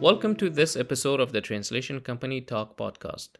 Welcome 0.00 0.36
to 0.36 0.50
this 0.50 0.76
episode 0.76 1.20
of 1.20 1.32
the 1.32 1.40
Translation 1.40 2.00
Company 2.02 2.42
Talk 2.42 2.76
podcast. 2.76 3.30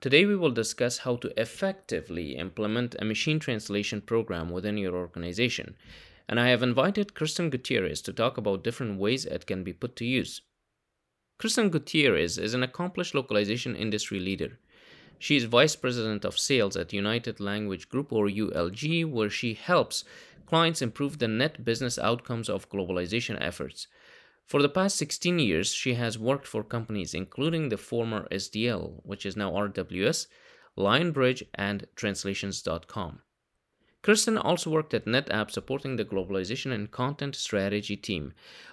Today 0.00 0.26
we 0.26 0.34
will 0.34 0.50
discuss 0.50 0.98
how 0.98 1.14
to 1.16 1.40
effectively 1.40 2.34
implement 2.34 2.96
a 2.98 3.04
machine 3.04 3.38
translation 3.38 4.00
program 4.00 4.50
within 4.50 4.76
your 4.76 4.96
organization. 4.96 5.76
And 6.28 6.40
I 6.40 6.48
have 6.48 6.60
invited 6.60 7.14
Kristen 7.14 7.50
Gutierrez 7.50 8.02
to 8.02 8.12
talk 8.12 8.36
about 8.36 8.64
different 8.64 8.98
ways 8.98 9.24
it 9.24 9.46
can 9.46 9.62
be 9.62 9.72
put 9.72 9.94
to 9.94 10.04
use. 10.04 10.40
Kristen 11.38 11.70
Gutierrez 11.70 12.36
is 12.36 12.52
an 12.52 12.64
accomplished 12.64 13.14
localization 13.14 13.76
industry 13.76 14.18
leader. 14.18 14.58
She 15.20 15.36
is 15.36 15.44
Vice 15.44 15.76
President 15.76 16.24
of 16.24 16.36
Sales 16.36 16.76
at 16.76 16.92
United 16.92 17.38
Language 17.38 17.88
Group 17.88 18.12
or 18.12 18.26
ULG, 18.26 19.08
where 19.08 19.30
she 19.30 19.54
helps 19.54 20.02
clients 20.46 20.82
improve 20.82 21.18
the 21.18 21.28
net 21.28 21.64
business 21.64 21.96
outcomes 21.96 22.48
of 22.48 22.68
globalization 22.68 23.38
efforts. 23.40 23.86
For 24.46 24.60
the 24.60 24.68
past 24.68 24.96
16 24.96 25.38
years, 25.38 25.72
she 25.72 25.94
has 25.94 26.18
worked 26.18 26.46
for 26.46 26.62
companies 26.62 27.14
including 27.14 27.68
the 27.68 27.76
former 27.76 28.28
SDL, 28.30 29.00
which 29.04 29.24
is 29.24 29.36
now 29.36 29.52
RWS, 29.52 30.26
Lionbridge, 30.76 31.42
and 31.54 31.86
Translations.com. 31.96 33.20
Kristen 34.02 34.36
also 34.36 34.68
worked 34.68 34.94
at 34.94 35.04
NetApp 35.04 35.50
supporting 35.50 35.94
the 35.94 36.04
globalization 36.04 36.72
and 36.72 36.90
content 36.90 37.36
strategy 37.36 37.96
team. 37.96 38.32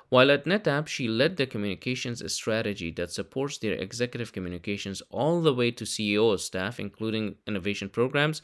While 0.10 0.32
at 0.32 0.46
NetApp, 0.46 0.88
she 0.88 1.08
led 1.08 1.38
the 1.38 1.46
communications 1.46 2.24
strategy 2.34 2.90
that 2.92 3.12
supports 3.12 3.60
their 3.60 3.74
executive 3.74 4.34
communications 4.34 5.04
all 5.12 5.42
the 5.42 5.54
way 5.54 5.70
to 5.70 5.84
CEO 5.84 6.40
staff, 6.40 6.80
including 6.80 7.36
innovation 7.46 7.90
programs, 7.90 8.42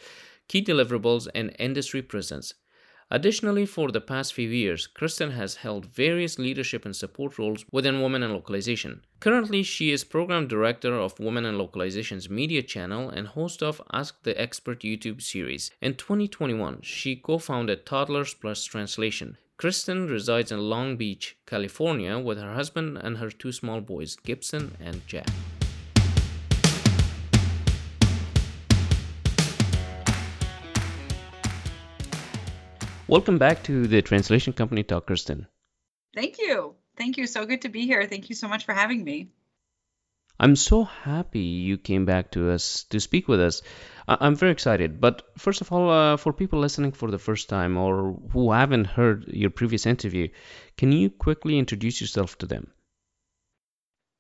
key 0.48 0.64
deliverables, 0.64 1.28
and 1.34 1.56
industry 1.58 2.04
presence. 2.04 2.54
Additionally, 3.12 3.66
for 3.66 3.92
the 3.92 4.02
past 4.02 4.34
few 4.34 4.50
years, 4.50 4.88
Kristen 4.88 5.32
has 5.32 5.58
held 5.58 5.86
various 5.86 6.40
leadership 6.40 6.86
and 6.86 6.96
support 6.96 7.38
roles 7.38 7.64
within 7.72 8.02
Women 8.02 8.24
in 8.24 8.34
Localization. 8.34 9.02
Currently, 9.20 9.62
she 9.62 9.92
is 9.92 10.04
Program 10.04 10.48
Director 10.48 10.94
of 10.96 11.20
Women 11.20 11.46
in 11.46 11.56
Localization's 11.56 12.30
media 12.30 12.64
channel 12.64 13.10
and 13.10 13.28
host 13.28 13.62
of 13.62 13.82
Ask 13.94 14.24
the 14.24 14.40
Expert 14.42 14.80
YouTube 14.80 15.22
series. 15.22 15.70
In 15.82 15.96
2021, 15.96 16.82
she 16.82 17.16
co 17.16 17.38
founded 17.38 17.86
Toddlers 17.86 18.34
Plus 18.34 18.64
Translation. 18.64 19.38
Kristen 19.58 20.08
resides 20.08 20.52
in 20.52 20.60
Long 20.60 20.98
Beach, 20.98 21.38
California, 21.46 22.20
with 22.20 22.40
her 22.40 22.56
husband 22.56 22.98
and 22.98 23.18
her 23.18 23.30
two 23.30 23.52
small 23.52 23.82
boys, 23.82 24.18
Gibson 24.18 24.76
and 24.82 25.08
Jack. 25.08 25.30
Welcome 33.08 33.38
back 33.38 33.62
to 33.66 33.86
the 33.86 34.02
Translation 34.02 34.52
Company 34.54 34.82
Talk, 34.82 35.06
Kristen. 35.06 35.46
Thank 36.16 36.40
you. 36.40 36.74
Thank 36.98 37.18
you. 37.18 37.28
So 37.28 37.46
good 37.46 37.62
to 37.62 37.70
be 37.70 37.86
here. 37.86 38.08
Thank 38.08 38.30
you 38.30 38.36
so 38.36 38.48
much 38.48 38.66
for 38.66 38.74
having 38.74 39.04
me. 39.04 39.30
I'm 40.40 40.56
so 40.56 40.86
happy 40.86 41.40
you 41.40 41.78
came 41.78 42.06
back 42.06 42.32
to 42.32 42.50
us 42.50 42.84
to 42.90 43.00
speak 43.00 43.28
with 43.28 43.40
us. 43.40 43.62
I- 44.08 44.26
am 44.26 44.36
very 44.36 44.52
excited. 44.52 45.00
But 45.00 45.22
first 45.38 45.62
of 45.62 45.72
all, 45.72 45.92
uh, 45.92 46.18
for 46.18 46.34
people 46.34 46.60
listening 46.60 46.94
for 46.94 47.12
the 47.12 47.20
first 47.20 47.48
time 47.48 47.78
or 47.78 48.20
who 48.34 48.52
haven't 48.52 48.86
heard 48.86 49.28
your 49.28 49.52
previous 49.52 49.86
interview, 49.86 50.28
can 50.76 50.92
you 50.92 51.12
quickly 51.12 51.60
introduce 51.60 52.02
yourself 52.02 52.40
to 52.40 52.48
them? 52.48 52.72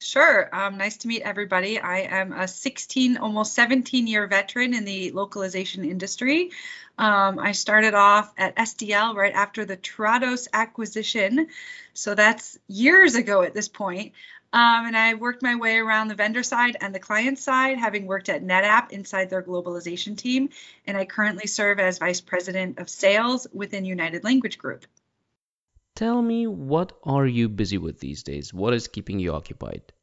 Sure. 0.06 0.56
Um, 0.56 0.78
nice 0.78 0.98
to 0.98 1.08
meet 1.08 1.24
everybody. 1.24 1.80
I 1.80 2.02
am 2.02 2.32
a 2.32 2.48
16, 2.48 3.18
almost 3.18 3.54
17 3.54 4.06
year 4.06 4.28
veteran 4.28 4.76
in 4.76 4.86
the 4.86 5.12
localization 5.12 5.84
industry. 5.84 6.52
Um, 7.00 7.40
I 7.40 7.54
started 7.54 7.96
off 7.96 8.32
at 8.38 8.56
SDL 8.56 9.16
right 9.16 9.34
after 9.34 9.66
the 9.66 9.76
Trados 9.76 10.48
acquisition. 10.54 11.48
So 11.96 12.14
that's 12.14 12.60
years 12.68 13.16
ago 13.16 13.42
at 13.42 13.56
this 13.56 13.68
point. 13.68 14.14
Um, 14.54 14.86
and 14.86 14.96
I 14.96 15.16
worked 15.16 15.42
my 15.42 15.56
way 15.56 15.78
around 15.78 16.10
the 16.10 16.16
vendor 16.16 16.44
side 16.44 16.78
and 16.80 16.94
the 16.94 17.00
client 17.00 17.40
side, 17.40 17.80
having 17.80 18.06
worked 18.06 18.30
at 18.30 18.44
NetApp 18.44 18.92
inside 18.92 19.32
their 19.32 19.42
globalization 19.42 20.16
team. 20.16 20.50
And 20.86 20.96
I 20.96 21.06
currently 21.06 21.48
serve 21.48 21.80
as 21.80 21.98
Vice 21.98 22.22
President 22.22 22.78
of 22.78 22.90
Sales 22.90 23.48
within 23.52 23.86
United 23.86 24.24
Language 24.24 24.60
Group. 24.60 24.86
Tell 25.96 26.22
me, 26.22 26.46
what 26.46 26.92
are 27.04 27.26
you 27.26 27.50
busy 27.50 27.80
with 27.80 28.00
these 28.00 28.22
days? 28.22 28.54
What 28.54 28.76
is 28.76 28.88
keeping 28.88 29.18
you 29.18 29.34
occupied? 29.34 29.94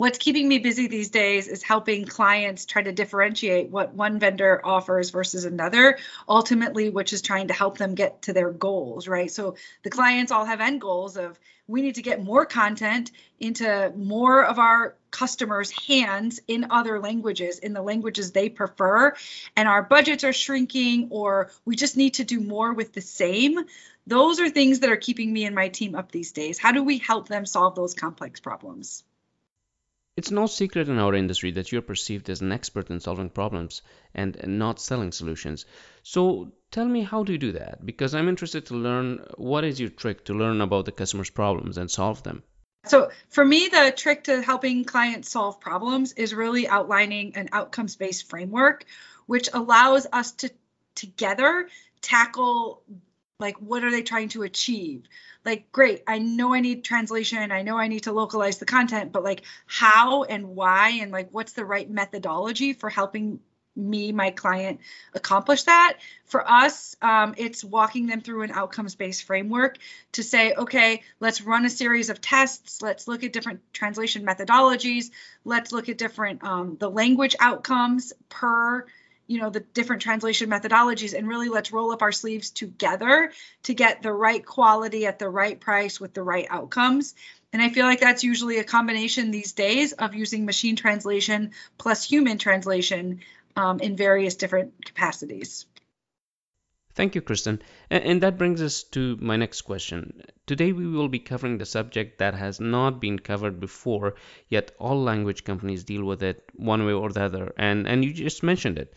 What's 0.00 0.16
keeping 0.16 0.48
me 0.48 0.56
busy 0.56 0.86
these 0.86 1.10
days 1.10 1.46
is 1.46 1.62
helping 1.62 2.06
clients 2.06 2.64
try 2.64 2.80
to 2.80 2.90
differentiate 2.90 3.68
what 3.68 3.92
one 3.92 4.18
vendor 4.18 4.58
offers 4.64 5.10
versus 5.10 5.44
another, 5.44 5.98
ultimately, 6.26 6.88
which 6.88 7.12
is 7.12 7.20
trying 7.20 7.48
to 7.48 7.52
help 7.52 7.76
them 7.76 7.94
get 7.94 8.22
to 8.22 8.32
their 8.32 8.50
goals, 8.50 9.06
right? 9.06 9.30
So 9.30 9.56
the 9.82 9.90
clients 9.90 10.32
all 10.32 10.46
have 10.46 10.62
end 10.62 10.80
goals 10.80 11.18
of 11.18 11.38
we 11.66 11.82
need 11.82 11.96
to 11.96 12.02
get 12.02 12.24
more 12.24 12.46
content 12.46 13.12
into 13.38 13.92
more 13.94 14.42
of 14.42 14.58
our 14.58 14.96
customers' 15.10 15.70
hands 15.70 16.40
in 16.48 16.68
other 16.70 16.98
languages, 16.98 17.58
in 17.58 17.74
the 17.74 17.82
languages 17.82 18.32
they 18.32 18.48
prefer, 18.48 19.14
and 19.54 19.68
our 19.68 19.82
budgets 19.82 20.24
are 20.24 20.32
shrinking, 20.32 21.08
or 21.10 21.50
we 21.66 21.76
just 21.76 21.98
need 21.98 22.14
to 22.14 22.24
do 22.24 22.40
more 22.40 22.72
with 22.72 22.94
the 22.94 23.02
same. 23.02 23.66
Those 24.06 24.40
are 24.40 24.48
things 24.48 24.80
that 24.80 24.88
are 24.88 24.96
keeping 24.96 25.30
me 25.30 25.44
and 25.44 25.54
my 25.54 25.68
team 25.68 25.94
up 25.94 26.10
these 26.10 26.32
days. 26.32 26.58
How 26.58 26.72
do 26.72 26.82
we 26.82 26.96
help 26.96 27.28
them 27.28 27.44
solve 27.44 27.74
those 27.74 27.92
complex 27.92 28.40
problems? 28.40 29.04
It's 30.16 30.30
no 30.30 30.46
secret 30.46 30.88
in 30.88 30.98
our 30.98 31.14
industry 31.14 31.52
that 31.52 31.70
you're 31.70 31.82
perceived 31.82 32.28
as 32.28 32.40
an 32.40 32.52
expert 32.52 32.90
in 32.90 33.00
solving 33.00 33.30
problems 33.30 33.82
and 34.14 34.36
not 34.46 34.80
selling 34.80 35.12
solutions. 35.12 35.66
So 36.02 36.52
tell 36.70 36.86
me, 36.86 37.02
how 37.02 37.22
do 37.24 37.32
you 37.32 37.38
do 37.38 37.52
that? 37.52 37.84
Because 37.84 38.14
I'm 38.14 38.28
interested 38.28 38.66
to 38.66 38.74
learn 38.74 39.24
what 39.36 39.64
is 39.64 39.80
your 39.80 39.90
trick 39.90 40.24
to 40.26 40.34
learn 40.34 40.60
about 40.60 40.84
the 40.84 40.92
customer's 40.92 41.30
problems 41.30 41.78
and 41.78 41.90
solve 41.90 42.22
them. 42.22 42.42
So, 42.86 43.10
for 43.28 43.44
me, 43.44 43.68
the 43.68 43.92
trick 43.94 44.24
to 44.24 44.40
helping 44.40 44.84
clients 44.84 45.30
solve 45.30 45.60
problems 45.60 46.12
is 46.14 46.34
really 46.34 46.66
outlining 46.66 47.36
an 47.36 47.50
outcomes 47.52 47.96
based 47.96 48.28
framework, 48.28 48.84
which 49.26 49.50
allows 49.52 50.06
us 50.12 50.32
to 50.32 50.50
together 50.94 51.68
tackle 52.00 52.82
like 53.40 53.56
what 53.56 53.84
are 53.84 53.90
they 53.90 54.02
trying 54.02 54.28
to 54.30 54.42
achieve? 54.42 55.04
Like 55.44 55.72
great 55.72 56.02
i 56.06 56.18
know 56.18 56.52
i 56.52 56.60
need 56.60 56.84
translation 56.84 57.50
i 57.50 57.62
know 57.62 57.78
i 57.78 57.88
need 57.88 58.02
to 58.02 58.12
localize 58.12 58.58
the 58.58 58.66
content 58.66 59.10
but 59.10 59.24
like 59.24 59.42
how 59.66 60.24
and 60.24 60.48
why 60.54 60.98
and 61.00 61.10
like 61.10 61.30
what's 61.32 61.52
the 61.52 61.64
right 61.64 61.88
methodology 61.88 62.74
for 62.74 62.90
helping 62.90 63.40
me 63.76 64.12
my 64.12 64.30
client 64.30 64.80
accomplish 65.14 65.64
that? 65.64 65.98
For 66.24 66.48
us 66.48 66.96
um, 67.02 67.34
it's 67.38 67.64
walking 67.64 68.06
them 68.06 68.20
through 68.20 68.42
an 68.42 68.50
outcomes 68.50 68.94
based 68.94 69.24
framework 69.24 69.78
to 70.12 70.22
say 70.22 70.52
okay 70.54 71.02
let's 71.18 71.40
run 71.40 71.64
a 71.64 71.70
series 71.70 72.10
of 72.10 72.20
tests 72.20 72.82
let's 72.82 73.08
look 73.08 73.24
at 73.24 73.32
different 73.32 73.60
translation 73.72 74.24
methodologies 74.24 75.10
let's 75.44 75.72
look 75.72 75.88
at 75.88 75.98
different 75.98 76.44
um, 76.44 76.76
the 76.78 76.90
language 76.90 77.34
outcomes 77.40 78.12
per 78.28 78.86
you 79.30 79.38
know 79.38 79.48
the 79.48 79.60
different 79.60 80.02
translation 80.02 80.50
methodologies 80.50 81.16
and 81.16 81.28
really 81.28 81.48
let's 81.48 81.72
roll 81.72 81.92
up 81.92 82.02
our 82.02 82.10
sleeves 82.10 82.50
together 82.50 83.30
to 83.62 83.74
get 83.74 84.02
the 84.02 84.12
right 84.12 84.44
quality 84.44 85.06
at 85.06 85.20
the 85.20 85.28
right 85.28 85.60
price 85.60 86.00
with 86.00 86.12
the 86.14 86.22
right 86.22 86.48
outcomes 86.50 87.14
and 87.52 87.62
i 87.62 87.68
feel 87.68 87.86
like 87.86 88.00
that's 88.00 88.24
usually 88.24 88.58
a 88.58 88.64
combination 88.64 89.30
these 89.30 89.52
days 89.52 89.92
of 89.92 90.16
using 90.16 90.44
machine 90.44 90.74
translation 90.74 91.52
plus 91.78 92.02
human 92.02 92.38
translation 92.38 93.20
um, 93.54 93.78
in 93.78 93.96
various 93.96 94.34
different 94.34 94.84
capacities 94.84 95.64
Thank 96.92 97.14
you, 97.14 97.20
Kristen. 97.20 97.62
And 97.88 98.20
that 98.22 98.36
brings 98.36 98.60
us 98.60 98.82
to 98.94 99.16
my 99.20 99.36
next 99.36 99.62
question. 99.62 100.22
Today 100.46 100.72
we 100.72 100.88
will 100.88 101.08
be 101.08 101.20
covering 101.20 101.56
the 101.56 101.64
subject 101.64 102.18
that 102.18 102.34
has 102.34 102.58
not 102.58 103.00
been 103.00 103.18
covered 103.18 103.60
before, 103.60 104.16
yet 104.48 104.72
all 104.78 105.00
language 105.00 105.44
companies 105.44 105.84
deal 105.84 106.04
with 106.04 106.22
it 106.22 106.42
one 106.56 106.84
way 106.84 106.92
or 106.92 107.10
the 107.10 107.22
other. 107.22 107.54
And, 107.56 107.86
and 107.86 108.04
you 108.04 108.12
just 108.12 108.42
mentioned 108.42 108.78
it. 108.78 108.92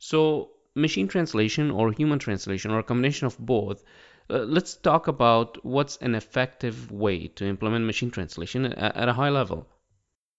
So, 0.00 0.50
machine 0.74 1.08
translation 1.08 1.70
or 1.70 1.92
human 1.92 2.18
translation 2.18 2.70
or 2.70 2.78
a 2.78 2.82
combination 2.82 3.26
of 3.26 3.38
both. 3.38 3.84
Uh, 4.28 4.38
let's 4.38 4.74
talk 4.74 5.08
about 5.08 5.64
what's 5.64 5.96
an 5.98 6.14
effective 6.14 6.90
way 6.90 7.28
to 7.28 7.44
implement 7.46 7.84
machine 7.84 8.10
translation 8.10 8.64
at, 8.64 8.96
at 8.96 9.08
a 9.08 9.12
high 9.12 9.28
level. 9.28 9.66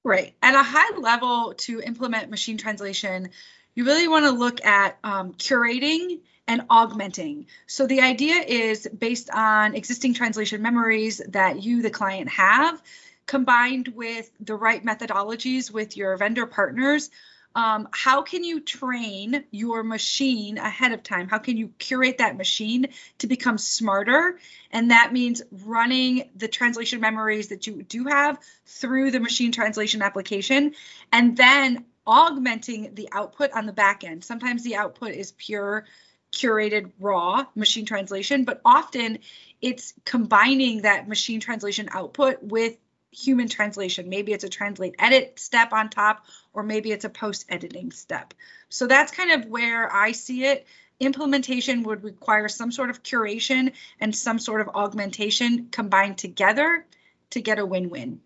Right. 0.04 0.34
At 0.42 0.56
a 0.56 0.64
high 0.64 0.98
level, 0.98 1.54
to 1.60 1.80
implement 1.82 2.32
machine 2.32 2.58
translation, 2.58 3.30
you 3.76 3.86
really 3.86 4.08
want 4.08 4.26
to 4.26 4.32
look 4.32 4.66
at 4.66 4.98
um, 5.04 5.34
curating 5.34 6.22
and 6.48 6.64
augmenting. 6.70 7.46
So 7.68 7.86
the 7.86 8.02
idea 8.02 8.36
is 8.42 8.88
based 8.88 9.30
on 9.30 9.76
existing 9.76 10.16
translation 10.16 10.62
memories 10.62 11.22
that 11.30 11.62
you, 11.62 11.82
the 11.84 11.92
client, 11.92 12.30
have 12.30 12.82
combined 13.28 13.90
with 13.90 14.30
the 14.40 14.56
right 14.56 14.84
methodologies 14.84 15.72
with 15.72 15.96
your 15.96 16.18
vendor 16.18 16.48
partners, 16.48 17.12
um, 17.56 17.90
how 17.92 18.22
can 18.22 18.44
you 18.44 18.62
train 18.62 19.44
your 19.52 19.84
machine 19.84 20.58
ahead 20.58 20.94
of 20.94 21.04
time? 21.04 21.28
How 21.28 21.38
can 21.38 21.58
you 21.58 21.70
curate 21.80 22.20
that 22.20 22.38
machine 22.38 22.88
to 23.20 23.28
become 23.28 23.58
smarter? 23.58 24.40
And 24.72 24.92
that 24.92 25.12
means 25.12 25.42
running 25.52 26.30
the 26.36 26.48
translation 26.48 27.02
memories 27.02 27.50
that 27.50 27.68
you 27.68 27.84
do 27.84 28.06
have 28.06 28.40
through 28.66 29.12
the 29.12 29.20
machine 29.20 29.52
translation 29.52 30.02
application 30.02 30.74
and 31.12 31.36
then 31.36 31.86
augmenting 32.08 32.96
the 32.96 33.10
output 33.12 33.52
on 33.52 33.66
the 33.66 33.74
back 33.74 34.04
end. 34.04 34.24
Sometimes 34.24 34.64
the 34.64 34.76
output 34.76 35.12
is 35.12 35.32
pure 35.34 35.86
curated 36.32 36.92
raw 36.98 37.46
machine 37.56 37.86
translation, 37.86 38.46
but 38.46 38.62
often 38.64 39.20
it's 39.62 39.94
combining 40.06 40.84
that 40.84 41.08
machine 41.08 41.42
translation 41.42 41.90
output 41.92 42.42
with 42.42 42.78
human 43.12 43.50
translation. 43.50 44.10
Maybe 44.10 44.32
it's 44.34 44.44
a 44.44 44.50
translate 44.50 44.96
edit 44.98 45.40
step 45.40 45.74
on 45.74 45.90
top, 45.90 46.26
or 46.54 46.64
maybe 46.64 46.92
it's 46.92 47.06
a 47.06 47.10
post 47.10 47.46
editing 47.50 47.92
step. 47.92 48.34
So 48.70 48.88
that's 48.88 49.12
kind 49.12 49.32
of 49.32 49.50
where 49.50 49.94
I 49.94 50.14
see 50.14 50.46
it. 50.46 50.66
Implementation 51.00 51.84
would 51.84 52.04
require 52.04 52.48
some 52.48 52.72
sort 52.72 52.90
of 52.90 53.04
curation 53.04 53.74
and 54.00 54.16
some 54.16 54.40
sort 54.40 54.62
of 54.62 54.70
augmentation 54.76 55.70
combined 55.72 56.18
together 56.18 56.86
to 57.32 57.42
get 57.42 57.60
a 57.60 57.66
win 57.66 57.90
win. 57.90 58.22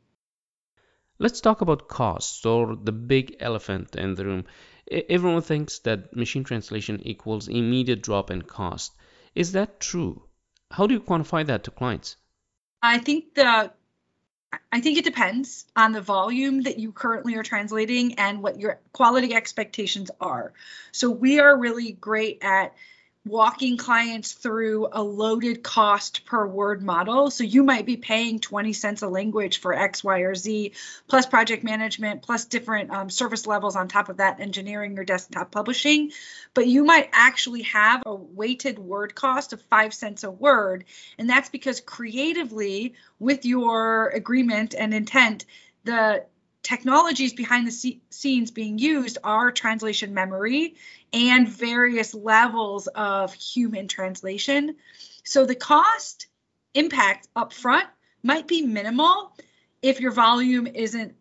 Let's 1.18 1.40
talk 1.40 1.62
about 1.62 1.88
costs 1.88 2.46
or 2.46 2.76
the 2.76 2.92
big 2.92 3.38
elephant 3.40 3.96
in 3.96 4.16
the 4.16 4.26
room. 4.26 4.46
Everyone 4.92 5.42
thinks 5.42 5.80
that 5.80 6.16
machine 6.16 6.44
translation 6.44 7.02
equals 7.04 7.48
immediate 7.48 8.04
drop 8.04 8.30
in 8.30 8.42
cost. 8.42 8.94
Is 9.34 9.54
that 9.54 9.80
true? 9.80 10.24
How 10.70 10.86
do 10.86 10.94
you 10.94 11.00
quantify 11.00 11.46
that 11.46 11.64
to 11.64 11.72
clients? 11.72 12.18
I 12.84 12.98
think 12.98 13.34
the 13.36 13.72
I 14.72 14.82
think 14.82 14.98
it 14.98 15.06
depends 15.06 15.66
on 15.76 15.92
the 15.92 16.02
volume 16.02 16.64
that 16.64 16.80
you 16.80 16.92
currently 16.92 17.36
are 17.36 17.44
translating 17.44 18.16
and 18.16 18.44
what 18.44 18.60
your 18.60 18.80
quality 18.92 19.34
expectations 19.34 20.12
are. 20.20 20.54
So 20.92 21.10
we 21.10 21.40
are 21.40 21.58
really 21.58 21.94
great 21.94 22.40
at 22.42 22.74
walking 23.26 23.76
clients 23.76 24.34
through 24.34 24.88
a 24.92 25.02
loaded 25.02 25.64
cost 25.64 26.26
per 26.26 26.46
word 26.46 26.84
model. 26.84 27.32
So 27.32 27.44
you 27.44 27.64
might 27.64 27.86
be 27.86 27.98
paying 27.98 28.40
20 28.40 28.72
cents 28.74 29.02
a 29.02 29.08
language 29.08 29.60
for 29.60 29.74
X, 29.74 30.04
Y, 30.04 30.20
or 30.20 30.36
Z, 30.36 30.74
plus 31.08 31.26
project 31.26 31.64
management, 31.64 32.22
plus 32.22 32.46
different 32.46 32.92
um, 32.92 33.10
service 33.10 33.48
levels 33.48 33.76
on 33.76 33.88
top 33.88 34.10
of 34.10 34.18
that, 34.18 34.40
engineering 34.40 35.00
or 35.00 35.04
desktop 35.04 35.50
publishing. 35.50 36.12
But 36.54 36.68
you 36.68 36.86
might 36.86 37.10
actually 37.14 37.64
have 37.64 38.04
a 38.06 38.14
weighted 38.14 38.78
word 38.78 39.16
cost 39.16 39.54
of 39.54 39.62
five 39.64 39.94
cents 39.94 40.24
a 40.24 40.30
word. 40.30 40.86
And 41.18 41.28
that's 41.28 41.50
because 41.50 41.82
creatively, 41.82 42.94
with 43.20 43.44
your 43.44 44.10
agreement 44.10 44.76
and 44.78 44.94
intent, 44.94 45.46
the 45.84 46.26
technologies 46.66 47.32
behind 47.32 47.68
the 47.68 48.00
scenes 48.10 48.50
being 48.50 48.80
used 48.80 49.20
are 49.24 49.52
translation 49.52 50.16
memory 50.16 50.76
and 51.14 51.48
various 51.48 52.16
levels 52.16 52.88
of 52.88 53.32
human 53.36 53.88
translation. 53.88 54.76
So 55.24 55.46
the 55.46 55.54
cost 55.54 56.26
impact 56.74 57.28
upfront 57.36 57.86
might 58.24 58.48
be 58.48 58.64
minimal 58.64 59.38
if 59.84 60.00
your 60.00 60.12
volume 60.12 60.66
isn't 60.66 61.14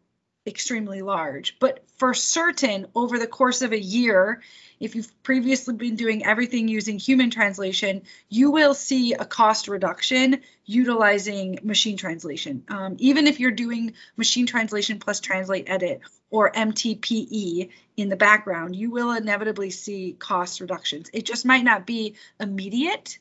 extremely 0.47 1.03
large. 1.03 1.59
But 1.59 1.85
for 1.97 2.13
certain, 2.13 2.87
over 2.95 3.19
the 3.19 3.27
course 3.27 3.63
of 3.63 3.73
a 3.73 3.81
year, 3.81 4.43
if 4.79 4.95
you've 4.95 5.23
previously 5.23 5.75
been 5.75 5.97
doing 5.97 6.27
everything 6.27 6.69
using 6.69 6.99
human 6.99 7.31
translation, 7.31 8.03
you 8.29 8.51
will 8.51 8.75
see 8.75 9.15
a 9.15 9.25
cost 9.25 9.69
reduction 9.69 10.41
utilizing 10.67 11.59
machine 11.63 11.97
translation. 11.97 12.65
Um, 12.69 12.97
even 12.99 13.27
if 13.27 13.41
you're 13.41 13.51
doing 13.51 13.95
machine 14.17 14.47
translation 14.47 14.99
plus 14.99 15.21
translate 15.21 15.69
edit 15.69 16.01
or 16.31 16.53
MTPE 16.53 17.71
in 17.97 18.09
the 18.09 18.17
background, 18.17 18.77
you 18.77 18.91
will 18.91 19.13
inevitably 19.13 19.71
see 19.71 20.17
cost 20.19 20.61
reductions. 20.61 21.09
It 21.13 21.25
just 21.25 21.47
might 21.47 21.65
not 21.65 21.87
be 21.87 22.17
immediate 22.39 23.19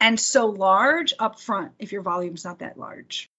and 0.00 0.18
so 0.18 0.46
large 0.46 1.16
upfront 1.18 1.70
if 1.78 1.92
your 1.92 2.02
volume's 2.02 2.44
not 2.44 2.60
that 2.60 2.78
large. 2.78 3.30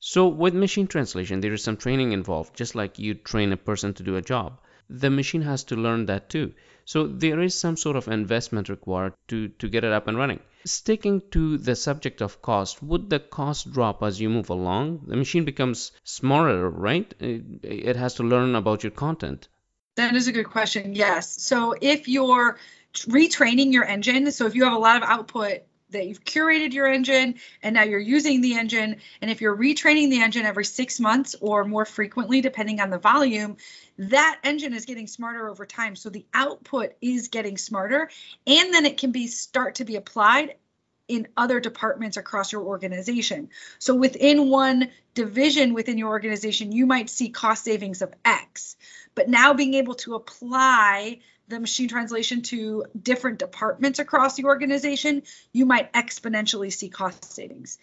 So, 0.00 0.28
with 0.28 0.54
machine 0.54 0.86
translation, 0.86 1.40
there 1.40 1.52
is 1.52 1.62
some 1.62 1.76
training 1.76 2.12
involved, 2.12 2.54
just 2.54 2.74
like 2.74 2.98
you 2.98 3.14
train 3.14 3.52
a 3.52 3.56
person 3.56 3.94
to 3.94 4.02
do 4.02 4.16
a 4.16 4.22
job 4.22 4.60
the 4.90 5.10
machine 5.10 5.42
has 5.42 5.64
to 5.64 5.76
learn 5.76 6.06
that 6.06 6.30
too. 6.30 6.52
So 6.84 7.06
there 7.06 7.40
is 7.40 7.58
some 7.58 7.76
sort 7.76 7.96
of 7.96 8.08
investment 8.08 8.68
required 8.68 9.12
to, 9.28 9.48
to 9.48 9.68
get 9.68 9.84
it 9.84 9.92
up 9.92 10.08
and 10.08 10.16
running. 10.16 10.40
Sticking 10.64 11.22
to 11.30 11.58
the 11.58 11.76
subject 11.76 12.22
of 12.22 12.40
cost, 12.40 12.82
would 12.82 13.10
the 13.10 13.20
cost 13.20 13.72
drop 13.72 14.02
as 14.02 14.20
you 14.20 14.30
move 14.30 14.50
along? 14.50 15.04
The 15.06 15.16
machine 15.16 15.44
becomes 15.44 15.92
smarter, 16.04 16.68
right? 16.68 17.12
It, 17.20 17.42
it 17.62 17.96
has 17.96 18.14
to 18.14 18.22
learn 18.22 18.54
about 18.54 18.82
your 18.82 18.90
content. 18.90 19.48
That 19.96 20.14
is 20.14 20.28
a 20.28 20.32
good 20.32 20.48
question. 20.48 20.94
Yes. 20.94 21.42
So 21.42 21.74
if 21.80 22.08
you're 22.08 22.58
retraining 22.94 23.72
your 23.72 23.84
engine, 23.84 24.30
so 24.32 24.46
if 24.46 24.54
you 24.54 24.64
have 24.64 24.72
a 24.72 24.78
lot 24.78 24.96
of 24.96 25.02
output 25.02 25.62
that 25.90 26.06
you've 26.06 26.24
curated 26.24 26.72
your 26.72 26.86
engine 26.86 27.36
and 27.62 27.74
now 27.74 27.82
you're 27.82 27.98
using 27.98 28.40
the 28.40 28.54
engine. 28.54 28.96
And 29.20 29.30
if 29.30 29.40
you're 29.40 29.56
retraining 29.56 30.10
the 30.10 30.22
engine 30.22 30.44
every 30.44 30.64
six 30.64 31.00
months 31.00 31.34
or 31.40 31.64
more 31.64 31.84
frequently 31.84 32.40
depending 32.40 32.80
on 32.80 32.90
the 32.90 32.98
volume 32.98 33.56
that 33.98 34.38
engine 34.44 34.74
is 34.74 34.84
getting 34.84 35.06
smarter 35.06 35.48
over 35.48 35.66
time. 35.66 35.96
So 35.96 36.08
the 36.08 36.24
output 36.32 36.92
is 37.00 37.28
getting 37.28 37.58
smarter 37.58 38.10
and 38.46 38.72
then 38.72 38.86
it 38.86 38.96
can 38.96 39.10
be 39.10 39.26
start 39.26 39.76
to 39.76 39.84
be 39.84 39.96
applied 39.96 40.54
in 41.08 41.26
other 41.36 41.58
departments 41.58 42.18
across 42.18 42.52
your 42.52 42.62
organization. 42.62 43.48
So 43.78 43.94
within 43.94 44.50
one 44.50 44.90
division 45.14 45.74
within 45.74 45.98
your 45.98 46.10
organization 46.10 46.70
you 46.70 46.86
might 46.86 47.10
see 47.10 47.30
cost 47.30 47.64
savings 47.64 48.02
of 48.02 48.12
x. 48.24 48.76
But 49.14 49.28
now 49.28 49.54
being 49.54 49.74
able 49.74 49.94
to 49.94 50.14
apply 50.14 51.20
the 51.48 51.58
machine 51.58 51.88
translation 51.88 52.42
to 52.42 52.84
different 53.00 53.38
departments 53.38 53.98
across 53.98 54.36
the 54.36 54.44
organization, 54.44 55.22
you 55.52 55.66
might 55.66 55.92
exponentially 55.92 56.72
see 56.72 56.88
cost 56.88 57.24
savings. 57.32 57.78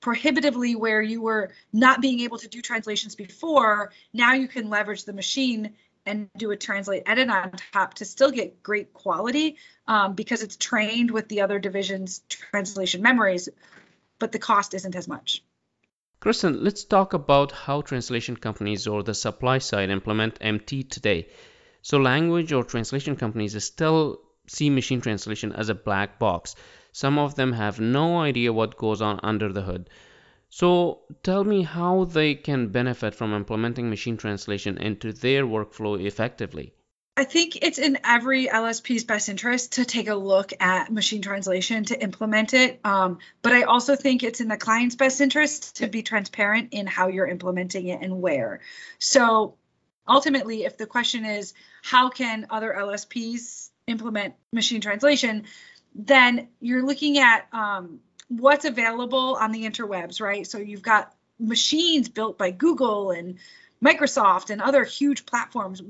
Prohibitively, 0.00 0.76
where 0.76 1.02
you 1.02 1.20
were 1.20 1.50
not 1.72 2.00
being 2.00 2.20
able 2.20 2.38
to 2.38 2.48
do 2.48 2.62
translations 2.62 3.16
before, 3.16 3.92
now 4.12 4.34
you 4.34 4.46
can 4.46 4.70
leverage 4.70 5.04
the 5.04 5.12
machine 5.12 5.74
and 6.06 6.30
do 6.36 6.52
a 6.52 6.56
translate 6.56 7.02
edit 7.06 7.28
on 7.28 7.52
top 7.72 7.94
to 7.94 8.04
still 8.04 8.30
get 8.30 8.62
great 8.62 8.94
quality 8.94 9.56
um, 9.86 10.14
because 10.14 10.42
it's 10.42 10.56
trained 10.56 11.10
with 11.10 11.28
the 11.28 11.40
other 11.40 11.58
division's 11.58 12.22
translation 12.28 13.02
memories, 13.02 13.48
but 14.18 14.30
the 14.30 14.38
cost 14.38 14.72
isn't 14.74 14.94
as 14.94 15.08
much. 15.08 15.42
Kristen, 16.20 16.64
let's 16.64 16.84
talk 16.84 17.12
about 17.12 17.52
how 17.52 17.80
translation 17.80 18.36
companies 18.36 18.86
or 18.86 19.02
the 19.02 19.14
supply 19.14 19.58
side 19.58 19.90
implement 19.90 20.38
MT 20.40 20.84
today. 20.84 21.28
So 21.88 21.96
language 21.96 22.52
or 22.52 22.64
translation 22.64 23.16
companies 23.16 23.64
still 23.64 24.20
see 24.46 24.68
machine 24.68 25.00
translation 25.00 25.54
as 25.54 25.70
a 25.70 25.74
black 25.74 26.18
box. 26.18 26.54
Some 26.92 27.18
of 27.18 27.34
them 27.34 27.52
have 27.52 27.80
no 27.80 28.20
idea 28.20 28.52
what 28.52 28.76
goes 28.76 29.00
on 29.00 29.20
under 29.22 29.50
the 29.50 29.62
hood. 29.62 29.88
So 30.50 31.00
tell 31.22 31.44
me 31.44 31.62
how 31.62 32.04
they 32.04 32.34
can 32.34 32.68
benefit 32.68 33.14
from 33.14 33.32
implementing 33.32 33.88
machine 33.88 34.18
translation 34.18 34.76
into 34.76 35.14
their 35.14 35.46
workflow 35.46 35.98
effectively. 35.98 36.74
I 37.16 37.24
think 37.24 37.56
it's 37.62 37.78
in 37.78 37.96
every 38.04 38.48
LSP's 38.48 39.04
best 39.04 39.30
interest 39.30 39.72
to 39.72 39.86
take 39.86 40.08
a 40.08 40.14
look 40.14 40.52
at 40.60 40.92
machine 40.92 41.22
translation 41.22 41.86
to 41.86 41.98
implement 41.98 42.52
it. 42.52 42.80
Um, 42.84 43.18
but 43.40 43.54
I 43.54 43.62
also 43.62 43.96
think 43.96 44.22
it's 44.22 44.42
in 44.42 44.48
the 44.48 44.58
client's 44.58 44.94
best 44.94 45.22
interest 45.22 45.76
to 45.76 45.86
be 45.86 46.02
transparent 46.02 46.68
in 46.72 46.86
how 46.86 47.08
you're 47.08 47.26
implementing 47.26 47.88
it 47.88 48.02
and 48.02 48.20
where. 48.20 48.60
So 48.98 49.54
ultimately, 50.08 50.64
if 50.64 50.76
the 50.76 50.86
question 50.86 51.24
is 51.24 51.54
how 51.82 52.08
can 52.08 52.46
other 52.50 52.74
LSPs 52.76 53.70
implement 53.86 54.34
machine 54.52 54.80
translation, 54.80 55.44
then 55.94 56.48
you're 56.60 56.84
looking 56.84 57.18
at 57.18 57.46
um, 57.52 58.00
what's 58.28 58.64
available 58.64 59.36
on 59.36 59.52
the 59.52 59.64
interwebs, 59.64 60.20
right? 60.20 60.46
So 60.46 60.58
you've 60.58 60.82
got 60.82 61.14
machines 61.38 62.08
built 62.08 62.38
by 62.38 62.50
Google 62.50 63.10
and 63.10 63.38
Microsoft 63.84 64.50
and 64.50 64.60
other 64.60 64.84
huge 64.84 65.26
platforms. 65.26 65.82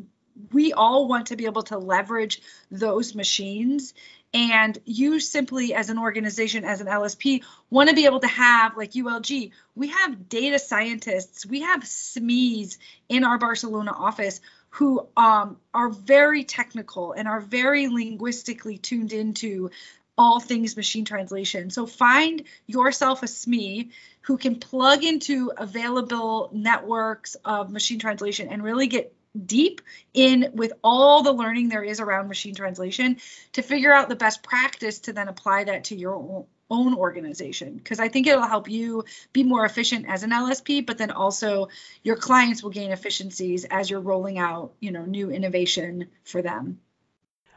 We 0.53 0.73
all 0.73 1.09
want 1.09 1.29
to 1.29 1.37
be 1.37 1.47
able 1.47 1.65
to 1.65 1.79
leverage 1.79 2.41
those 2.71 3.15
machines 3.15 3.95
and 4.35 4.79
you 4.85 5.21
simply, 5.21 5.75
as 5.75 5.89
an 5.89 5.99
organization, 5.99 6.65
as 6.65 6.81
an 6.81 6.87
LSP, 6.87 7.43
want 7.71 7.89
to 7.89 7.95
be 7.95 8.05
able 8.05 8.21
to 8.21 8.27
have, 8.27 8.77
like 8.77 8.93
ULG, 8.93 9.53
we 9.75 9.89
have 9.89 10.29
data 10.29 10.59
scientists, 10.59 11.47
we 11.47 11.63
have 11.63 11.81
SMEs 11.81 12.77
in 13.09 13.25
our 13.25 13.39
Barcelona 13.39 13.93
office 13.93 14.41
who 14.71 15.07
um, 15.17 15.57
are 15.73 15.89
very 15.89 16.45
technical 16.45 17.13
and 17.13 17.27
are 17.27 17.41
very 17.41 17.89
linguistically 17.89 18.77
tuned 18.77 19.15
into 19.15 19.71
all 20.19 20.41
things 20.41 20.77
machine 20.77 21.05
translation. 21.05 21.71
So 21.71 21.87
find 21.87 22.43
yourself 22.67 23.23
a 23.23 23.27
SME 23.27 23.91
who 24.23 24.37
can 24.37 24.57
plug 24.57 25.05
into 25.05 25.53
available 25.57 26.51
networks 26.53 27.37
of 27.45 27.71
machine 27.71 27.99
translation 27.99 28.49
and 28.49 28.63
really 28.63 28.89
get 28.89 29.15
deep 29.47 29.81
in 30.15 30.51
with 30.55 30.73
all 30.83 31.23
the 31.23 31.33
learning 31.33 31.69
there 31.69 31.83
is 31.83 32.01
around 32.01 32.29
machine 32.29 32.55
translation 32.55 33.19
to 33.53 33.63
figure 33.63 33.93
out 33.93 34.09
the 34.09 34.17
best 34.17 34.43
practice 34.43 35.01
to 35.01 35.13
then 35.13 35.29
apply 35.29 35.65
that 35.65 35.85
to 35.85 35.97
your 35.97 36.47
own 36.71 36.95
organization 36.95 37.77
because 37.77 38.01
I 38.01 38.09
think 38.09 38.27
it'll 38.27 38.47
help 38.47 38.69
you 38.69 39.05
be 39.33 39.43
more 39.43 39.65
efficient 39.65 40.07
as 40.09 40.23
an 40.23 40.31
LSP, 40.31 40.85
but 40.85 40.99
then 40.99 41.11
also 41.11 41.69
your 42.03 42.17
clients 42.17 42.63
will 42.63 42.71
gain 42.71 42.91
efficiencies 42.91 43.65
as 43.65 43.89
you're 43.91 44.01
rolling 44.01 44.39
out, 44.39 44.75
you 44.81 44.91
know, 44.91 45.05
new 45.05 45.31
innovation 45.31 46.09
for 46.25 46.43
them. 46.43 46.81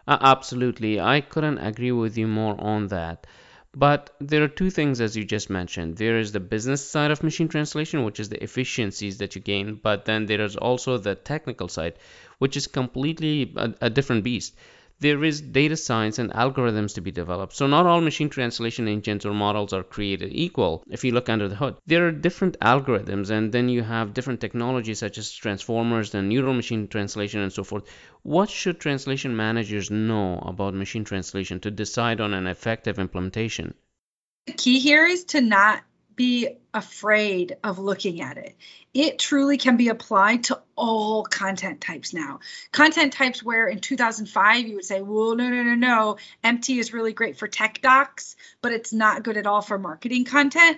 Uh, 0.07 0.17
absolutely. 0.21 0.99
I 0.99 1.21
couldn't 1.21 1.59
agree 1.59 1.91
with 1.91 2.17
you 2.17 2.27
more 2.27 2.59
on 2.59 2.87
that. 2.87 3.27
But 3.73 4.13
there 4.19 4.43
are 4.43 4.47
two 4.49 4.69
things, 4.69 4.99
as 5.01 5.15
you 5.15 5.23
just 5.23 5.49
mentioned. 5.49 5.97
There 5.97 6.19
is 6.19 6.31
the 6.31 6.39
business 6.39 6.89
side 6.89 7.11
of 7.11 7.23
machine 7.23 7.47
translation, 7.47 8.03
which 8.03 8.19
is 8.19 8.29
the 8.29 8.43
efficiencies 8.43 9.17
that 9.19 9.35
you 9.35 9.41
gain, 9.41 9.75
but 9.75 10.05
then 10.05 10.25
there 10.25 10.41
is 10.41 10.55
also 10.57 10.97
the 10.97 11.15
technical 11.15 11.67
side, 11.67 11.95
which 12.39 12.57
is 12.57 12.67
completely 12.67 13.53
a, 13.55 13.73
a 13.81 13.89
different 13.89 14.23
beast 14.23 14.53
there 15.01 15.23
is 15.23 15.41
data 15.41 15.75
science 15.75 16.19
and 16.19 16.31
algorithms 16.31 16.93
to 16.93 17.01
be 17.01 17.11
developed. 17.11 17.53
So 17.53 17.65
not 17.65 17.87
all 17.87 18.01
machine 18.01 18.29
translation 18.29 18.87
engines 18.87 19.25
or 19.25 19.33
models 19.33 19.73
are 19.73 19.83
created 19.83 20.29
equal 20.31 20.83
if 20.89 21.03
you 21.03 21.11
look 21.11 21.27
under 21.27 21.47
the 21.47 21.55
hood. 21.55 21.75
There 21.87 22.07
are 22.07 22.11
different 22.11 22.59
algorithms 22.59 23.31
and 23.31 23.51
then 23.51 23.67
you 23.67 23.81
have 23.81 24.13
different 24.13 24.39
technologies 24.41 24.99
such 24.99 25.17
as 25.17 25.31
transformers 25.33 26.13
and 26.13 26.29
neural 26.29 26.53
machine 26.53 26.87
translation 26.87 27.41
and 27.41 27.51
so 27.51 27.63
forth. 27.63 27.85
What 28.21 28.51
should 28.51 28.79
translation 28.79 29.35
managers 29.35 29.89
know 29.89 30.37
about 30.37 30.75
machine 30.75 31.03
translation 31.03 31.59
to 31.61 31.71
decide 31.71 32.21
on 32.21 32.35
an 32.35 32.45
effective 32.45 32.99
implementation? 32.99 33.73
The 34.45 34.53
key 34.53 34.79
here 34.79 35.05
is 35.05 35.23
to 35.25 35.41
not 35.41 35.83
be 36.21 36.49
afraid 36.71 37.57
of 37.63 37.79
looking 37.79 38.21
at 38.21 38.37
it. 38.37 38.55
It 38.93 39.17
truly 39.17 39.57
can 39.57 39.75
be 39.75 39.87
applied 39.87 40.43
to 40.43 40.61
all 40.75 41.23
content 41.23 41.81
types 41.81 42.13
now. 42.13 42.41
Content 42.71 43.11
types 43.11 43.41
where 43.41 43.67
in 43.67 43.79
2005 43.79 44.67
you 44.67 44.75
would 44.75 44.85
say, 44.85 45.01
well, 45.01 45.35
no, 45.35 45.49
no, 45.49 45.63
no, 45.63 45.73
no, 45.73 46.17
MT 46.43 46.77
is 46.77 46.93
really 46.93 47.11
great 47.11 47.39
for 47.39 47.47
tech 47.47 47.81
docs, 47.81 48.35
but 48.61 48.71
it's 48.71 48.93
not 48.93 49.23
good 49.23 49.35
at 49.35 49.47
all 49.47 49.63
for 49.63 49.79
marketing 49.79 50.23
content. 50.23 50.77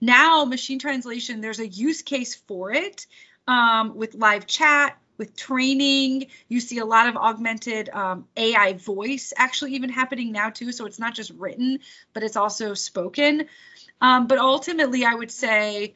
Now, 0.00 0.44
machine 0.44 0.78
translation, 0.78 1.40
there's 1.40 1.58
a 1.58 1.66
use 1.66 2.02
case 2.02 2.36
for 2.36 2.70
it 2.70 3.08
um, 3.48 3.96
with 3.96 4.14
live 4.14 4.46
chat, 4.46 4.96
with 5.18 5.36
training. 5.36 6.26
You 6.48 6.60
see 6.60 6.78
a 6.78 6.84
lot 6.84 7.08
of 7.08 7.16
augmented 7.16 7.88
um, 7.88 8.26
AI 8.36 8.74
voice 8.74 9.32
actually 9.36 9.74
even 9.74 9.90
happening 9.90 10.30
now 10.32 10.50
too. 10.50 10.72
So 10.72 10.86
it's 10.86 11.00
not 11.00 11.14
just 11.14 11.30
written, 11.32 11.80
but 12.12 12.22
it's 12.22 12.36
also 12.36 12.74
spoken. 12.74 13.46
Um, 14.00 14.26
but 14.26 14.38
ultimately, 14.38 15.04
I 15.04 15.14
would 15.14 15.30
say 15.30 15.94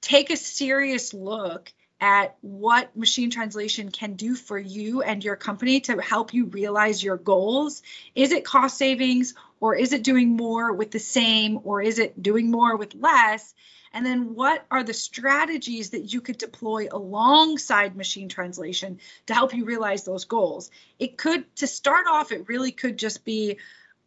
take 0.00 0.30
a 0.30 0.36
serious 0.36 1.14
look 1.14 1.72
at 2.00 2.36
what 2.42 2.94
machine 2.96 3.30
translation 3.30 3.90
can 3.90 4.14
do 4.14 4.34
for 4.34 4.58
you 4.58 5.02
and 5.02 5.24
your 5.24 5.36
company 5.36 5.80
to 5.80 6.00
help 6.00 6.34
you 6.34 6.46
realize 6.46 7.02
your 7.02 7.16
goals. 7.16 7.82
Is 8.14 8.32
it 8.32 8.44
cost 8.44 8.76
savings 8.76 9.34
or 9.60 9.74
is 9.74 9.92
it 9.92 10.02
doing 10.04 10.36
more 10.36 10.72
with 10.72 10.90
the 10.90 10.98
same 10.98 11.58
or 11.64 11.80
is 11.80 11.98
it 11.98 12.22
doing 12.22 12.50
more 12.50 12.76
with 12.76 12.94
less? 12.94 13.54
And 13.92 14.04
then 14.04 14.34
what 14.34 14.66
are 14.70 14.82
the 14.82 14.92
strategies 14.92 15.90
that 15.90 16.12
you 16.12 16.20
could 16.20 16.36
deploy 16.36 16.88
alongside 16.92 17.96
machine 17.96 18.28
translation 18.28 18.98
to 19.26 19.32
help 19.32 19.54
you 19.54 19.64
realize 19.64 20.04
those 20.04 20.26
goals? 20.26 20.70
It 20.98 21.16
could, 21.16 21.56
to 21.56 21.66
start 21.66 22.06
off, 22.06 22.30
it 22.30 22.46
really 22.46 22.72
could 22.72 22.98
just 22.98 23.24
be 23.24 23.56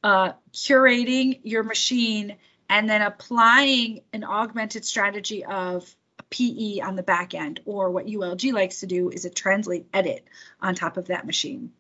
uh, 0.04 0.34
curating 0.54 1.40
your 1.44 1.64
machine 1.64 2.38
and 2.70 2.90
then 2.90 3.02
applying 3.02 4.02
an 4.14 4.24
augmented 4.24 4.86
strategy 4.86 5.44
of 5.44 5.96
PE 6.30 6.80
on 6.80 6.96
the 6.96 7.04
back 7.04 7.34
end, 7.34 7.60
or 7.66 7.90
what 7.90 8.06
ULG 8.06 8.54
likes 8.54 8.82
to 8.82 8.86
do 8.86 9.10
is 9.10 9.26
a 9.26 9.30
translate 9.30 9.88
edit 9.94 10.24
on 10.62 10.76
top 10.76 10.98
of 10.98 11.08
that 11.08 11.26
machine. 11.26 11.72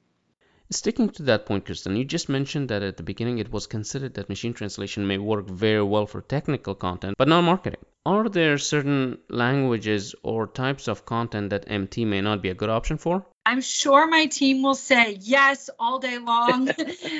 Sticking 0.71 1.09
to 1.09 1.23
that 1.23 1.47
point, 1.47 1.65
Kristen, 1.65 1.95
you 1.95 2.05
just 2.05 2.29
mentioned 2.29 2.69
that 2.69 2.83
at 2.83 2.97
the 2.97 3.03
beginning 3.03 3.39
it 3.39 3.51
was 3.51 3.65
considered 3.65 4.13
that 4.13 4.29
machine 4.29 4.53
translation 4.53 5.07
may 5.07 5.17
work 5.17 5.47
very 5.49 5.83
well 5.83 6.05
for 6.05 6.21
technical 6.21 6.75
content, 6.75 7.15
but 7.17 7.27
not 7.27 7.41
marketing. 7.41 7.79
Are 8.05 8.29
there 8.29 8.57
certain 8.59 9.17
languages 9.29 10.13
or 10.21 10.45
types 10.45 10.87
of 10.87 11.05
content 11.05 11.49
that 11.49 11.65
MT 11.67 12.05
may 12.05 12.21
not 12.21 12.43
be 12.43 12.49
a 12.49 12.53
good 12.53 12.69
option 12.69 12.97
for? 12.97 13.25
I'm 13.45 13.61
sure 13.61 14.07
my 14.07 14.27
team 14.27 14.61
will 14.61 14.75
say 14.75 15.17
yes 15.19 15.71
all 15.79 15.97
day 15.97 16.19
long. 16.19 16.69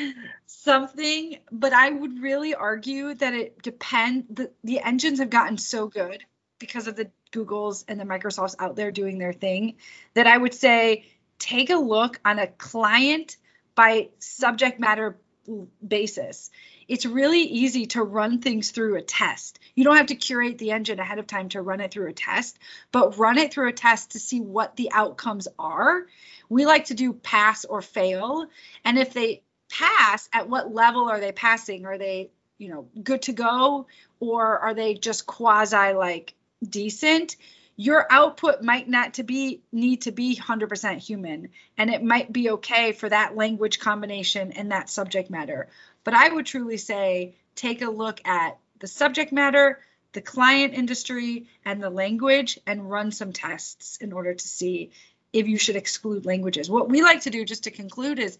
something, 0.64 1.38
but 1.52 1.74
I 1.74 1.90
would 1.90 2.22
really 2.22 2.54
argue 2.54 3.14
that 3.14 3.34
it 3.34 3.62
depend 3.62 4.26
The, 4.30 4.52
the 4.64 4.80
engines 4.80 5.20
have 5.20 5.30
gotten 5.30 5.58
so 5.58 5.88
good 5.88 6.24
because 6.60 6.88
of 6.88 6.96
the 6.96 7.10
Googles 7.32 7.86
and 7.88 8.00
the 8.00 8.06
Microsofts 8.06 8.56
out 8.60 8.76
there 8.76 8.92
doing 8.92 9.18
their 9.18 9.34
thing 9.34 9.76
that 10.14 10.28
I 10.28 10.38
would 10.38 10.54
say 10.54 11.06
take 11.38 11.70
a 11.70 11.76
look 11.76 12.20
on 12.26 12.40
a 12.40 12.48
client 12.48 13.38
by 13.76 14.10
subject 14.20 14.80
matter 14.80 15.18
basis. 15.86 16.52
It's 16.88 17.06
really 17.06 17.42
easy 17.42 17.86
to 17.88 18.04
run 18.04 18.40
things 18.42 18.72
through 18.72 18.98
a 18.98 19.02
test. 19.02 19.60
You 19.76 19.84
don't 19.84 19.98
have 19.98 20.08
to 20.08 20.16
curate 20.16 20.58
the 20.58 20.72
engine 20.72 21.00
ahead 21.00 21.20
of 21.20 21.28
time 21.28 21.50
to 21.50 21.62
run 21.62 21.80
it 21.80 21.92
through 21.92 22.10
a 22.10 22.14
test, 22.14 22.60
but 22.92 23.18
run 23.18 23.38
it 23.38 23.54
through 23.54 23.70
a 23.70 23.74
test 23.74 24.12
to 24.12 24.20
see 24.20 24.42
what 24.42 24.76
the 24.76 24.92
outcomes 24.92 25.48
are. 25.58 26.06
We 26.50 26.66
like 26.66 26.86
to 26.86 26.94
do 26.94 27.14
pass 27.14 27.64
or 27.64 27.82
fail. 27.82 28.48
And 28.84 28.98
if 28.98 29.14
they 29.14 29.44
pass, 29.70 30.30
at 30.34 30.50
what 30.50 30.74
level 30.74 31.10
are 31.10 31.20
they 31.20 31.32
passing? 31.32 31.86
Are 31.86 31.98
they, 31.98 32.32
you 32.58 32.70
know, 32.70 32.88
good 33.02 33.24
to 33.24 33.34
go 33.34 33.88
or 34.20 34.60
are 34.60 34.74
they 34.74 34.96
just 34.96 35.26
quasi 35.26 35.94
like 35.94 36.34
decent? 36.68 37.36
Your 37.76 38.06
output 38.10 38.62
might 38.62 38.90
not 38.90 39.14
to 39.14 39.24
be 39.24 39.62
need 39.72 40.02
to 40.02 40.12
be 40.12 40.36
100% 40.36 40.98
human 40.98 41.50
and 41.78 41.90
it 41.90 42.04
might 42.04 42.32
be 42.32 42.52
okay 42.52 42.92
for 42.92 43.08
that 43.08 43.38
language 43.38 43.80
combination 43.80 44.52
and 44.52 44.72
that 44.72 44.90
subject 44.90 45.30
matter. 45.30 45.70
But 46.04 46.14
I 46.14 46.28
would 46.28 46.46
truly 46.46 46.78
say 46.78 47.36
take 47.56 47.82
a 47.82 47.90
look 47.90 48.20
at 48.28 48.58
the 48.80 48.88
subject 48.88 49.32
matter, 49.32 49.80
the 50.14 50.22
client 50.22 50.74
industry, 50.74 51.48
and 51.64 51.82
the 51.82 51.90
language 51.90 52.60
and 52.66 52.90
run 52.90 53.12
some 53.12 53.32
tests 53.32 53.98
in 53.98 54.12
order 54.12 54.34
to 54.34 54.48
see 54.48 54.92
if 55.32 55.48
you 55.48 55.58
should 55.58 55.76
exclude 55.76 56.26
languages. 56.26 56.70
What 56.70 56.90
we 56.90 57.02
like 57.02 57.22
to 57.22 57.30
do, 57.30 57.46
just 57.46 57.66
to 57.66 57.72
conclude, 57.72 58.20
is 58.20 58.38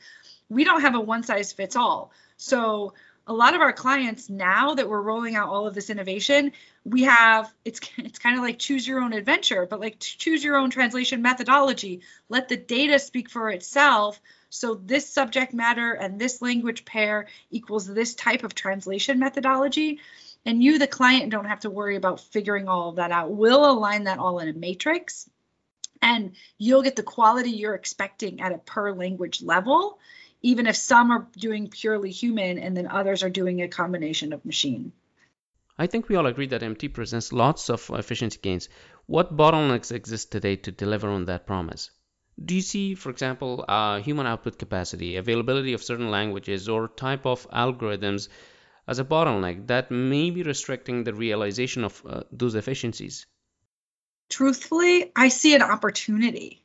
we 0.50 0.64
don't 0.64 0.82
have 0.82 0.96
a 0.96 1.00
one 1.00 1.24
size 1.24 1.54
fits 1.54 1.76
all. 1.76 2.12
So 2.38 2.94
a 3.28 3.34
lot 3.34 3.54
of 3.54 3.62
our 3.62 3.72
clients 3.72 4.28
now 4.28 4.74
that 4.74 4.90
we're 4.90 5.02
rolling 5.02 5.36
out 5.36 5.50
all 5.50 5.68
of 5.68 5.76
this 5.76 5.92
innovation, 5.92 6.52
we 6.84 7.04
have 7.04 7.54
it's 7.64 7.80
it's 7.98 8.20
kind 8.20 8.36
of 8.36 8.44
like 8.44 8.60
choose 8.60 8.88
your 8.88 9.02
own 9.02 9.14
adventure, 9.14 9.68
but 9.70 9.80
like 9.80 10.00
choose 10.00 10.44
your 10.44 10.58
own 10.58 10.72
translation 10.72 11.22
methodology. 11.22 12.02
Let 12.28 12.50
the 12.50 12.58
data 12.58 13.00
speak 13.00 13.30
for 13.30 13.50
itself. 13.50 14.20
So 14.50 14.74
this 14.74 15.08
subject 15.08 15.54
matter 15.54 15.94
and 15.94 16.20
this 16.20 16.42
language 16.42 16.84
pair 16.84 17.28
equals 17.52 17.86
this 17.86 18.16
type 18.16 18.44
of 18.44 18.56
translation 18.56 19.20
methodology. 19.20 20.00
And 20.46 20.64
you, 20.64 20.80
the 20.80 20.88
client, 20.88 21.30
don't 21.30 21.46
have 21.46 21.60
to 21.60 21.70
worry 21.70 21.98
about 21.98 22.22
figuring 22.22 22.68
all 22.68 22.90
of 22.90 22.96
that 22.96 23.12
out. 23.12 23.30
We'll 23.30 23.70
align 23.70 24.06
that 24.06 24.18
all 24.18 24.40
in 24.40 24.48
a 24.48 24.54
matrix 24.54 25.30
and 26.02 26.32
you'll 26.58 26.82
get 26.82 26.96
the 26.96 27.04
quality 27.04 27.52
you're 27.52 27.76
expecting 27.76 28.42
at 28.42 28.54
a 28.54 28.58
per 28.58 28.92
language 28.94 29.42
level 29.42 30.00
even 30.42 30.68
if 30.68 30.76
some 30.76 31.12
are 31.12 31.28
doing 31.38 31.70
purely 31.70 32.12
human 32.12 32.58
and 32.58 32.76
then 32.76 32.88
others 32.88 33.24
are 33.24 33.30
doing 33.30 33.62
a 33.62 33.68
combination 33.68 34.34
of 34.34 34.46
machine. 34.46 34.92
I 35.78 35.88
think 35.88 36.10
we 36.10 36.16
all 36.16 36.26
agree 36.26 36.48
that 36.48 36.64
MT 36.64 36.90
presents 36.90 37.32
lots 37.32 37.70
of 37.70 37.90
efficiency 37.94 38.40
gains. 38.42 38.68
What 39.06 39.36
bottlenecks 39.36 39.92
exist 39.92 40.32
today 40.32 40.58
to 40.58 40.72
deliver 40.72 41.10
on 41.10 41.26
that 41.26 41.48
promise? 41.48 41.92
Do 42.44 42.56
you 42.56 42.62
see, 42.62 42.96
for 42.96 43.10
example, 43.10 43.66
uh, 43.68 44.00
human 44.00 44.26
output 44.26 44.60
capacity, 44.60 45.16
availability 45.16 45.74
of 45.74 45.84
certain 45.84 46.12
languages, 46.12 46.70
or 46.70 46.88
type 46.88 47.26
of 47.26 47.50
algorithms 47.52 48.30
as 48.88 49.00
a 49.00 49.06
bottleneck 49.06 49.68
that 49.68 49.92
may 49.92 50.32
be 50.32 50.44
restricting 50.44 51.04
the 51.04 51.14
realization 51.14 51.84
of 51.84 52.02
uh, 52.06 52.24
those 52.32 52.56
efficiencies? 52.56 53.26
Truthfully, 54.30 55.12
I 55.16 55.30
see 55.30 55.56
an 55.56 55.62
opportunity. 55.62 56.64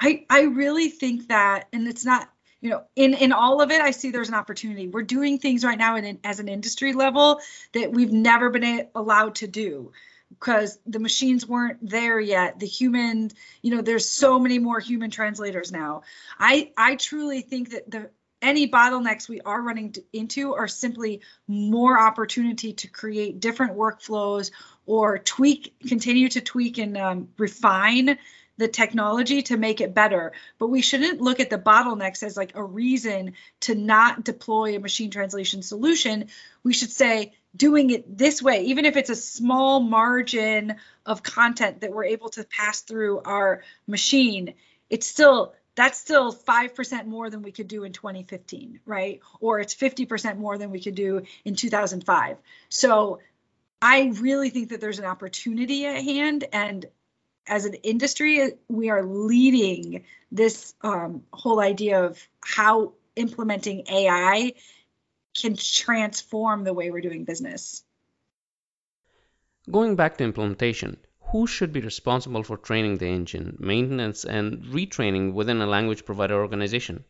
I, 0.00 0.26
I 0.28 0.42
really 0.42 0.88
think 0.88 1.28
that, 1.28 1.68
and 1.72 1.86
it's 1.88 2.04
not 2.04 2.30
you 2.60 2.70
know 2.70 2.82
in 2.96 3.14
in 3.14 3.32
all 3.32 3.60
of 3.60 3.70
it 3.70 3.80
i 3.80 3.90
see 3.90 4.10
there's 4.10 4.28
an 4.28 4.34
opportunity. 4.34 4.88
We're 4.88 5.02
doing 5.02 5.38
things 5.38 5.64
right 5.64 5.78
now 5.78 5.96
in, 5.96 6.18
as 6.24 6.40
an 6.40 6.48
industry 6.48 6.92
level 6.92 7.40
that 7.72 7.92
we've 7.92 8.12
never 8.12 8.50
been 8.50 8.88
allowed 8.94 9.36
to 9.36 9.46
do 9.46 9.92
because 10.30 10.78
the 10.86 10.98
machines 10.98 11.46
weren't 11.46 11.78
there 11.88 12.20
yet. 12.20 12.58
The 12.58 12.66
human 12.66 13.30
you 13.62 13.74
know 13.74 13.82
there's 13.82 14.08
so 14.08 14.38
many 14.38 14.58
more 14.58 14.80
human 14.80 15.10
translators 15.10 15.72
now. 15.72 16.02
I 16.38 16.72
i 16.76 16.96
truly 16.96 17.42
think 17.42 17.70
that 17.70 17.90
the 17.90 18.10
any 18.40 18.68
bottlenecks 18.68 19.28
we 19.28 19.40
are 19.40 19.60
running 19.60 19.94
into 20.12 20.54
are 20.54 20.68
simply 20.68 21.22
more 21.48 21.98
opportunity 21.98 22.72
to 22.72 22.86
create 22.86 23.40
different 23.40 23.76
workflows 23.76 24.52
or 24.86 25.18
tweak 25.18 25.74
continue 25.88 26.28
to 26.28 26.40
tweak 26.40 26.78
and 26.78 26.96
um, 26.96 27.28
refine 27.36 28.16
the 28.58 28.68
technology 28.68 29.42
to 29.42 29.56
make 29.56 29.80
it 29.80 29.94
better. 29.94 30.32
But 30.58 30.68
we 30.68 30.82
shouldn't 30.82 31.20
look 31.20 31.40
at 31.40 31.48
the 31.48 31.58
bottlenecks 31.58 32.22
as 32.22 32.36
like 32.36 32.54
a 32.54 32.62
reason 32.62 33.32
to 33.60 33.74
not 33.74 34.24
deploy 34.24 34.76
a 34.76 34.80
machine 34.80 35.10
translation 35.10 35.62
solution. 35.62 36.26
We 36.62 36.74
should 36.74 36.90
say, 36.90 37.32
doing 37.56 37.90
it 37.90 38.18
this 38.18 38.42
way, 38.42 38.64
even 38.64 38.84
if 38.84 38.96
it's 38.96 39.10
a 39.10 39.16
small 39.16 39.80
margin 39.80 40.76
of 41.06 41.22
content 41.22 41.80
that 41.80 41.92
we're 41.92 42.04
able 42.04 42.28
to 42.30 42.44
pass 42.44 42.82
through 42.82 43.20
our 43.20 43.62
machine, 43.86 44.54
it's 44.90 45.06
still 45.06 45.54
that's 45.74 45.96
still 45.96 46.32
5% 46.34 47.06
more 47.06 47.30
than 47.30 47.42
we 47.42 47.52
could 47.52 47.68
do 47.68 47.84
in 47.84 47.92
2015, 47.92 48.80
right? 48.84 49.20
Or 49.38 49.60
it's 49.60 49.76
50% 49.76 50.36
more 50.36 50.58
than 50.58 50.72
we 50.72 50.80
could 50.80 50.96
do 50.96 51.22
in 51.44 51.54
2005. 51.54 52.36
So 52.68 53.20
I 53.80 54.12
really 54.20 54.50
think 54.50 54.70
that 54.70 54.80
there's 54.80 54.98
an 54.98 55.04
opportunity 55.04 55.86
at 55.86 56.02
hand. 56.02 56.46
And 56.52 56.86
as 57.48 57.64
an 57.64 57.74
industry, 57.74 58.52
we 58.68 58.90
are 58.90 59.02
leading 59.02 60.04
this 60.30 60.74
um, 60.82 61.22
whole 61.32 61.60
idea 61.60 62.04
of 62.04 62.18
how 62.40 62.92
implementing 63.16 63.84
AI 63.90 64.52
can 65.40 65.56
transform 65.56 66.64
the 66.64 66.74
way 66.74 66.90
we're 66.90 67.00
doing 67.00 67.24
business. 67.24 67.82
Going 69.70 69.96
back 69.96 70.16
to 70.18 70.24
implementation, 70.24 70.98
who 71.30 71.46
should 71.46 71.72
be 71.72 71.80
responsible 71.80 72.42
for 72.42 72.56
training 72.56 72.98
the 72.98 73.06
engine, 73.06 73.56
maintenance, 73.58 74.24
and 74.24 74.62
retraining 74.64 75.34
within 75.34 75.60
a 75.60 75.66
language 75.66 76.04
provider 76.04 76.40
organization? 76.40 77.04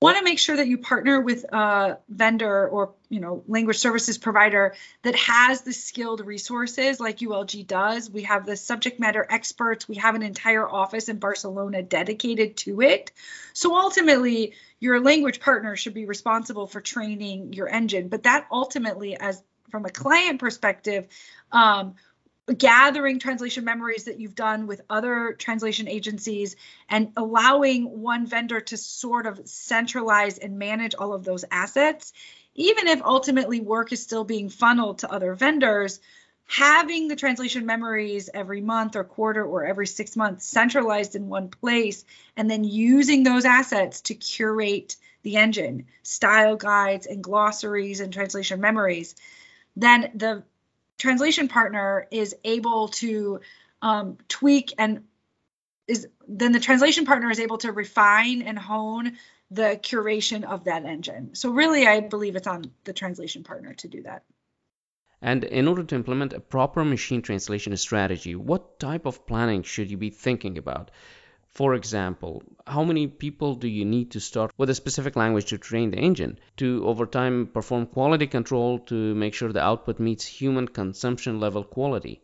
Want 0.00 0.18
to 0.18 0.24
make 0.24 0.38
sure 0.38 0.56
that 0.56 0.66
you 0.66 0.78
partner 0.78 1.20
with 1.20 1.44
a 1.44 1.98
vendor 2.08 2.68
or 2.68 2.92
you 3.08 3.20
know 3.20 3.42
language 3.46 3.78
services 3.78 4.18
provider 4.18 4.74
that 5.02 5.14
has 5.16 5.62
the 5.62 5.72
skilled 5.72 6.24
resources 6.24 7.00
like 7.00 7.18
ULG 7.18 7.66
does. 7.66 8.10
We 8.10 8.24
have 8.24 8.44
the 8.44 8.56
subject 8.56 9.00
matter 9.00 9.26
experts. 9.28 9.88
We 9.88 9.96
have 9.96 10.14
an 10.14 10.22
entire 10.22 10.68
office 10.68 11.08
in 11.08 11.18
Barcelona 11.18 11.82
dedicated 11.82 12.58
to 12.58 12.82
it. 12.82 13.10
So 13.54 13.74
ultimately, 13.74 14.54
your 14.80 15.00
language 15.00 15.40
partner 15.40 15.76
should 15.76 15.94
be 15.94 16.04
responsible 16.04 16.66
for 16.66 16.80
training 16.80 17.54
your 17.54 17.68
engine, 17.68 18.08
but 18.08 18.24
that 18.24 18.46
ultimately, 18.50 19.16
as 19.18 19.42
from 19.70 19.86
a 19.86 19.90
client 19.90 20.40
perspective, 20.40 21.06
um, 21.52 21.94
gathering 22.54 23.18
translation 23.18 23.64
memories 23.64 24.04
that 24.04 24.20
you've 24.20 24.34
done 24.34 24.66
with 24.66 24.80
other 24.88 25.34
translation 25.38 25.88
agencies 25.88 26.54
and 26.88 27.10
allowing 27.16 28.02
one 28.02 28.26
vendor 28.26 28.60
to 28.60 28.76
sort 28.76 29.26
of 29.26 29.40
centralize 29.48 30.38
and 30.38 30.58
manage 30.58 30.94
all 30.94 31.12
of 31.12 31.24
those 31.24 31.44
assets 31.50 32.12
even 32.54 32.86
if 32.86 33.02
ultimately 33.02 33.60
work 33.60 33.92
is 33.92 34.02
still 34.02 34.24
being 34.24 34.48
funneled 34.48 35.00
to 35.00 35.10
other 35.10 35.34
vendors 35.34 35.98
having 36.48 37.08
the 37.08 37.16
translation 37.16 37.66
memories 37.66 38.30
every 38.32 38.60
month 38.60 38.94
or 38.94 39.02
quarter 39.02 39.44
or 39.44 39.64
every 39.64 39.86
6 39.86 40.16
months 40.16 40.46
centralized 40.46 41.16
in 41.16 41.28
one 41.28 41.48
place 41.48 42.04
and 42.36 42.48
then 42.48 42.62
using 42.62 43.24
those 43.24 43.44
assets 43.44 44.02
to 44.02 44.14
curate 44.14 44.94
the 45.24 45.36
engine 45.36 45.86
style 46.04 46.54
guides 46.54 47.06
and 47.06 47.24
glossaries 47.24 47.98
and 47.98 48.12
translation 48.12 48.60
memories 48.60 49.16
then 49.74 50.12
the 50.14 50.44
translation 50.98 51.48
partner 51.48 52.06
is 52.10 52.34
able 52.44 52.88
to 52.88 53.40
um, 53.82 54.18
tweak 54.28 54.74
and 54.78 55.04
is 55.86 56.08
then 56.26 56.52
the 56.52 56.60
translation 56.60 57.04
partner 57.04 57.30
is 57.30 57.38
able 57.38 57.58
to 57.58 57.70
refine 57.70 58.42
and 58.42 58.58
hone 58.58 59.16
the 59.50 59.78
curation 59.80 60.44
of 60.44 60.64
that 60.64 60.84
engine. 60.84 61.34
So 61.34 61.50
really, 61.50 61.86
I 61.86 62.00
believe 62.00 62.34
it's 62.34 62.48
on 62.48 62.72
the 62.84 62.92
translation 62.92 63.44
partner 63.44 63.74
to 63.74 63.88
do 63.88 64.02
that. 64.02 64.24
And 65.22 65.44
in 65.44 65.68
order 65.68 65.84
to 65.84 65.94
implement 65.94 66.32
a 66.32 66.40
proper 66.40 66.84
machine 66.84 67.22
translation 67.22 67.76
strategy, 67.76 68.34
what 68.34 68.78
type 68.80 69.06
of 69.06 69.26
planning 69.26 69.62
should 69.62 69.90
you 69.90 69.96
be 69.96 70.10
thinking 70.10 70.58
about? 70.58 70.90
For 71.56 71.72
example, 71.72 72.42
how 72.66 72.84
many 72.84 73.06
people 73.06 73.54
do 73.54 73.66
you 73.66 73.86
need 73.86 74.10
to 74.10 74.20
start 74.20 74.52
with 74.58 74.68
a 74.68 74.74
specific 74.74 75.16
language 75.16 75.46
to 75.46 75.56
train 75.56 75.90
the 75.90 75.96
engine, 75.96 76.38
to 76.58 76.86
over 76.86 77.06
time 77.06 77.46
perform 77.46 77.86
quality 77.86 78.26
control 78.26 78.78
to 78.90 79.14
make 79.14 79.32
sure 79.32 79.50
the 79.50 79.64
output 79.64 79.98
meets 79.98 80.26
human 80.26 80.68
consumption 80.68 81.40
level 81.40 81.64
quality? 81.64 82.20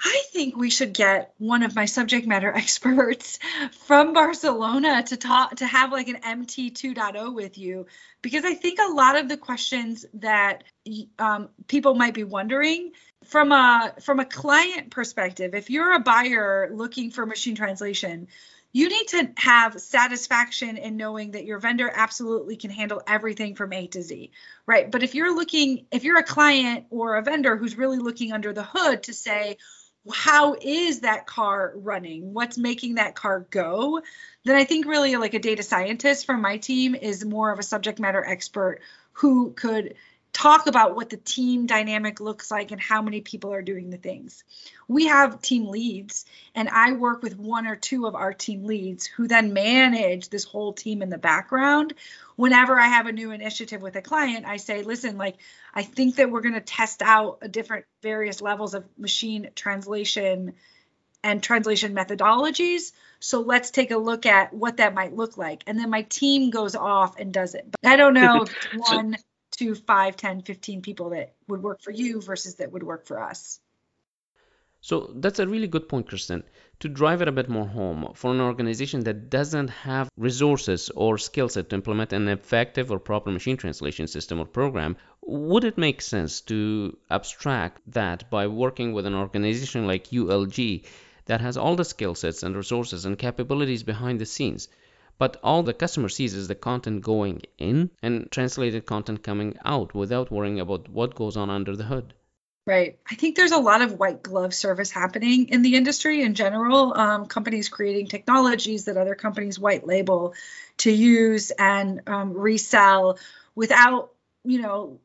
I 0.00 0.22
think 0.32 0.56
we 0.56 0.70
should 0.70 0.92
get 0.92 1.34
one 1.38 1.64
of 1.64 1.74
my 1.74 1.86
subject 1.86 2.24
matter 2.24 2.52
experts 2.54 3.40
from 3.86 4.12
Barcelona 4.12 5.02
to 5.02 5.16
talk 5.16 5.56
to 5.56 5.66
have 5.66 5.90
like 5.90 6.06
an 6.06 6.20
MT 6.22 6.70
2.0 6.70 7.34
with 7.34 7.58
you 7.58 7.86
because 8.22 8.44
I 8.44 8.54
think 8.54 8.78
a 8.78 8.92
lot 8.92 9.16
of 9.16 9.28
the 9.28 9.36
questions 9.36 10.06
that 10.14 10.62
um, 11.18 11.48
people 11.66 11.96
might 11.96 12.14
be 12.14 12.22
wondering 12.22 12.92
from 13.24 13.52
a 13.52 13.94
from 14.00 14.20
a 14.20 14.24
client 14.24 14.90
perspective 14.90 15.54
if 15.54 15.70
you're 15.70 15.92
a 15.92 16.00
buyer 16.00 16.70
looking 16.72 17.10
for 17.10 17.26
machine 17.26 17.54
translation 17.54 18.28
you 18.74 18.88
need 18.88 19.06
to 19.06 19.30
have 19.36 19.80
satisfaction 19.80 20.76
in 20.76 20.96
knowing 20.96 21.30
that 21.30 21.44
your 21.44 21.60
vendor 21.60 21.88
absolutely 21.94 22.56
can 22.56 22.70
handle 22.70 23.00
everything 23.06 23.54
from 23.54 23.72
A 23.72 23.86
to 23.86 24.02
Z, 24.02 24.32
right? 24.66 24.90
But 24.90 25.04
if 25.04 25.14
you're 25.14 25.32
looking, 25.32 25.86
if 25.92 26.02
you're 26.02 26.18
a 26.18 26.24
client 26.24 26.86
or 26.90 27.14
a 27.14 27.22
vendor 27.22 27.56
who's 27.56 27.78
really 27.78 27.98
looking 27.98 28.32
under 28.32 28.52
the 28.52 28.64
hood 28.64 29.04
to 29.04 29.12
say, 29.14 29.58
how 30.12 30.56
is 30.60 31.00
that 31.00 31.24
car 31.24 31.72
running? 31.76 32.34
What's 32.34 32.58
making 32.58 32.96
that 32.96 33.14
car 33.14 33.46
go? 33.48 34.02
Then 34.44 34.56
I 34.56 34.64
think 34.64 34.86
really 34.86 35.14
like 35.16 35.34
a 35.34 35.38
data 35.38 35.62
scientist 35.62 36.26
from 36.26 36.42
my 36.42 36.56
team 36.56 36.96
is 36.96 37.24
more 37.24 37.52
of 37.52 37.60
a 37.60 37.62
subject 37.62 38.00
matter 38.00 38.24
expert 38.24 38.80
who 39.12 39.52
could 39.52 39.94
talk 40.34 40.66
about 40.66 40.96
what 40.96 41.08
the 41.08 41.16
team 41.16 41.64
dynamic 41.64 42.20
looks 42.20 42.50
like 42.50 42.72
and 42.72 42.80
how 42.80 43.00
many 43.00 43.22
people 43.22 43.54
are 43.54 43.62
doing 43.62 43.88
the 43.88 43.96
things. 43.96 44.42
We 44.88 45.06
have 45.06 45.40
team 45.40 45.68
leads, 45.68 46.26
and 46.54 46.68
I 46.68 46.92
work 46.92 47.22
with 47.22 47.38
one 47.38 47.66
or 47.66 47.76
two 47.76 48.06
of 48.06 48.16
our 48.16 48.34
team 48.34 48.64
leads 48.64 49.06
who 49.06 49.28
then 49.28 49.54
manage 49.54 50.28
this 50.28 50.44
whole 50.44 50.72
team 50.72 51.00
in 51.00 51.08
the 51.08 51.16
background. 51.16 51.94
Whenever 52.36 52.78
I 52.78 52.88
have 52.88 53.06
a 53.06 53.12
new 53.12 53.30
initiative 53.30 53.80
with 53.80 53.94
a 53.94 54.02
client, 54.02 54.44
I 54.44 54.56
say, 54.56 54.82
listen, 54.82 55.16
like, 55.16 55.36
I 55.72 55.84
think 55.84 56.16
that 56.16 56.30
we're 56.30 56.42
going 56.42 56.54
to 56.54 56.60
test 56.60 57.00
out 57.00 57.38
a 57.40 57.48
different 57.48 57.86
various 58.02 58.42
levels 58.42 58.74
of 58.74 58.84
machine 58.98 59.50
translation 59.54 60.54
and 61.22 61.42
translation 61.42 61.94
methodologies. 61.94 62.92
So 63.20 63.40
let's 63.40 63.70
take 63.70 63.92
a 63.92 63.96
look 63.96 64.26
at 64.26 64.52
what 64.52 64.78
that 64.78 64.94
might 64.94 65.14
look 65.14 65.38
like. 65.38 65.62
And 65.66 65.78
then 65.78 65.90
my 65.90 66.02
team 66.02 66.50
goes 66.50 66.74
off 66.74 67.18
and 67.18 67.32
does 67.32 67.54
it. 67.54 67.66
But 67.70 67.90
I 67.90 67.96
don't 67.96 68.14
know 68.14 68.44
one 68.76 69.16
to 69.56 69.74
5, 69.74 70.16
10, 70.16 70.42
15 70.42 70.82
people 70.82 71.10
that 71.10 71.34
would 71.48 71.62
work 71.62 71.80
for 71.80 71.90
you 71.90 72.20
versus 72.20 72.56
that 72.56 72.72
would 72.72 72.82
work 72.82 73.06
for 73.06 73.22
us. 73.22 73.60
So 74.80 75.10
that's 75.14 75.38
a 75.38 75.46
really 75.46 75.66
good 75.66 75.88
point, 75.88 76.08
Kristen. 76.08 76.44
To 76.80 76.90
drive 76.90 77.22
it 77.22 77.28
a 77.28 77.32
bit 77.32 77.48
more 77.48 77.66
home, 77.66 78.12
for 78.14 78.32
an 78.32 78.40
organization 78.42 79.00
that 79.04 79.30
doesn't 79.30 79.68
have 79.68 80.10
resources 80.18 80.90
or 80.90 81.16
skill 81.16 81.48
set 81.48 81.70
to 81.70 81.76
implement 81.76 82.12
an 82.12 82.28
effective 82.28 82.90
or 82.90 82.98
proper 82.98 83.30
machine 83.30 83.56
translation 83.56 84.06
system 84.06 84.38
or 84.38 84.44
program, 84.44 84.98
would 85.22 85.64
it 85.64 85.78
make 85.78 86.02
sense 86.02 86.42
to 86.42 86.98
abstract 87.10 87.80
that 87.92 88.28
by 88.28 88.46
working 88.46 88.92
with 88.92 89.06
an 89.06 89.14
organization 89.14 89.86
like 89.86 90.08
ULG 90.08 90.84
that 91.24 91.40
has 91.40 91.56
all 91.56 91.76
the 91.76 91.84
skill 91.86 92.14
sets 92.14 92.42
and 92.42 92.54
resources 92.54 93.06
and 93.06 93.18
capabilities 93.18 93.82
behind 93.82 94.20
the 94.20 94.26
scenes? 94.26 94.68
But 95.18 95.38
all 95.42 95.62
the 95.62 95.74
customer 95.74 96.08
sees 96.08 96.34
is 96.34 96.48
the 96.48 96.54
content 96.54 97.02
going 97.02 97.42
in 97.58 97.90
and 98.02 98.30
translated 98.30 98.86
content 98.86 99.22
coming 99.22 99.56
out 99.64 99.94
without 99.94 100.30
worrying 100.30 100.60
about 100.60 100.88
what 100.88 101.14
goes 101.14 101.36
on 101.36 101.50
under 101.50 101.76
the 101.76 101.84
hood. 101.84 102.14
Right. 102.66 102.98
I 103.10 103.14
think 103.14 103.36
there's 103.36 103.52
a 103.52 103.58
lot 103.58 103.82
of 103.82 103.98
white 103.98 104.22
glove 104.22 104.54
service 104.54 104.90
happening 104.90 105.50
in 105.50 105.60
the 105.60 105.76
industry 105.76 106.22
in 106.22 106.34
general. 106.34 106.94
Um, 106.98 107.26
companies 107.26 107.68
creating 107.68 108.06
technologies 108.06 108.86
that 108.86 108.96
other 108.96 109.14
companies 109.14 109.58
white 109.58 109.86
label 109.86 110.34
to 110.78 110.90
use 110.90 111.50
and 111.50 112.00
um, 112.06 112.32
resell 112.32 113.18
without, 113.54 114.12
you 114.44 114.62
know, 114.62 114.98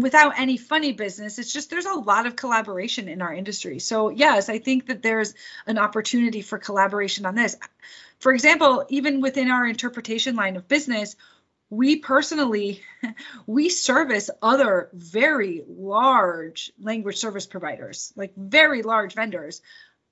without 0.00 0.38
any 0.38 0.56
funny 0.56 0.92
business. 0.92 1.38
It's 1.38 1.52
just 1.52 1.68
there's 1.68 1.84
a 1.84 1.94
lot 1.94 2.26
of 2.26 2.36
collaboration 2.36 3.08
in 3.08 3.20
our 3.20 3.34
industry. 3.34 3.80
So, 3.80 4.08
yes, 4.08 4.48
I 4.48 4.58
think 4.58 4.86
that 4.86 5.02
there's 5.02 5.34
an 5.66 5.76
opportunity 5.76 6.40
for 6.40 6.56
collaboration 6.56 7.26
on 7.26 7.34
this. 7.34 7.56
For 8.18 8.32
example, 8.32 8.84
even 8.88 9.20
within 9.20 9.50
our 9.50 9.66
interpretation 9.66 10.36
line 10.36 10.56
of 10.56 10.68
business, 10.68 11.16
we 11.70 11.96
personally 11.96 12.82
we 13.46 13.68
service 13.68 14.30
other 14.42 14.88
very 14.92 15.62
large 15.68 16.72
language 16.80 17.16
service 17.18 17.46
providers, 17.46 18.12
like 18.16 18.34
very 18.36 18.82
large 18.82 19.14
vendors 19.14 19.62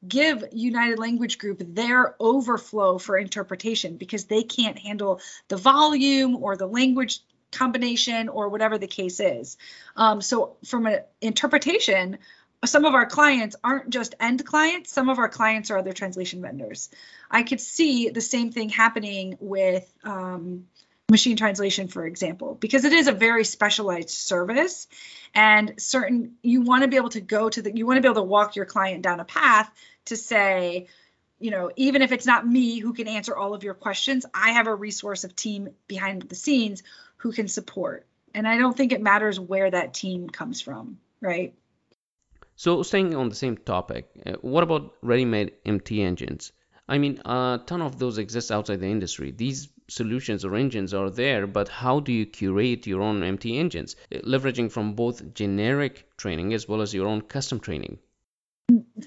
give 0.06 0.44
United 0.52 0.98
Language 0.98 1.38
Group 1.38 1.62
their 1.74 2.14
overflow 2.20 2.98
for 2.98 3.16
interpretation 3.16 3.96
because 3.96 4.26
they 4.26 4.42
can't 4.42 4.78
handle 4.78 5.20
the 5.48 5.56
volume 5.56 6.36
or 6.36 6.56
the 6.56 6.66
language 6.66 7.20
combination 7.50 8.28
or 8.28 8.48
whatever 8.48 8.78
the 8.78 8.86
case 8.86 9.20
is. 9.20 9.56
Um, 9.96 10.20
so, 10.20 10.56
from 10.64 10.86
an 10.86 11.00
interpretation, 11.20 12.18
some 12.66 12.84
of 12.84 12.94
our 12.94 13.06
clients 13.06 13.56
aren't 13.62 13.90
just 13.90 14.14
end 14.20 14.44
clients, 14.44 14.92
some 14.92 15.08
of 15.08 15.18
our 15.18 15.28
clients 15.28 15.70
are 15.70 15.78
other 15.78 15.92
translation 15.92 16.42
vendors. 16.42 16.88
I 17.30 17.42
could 17.42 17.60
see 17.60 18.10
the 18.10 18.20
same 18.20 18.52
thing 18.52 18.68
happening 18.68 19.36
with 19.40 19.90
um, 20.04 20.66
machine 21.10 21.36
translation, 21.36 21.88
for 21.88 22.04
example, 22.04 22.54
because 22.54 22.84
it 22.84 22.92
is 22.92 23.06
a 23.06 23.12
very 23.12 23.44
specialized 23.44 24.10
service 24.10 24.88
and 25.34 25.74
certain 25.80 26.34
you 26.42 26.62
want 26.62 26.82
to 26.82 26.88
be 26.88 26.96
able 26.96 27.10
to 27.10 27.20
go 27.20 27.48
to 27.48 27.62
the 27.62 27.76
you 27.76 27.86
want 27.86 27.96
to 27.96 28.02
be 28.02 28.08
able 28.08 28.22
to 28.22 28.22
walk 28.22 28.56
your 28.56 28.64
client 28.64 29.02
down 29.02 29.20
a 29.20 29.24
path 29.24 29.70
to 30.06 30.16
say, 30.16 30.88
you 31.38 31.50
know, 31.50 31.70
even 31.76 32.02
if 32.02 32.12
it's 32.12 32.26
not 32.26 32.46
me 32.46 32.78
who 32.78 32.92
can 32.92 33.06
answer 33.06 33.36
all 33.36 33.54
of 33.54 33.62
your 33.62 33.74
questions, 33.74 34.26
I 34.34 34.52
have 34.52 34.66
a 34.66 34.74
resource 34.74 35.24
of 35.24 35.36
team 35.36 35.68
behind 35.86 36.22
the 36.22 36.34
scenes 36.34 36.82
who 37.18 37.32
can 37.32 37.48
support. 37.48 38.06
And 38.34 38.46
I 38.46 38.58
don't 38.58 38.76
think 38.76 38.92
it 38.92 39.00
matters 39.00 39.38
where 39.38 39.70
that 39.70 39.94
team 39.94 40.28
comes 40.28 40.60
from, 40.60 40.98
right? 41.20 41.54
So, 42.56 42.82
staying 42.82 43.14
on 43.14 43.28
the 43.28 43.34
same 43.34 43.56
topic, 43.58 44.08
uh, 44.24 44.32
what 44.40 44.62
about 44.62 44.94
ready 45.02 45.26
made 45.26 45.52
MT 45.66 46.02
engines? 46.02 46.52
I 46.88 46.98
mean, 46.98 47.20
a 47.24 47.60
ton 47.66 47.82
of 47.82 47.98
those 47.98 48.16
exist 48.16 48.50
outside 48.50 48.80
the 48.80 48.86
industry. 48.86 49.30
These 49.30 49.68
solutions 49.88 50.44
or 50.44 50.54
engines 50.56 50.94
are 50.94 51.10
there, 51.10 51.46
but 51.46 51.68
how 51.68 52.00
do 52.00 52.12
you 52.12 52.24
curate 52.26 52.86
your 52.86 53.02
own 53.02 53.22
MT 53.22 53.58
engines, 53.58 53.94
leveraging 54.10 54.72
from 54.72 54.94
both 54.94 55.34
generic 55.34 56.16
training 56.16 56.54
as 56.54 56.66
well 56.66 56.80
as 56.80 56.94
your 56.94 57.06
own 57.08 57.20
custom 57.20 57.60
training? 57.60 57.98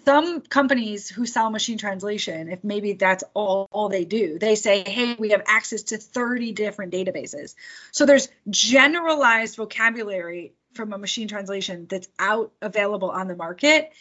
some 0.06 0.42
companies 0.42 1.10
who 1.10 1.26
sell 1.26 1.50
machine 1.50 1.78
translation, 1.78 2.50
if 2.50 2.64
maybe 2.64 2.94
that's 2.94 3.24
all, 3.34 3.68
all 3.72 3.90
they 3.90 4.06
do, 4.06 4.40
they 4.40 4.56
say, 4.56 4.84
hey, 4.88 5.16
we 5.20 5.30
have 5.30 5.44
access 5.48 5.84
to 5.84 5.98
30 5.98 6.54
different 6.54 6.94
databases. 6.94 7.56
So 7.92 8.06
there's 8.06 8.30
generalized 8.50 9.58
vocabulary 9.58 10.54
from 10.74 10.94
a 10.94 10.98
machine 10.98 11.28
translation 11.28 11.88
that's 11.90 12.08
out 12.18 12.52
available 12.62 13.10
on 13.12 13.28
the 13.28 13.36
market. 13.36 13.92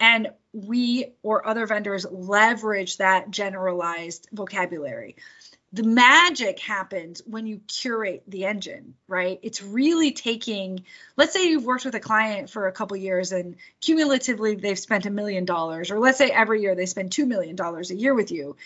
And 0.00 0.28
we 0.52 1.12
or 1.22 1.46
other 1.46 1.66
vendors 1.66 2.06
leverage 2.10 2.98
that 2.98 3.30
generalized 3.30 4.28
vocabulary. 4.32 5.16
The 5.72 5.82
magic 5.82 6.60
happens 6.60 7.20
when 7.26 7.46
you 7.46 7.60
curate 7.66 8.22
the 8.26 8.46
engine 8.46 8.94
right? 9.06 9.38
It's 9.42 9.62
really 9.62 10.12
taking 10.12 10.84
let's 11.16 11.32
say 11.32 11.48
you've 11.48 11.64
worked 11.64 11.84
with 11.84 11.94
a 11.94 12.00
client 12.00 12.48
for 12.48 12.66
a 12.66 12.72
couple 12.72 12.96
years 12.96 13.32
and 13.32 13.56
cumulatively 13.80 14.54
they've 14.54 14.78
spent 14.78 15.06
a 15.06 15.10
million 15.10 15.44
dollars 15.44 15.90
or 15.90 15.98
let's 15.98 16.18
say 16.18 16.30
every 16.30 16.62
year 16.62 16.74
they 16.74 16.86
spend 16.86 17.12
two 17.12 17.26
million 17.26 17.56
dollars 17.56 17.90
a 17.90 17.96
year 17.96 18.14
with 18.14 18.30
you. 18.30 18.56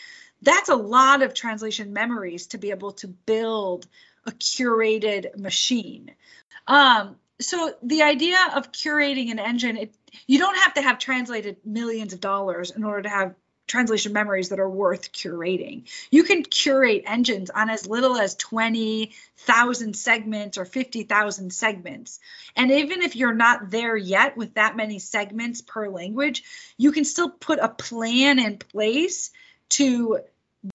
That's 0.42 0.68
a 0.68 0.76
lot 0.76 1.22
of 1.22 1.34
translation 1.34 1.92
memories 1.92 2.48
to 2.48 2.58
be 2.58 2.70
able 2.70 2.92
to 2.92 3.08
build 3.08 3.86
a 4.26 4.32
curated 4.32 5.36
machine. 5.36 6.12
Um, 6.66 7.16
so 7.42 7.74
the 7.82 8.02
idea 8.02 8.38
of 8.54 8.72
curating 8.72 9.30
an 9.30 9.38
engine 9.38 9.76
it, 9.76 9.94
you 10.26 10.38
don't 10.38 10.56
have 10.56 10.74
to 10.74 10.82
have 10.82 10.98
translated 10.98 11.56
millions 11.64 12.12
of 12.12 12.20
dollars 12.20 12.70
in 12.70 12.84
order 12.84 13.02
to 13.02 13.08
have 13.08 13.34
translation 13.66 14.12
memories 14.12 14.50
that 14.50 14.60
are 14.60 14.68
worth 14.68 15.12
curating. 15.12 15.88
You 16.10 16.24
can 16.24 16.42
curate 16.42 17.04
engines 17.06 17.48
on 17.48 17.70
as 17.70 17.86
little 17.86 18.16
as 18.16 18.34
20,000 18.34 19.96
segments 19.96 20.58
or 20.58 20.64
50,000 20.64 21.52
segments. 21.52 22.20
And 22.54 22.70
even 22.70 23.02
if 23.02 23.16
you're 23.16 23.34
not 23.34 23.70
there 23.70 23.96
yet 23.96 24.36
with 24.36 24.54
that 24.54 24.76
many 24.76 24.98
segments 24.98 25.62
per 25.62 25.88
language, 25.88 26.44
you 26.76 26.92
can 26.92 27.04
still 27.04 27.30
put 27.30 27.60
a 27.60 27.68
plan 27.68 28.38
in 28.38 28.58
place 28.58 29.30
to 29.70 30.18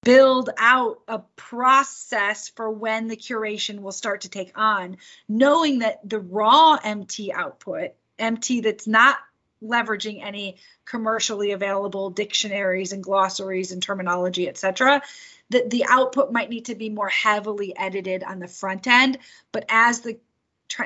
build 0.03 0.49
out 0.57 0.99
a 1.07 1.19
process 1.35 2.49
for 2.49 2.69
when 2.69 3.07
the 3.07 3.15
curation 3.15 3.81
will 3.81 3.91
start 3.91 4.21
to 4.21 4.29
take 4.29 4.57
on, 4.57 4.97
knowing 5.29 5.79
that 5.79 6.07
the 6.07 6.19
raw 6.19 6.77
MT 6.83 7.31
output, 7.31 7.91
MT 8.19 8.61
that's 8.61 8.87
not 8.87 9.17
leveraging 9.63 10.23
any 10.23 10.57
commercially 10.85 11.51
available 11.51 12.09
dictionaries 12.09 12.91
and 12.91 13.03
glossaries 13.03 13.71
and 13.71 13.81
terminology, 13.81 14.47
etc. 14.47 15.01
That 15.49 15.69
the 15.69 15.85
output 15.87 16.31
might 16.31 16.49
need 16.49 16.65
to 16.65 16.75
be 16.75 16.89
more 16.89 17.09
heavily 17.09 17.75
edited 17.75 18.23
on 18.23 18.39
the 18.39 18.47
front 18.47 18.87
end, 18.87 19.17
but 19.51 19.65
as 19.69 20.01
the 20.01 20.19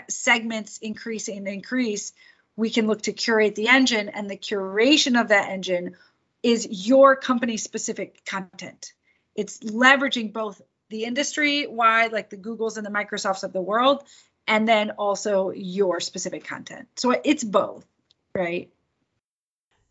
segments 0.10 0.78
increase 0.78 1.28
and 1.28 1.48
increase, 1.48 2.14
we 2.56 2.70
can 2.70 2.86
look 2.86 3.02
to 3.04 3.14
curate 3.14 3.56
the 3.56 3.70
engine, 3.70 4.10
and 4.10 4.30
the 4.30 4.38
curation 4.38 5.20
of 5.20 5.30
that 5.30 5.50
engine 5.50 5.96
is 6.44 6.88
your 6.88 7.16
company 7.16 7.58
specific 7.58 8.26
content. 8.26 8.94
It's 9.36 9.60
leveraging 9.60 10.34
both 10.34 10.62
the 10.90 11.06
industry 11.06 11.68
wide, 11.68 12.12
like 12.12 12.30
the 12.30 12.38
Googles 12.38 12.78
and 12.78 12.86
the 12.86 12.92
Microsofts 12.92 13.44
of 13.44 13.54
the 13.54 13.62
world, 13.62 14.04
and 14.48 14.68
then 14.68 14.92
also 14.92 15.52
your 15.52 16.00
specific 16.00 16.44
content. 16.44 16.88
So 16.96 17.12
it's 17.24 17.44
both 17.44 17.86
right? 18.34 18.72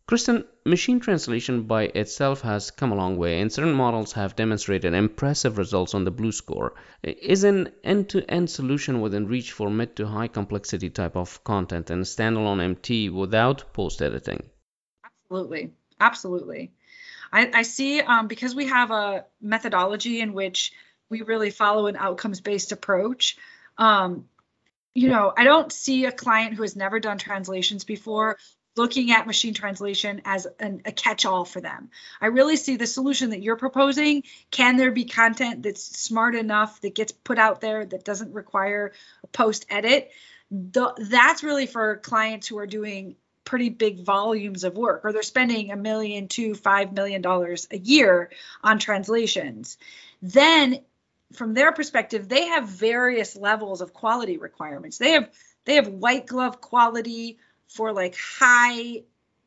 Kristen, 0.07 0.45
machine 0.65 0.99
translation 0.99 1.63
by 1.63 1.83
itself 1.83 2.41
has 2.41 2.71
come 2.71 2.91
a 2.91 2.95
long 2.95 3.15
way, 3.15 3.39
and 3.39 3.51
certain 3.51 3.73
models 3.73 4.11
have 4.13 4.35
demonstrated 4.35 4.93
impressive 4.93 5.57
results 5.57 5.93
on 5.93 6.03
the 6.03 6.11
BLEU 6.11 6.33
score. 6.33 6.73
Is 7.01 7.45
an 7.45 7.69
end-to-end 7.83 8.49
solution 8.49 8.99
within 8.99 9.27
reach 9.27 9.53
for 9.53 9.69
mid 9.69 9.95
to 9.95 10.07
high 10.07 10.27
complexity 10.27 10.89
type 10.89 11.15
of 11.15 11.43
content 11.45 11.89
and 11.91 12.03
standalone 12.03 12.61
MT 12.61 13.09
without 13.09 13.71
post-editing? 13.71 14.43
Absolutely, 15.05 15.71
absolutely. 16.01 16.73
I, 17.31 17.49
I 17.53 17.61
see 17.61 18.01
um, 18.01 18.27
because 18.27 18.53
we 18.53 18.67
have 18.67 18.91
a 18.91 19.25
methodology 19.41 20.19
in 20.19 20.33
which 20.33 20.73
we 21.09 21.21
really 21.21 21.49
follow 21.49 21.87
an 21.87 21.95
outcomes-based 21.95 22.71
approach. 22.71 23.37
Um, 23.77 24.27
you 24.93 25.07
know, 25.07 25.31
I 25.37 25.45
don't 25.45 25.71
see 25.71 26.05
a 26.05 26.11
client 26.11 26.55
who 26.55 26.63
has 26.63 26.75
never 26.75 26.99
done 26.99 27.17
translations 27.17 27.85
before 27.85 28.37
looking 28.77 29.11
at 29.11 29.27
machine 29.27 29.53
translation 29.53 30.21
as 30.23 30.47
an, 30.59 30.81
a 30.85 30.91
catch-all 30.91 31.45
for 31.45 31.61
them. 31.61 31.89
I 32.21 32.27
really 32.27 32.55
see 32.55 32.77
the 32.77 32.87
solution 32.87 33.31
that 33.31 33.41
you're 33.41 33.57
proposing. 33.57 34.23
Can 34.49 34.77
there 34.77 34.91
be 34.91 35.05
content 35.05 35.63
that's 35.63 35.83
smart 35.83 36.35
enough 36.35 36.79
that 36.81 36.95
gets 36.95 37.11
put 37.11 37.37
out 37.37 37.61
there 37.61 37.85
that 37.85 38.05
doesn't 38.05 38.33
require 38.33 38.93
a 39.23 39.27
post 39.27 39.65
edit? 39.69 40.11
That's 40.49 41.43
really 41.43 41.65
for 41.65 41.97
clients 41.97 42.47
who 42.47 42.57
are 42.59 42.67
doing 42.67 43.15
pretty 43.43 43.69
big 43.69 44.03
volumes 44.03 44.63
of 44.63 44.77
work 44.77 45.01
or 45.03 45.11
they're 45.11 45.23
spending 45.23 45.71
a 45.71 45.75
million 45.75 46.27
to 46.27 46.53
five 46.55 46.93
million 46.93 47.21
dollars 47.21 47.67
a 47.71 47.77
year 47.77 48.29
on 48.63 48.79
translations. 48.79 49.77
Then 50.21 50.81
from 51.33 51.53
their 51.53 51.71
perspective, 51.71 52.27
they 52.27 52.47
have 52.47 52.67
various 52.67 53.35
levels 53.35 53.81
of 53.81 53.93
quality 53.93 54.37
requirements. 54.37 54.97
They 54.97 55.11
have 55.11 55.29
they 55.65 55.75
have 55.75 55.87
white 55.87 56.27
glove 56.27 56.61
quality 56.61 57.37
for 57.67 57.93
like 57.93 58.15
high, 58.17 59.03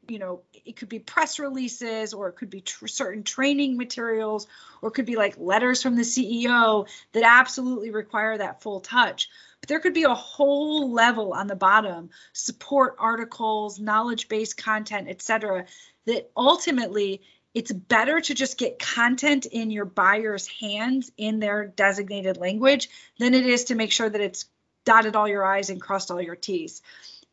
you 0.08 0.18
know, 0.18 0.42
it 0.64 0.76
could 0.76 0.88
be 0.88 0.98
press 0.98 1.38
releases 1.38 2.14
or 2.14 2.28
it 2.28 2.36
could 2.36 2.50
be 2.50 2.60
tr- 2.60 2.86
certain 2.86 3.22
training 3.22 3.76
materials 3.76 4.46
or 4.80 4.88
it 4.88 4.92
could 4.92 5.06
be 5.06 5.16
like 5.16 5.36
letters 5.38 5.82
from 5.82 5.96
the 5.96 6.02
CEO 6.02 6.88
that 7.12 7.22
absolutely 7.24 7.90
require 7.90 8.38
that 8.38 8.62
full 8.62 8.80
touch. 8.80 9.28
But 9.64 9.70
there 9.70 9.80
could 9.80 9.94
be 9.94 10.02
a 10.02 10.12
whole 10.12 10.92
level 10.92 11.32
on 11.32 11.46
the 11.46 11.56
bottom, 11.56 12.10
support 12.34 12.96
articles, 12.98 13.80
knowledge 13.80 14.28
based 14.28 14.58
content, 14.58 15.08
etc., 15.08 15.64
that 16.04 16.30
ultimately 16.36 17.22
it's 17.54 17.72
better 17.72 18.20
to 18.20 18.34
just 18.34 18.58
get 18.58 18.78
content 18.78 19.46
in 19.46 19.70
your 19.70 19.86
buyer's 19.86 20.46
hands 20.46 21.10
in 21.16 21.40
their 21.40 21.64
designated 21.64 22.36
language 22.36 22.90
than 23.18 23.32
it 23.32 23.46
is 23.46 23.64
to 23.64 23.74
make 23.74 23.90
sure 23.90 24.10
that 24.10 24.20
it's 24.20 24.44
dotted 24.84 25.16
all 25.16 25.26
your 25.26 25.46
I's 25.46 25.70
and 25.70 25.80
crossed 25.80 26.10
all 26.10 26.20
your 26.20 26.36
T's. 26.36 26.82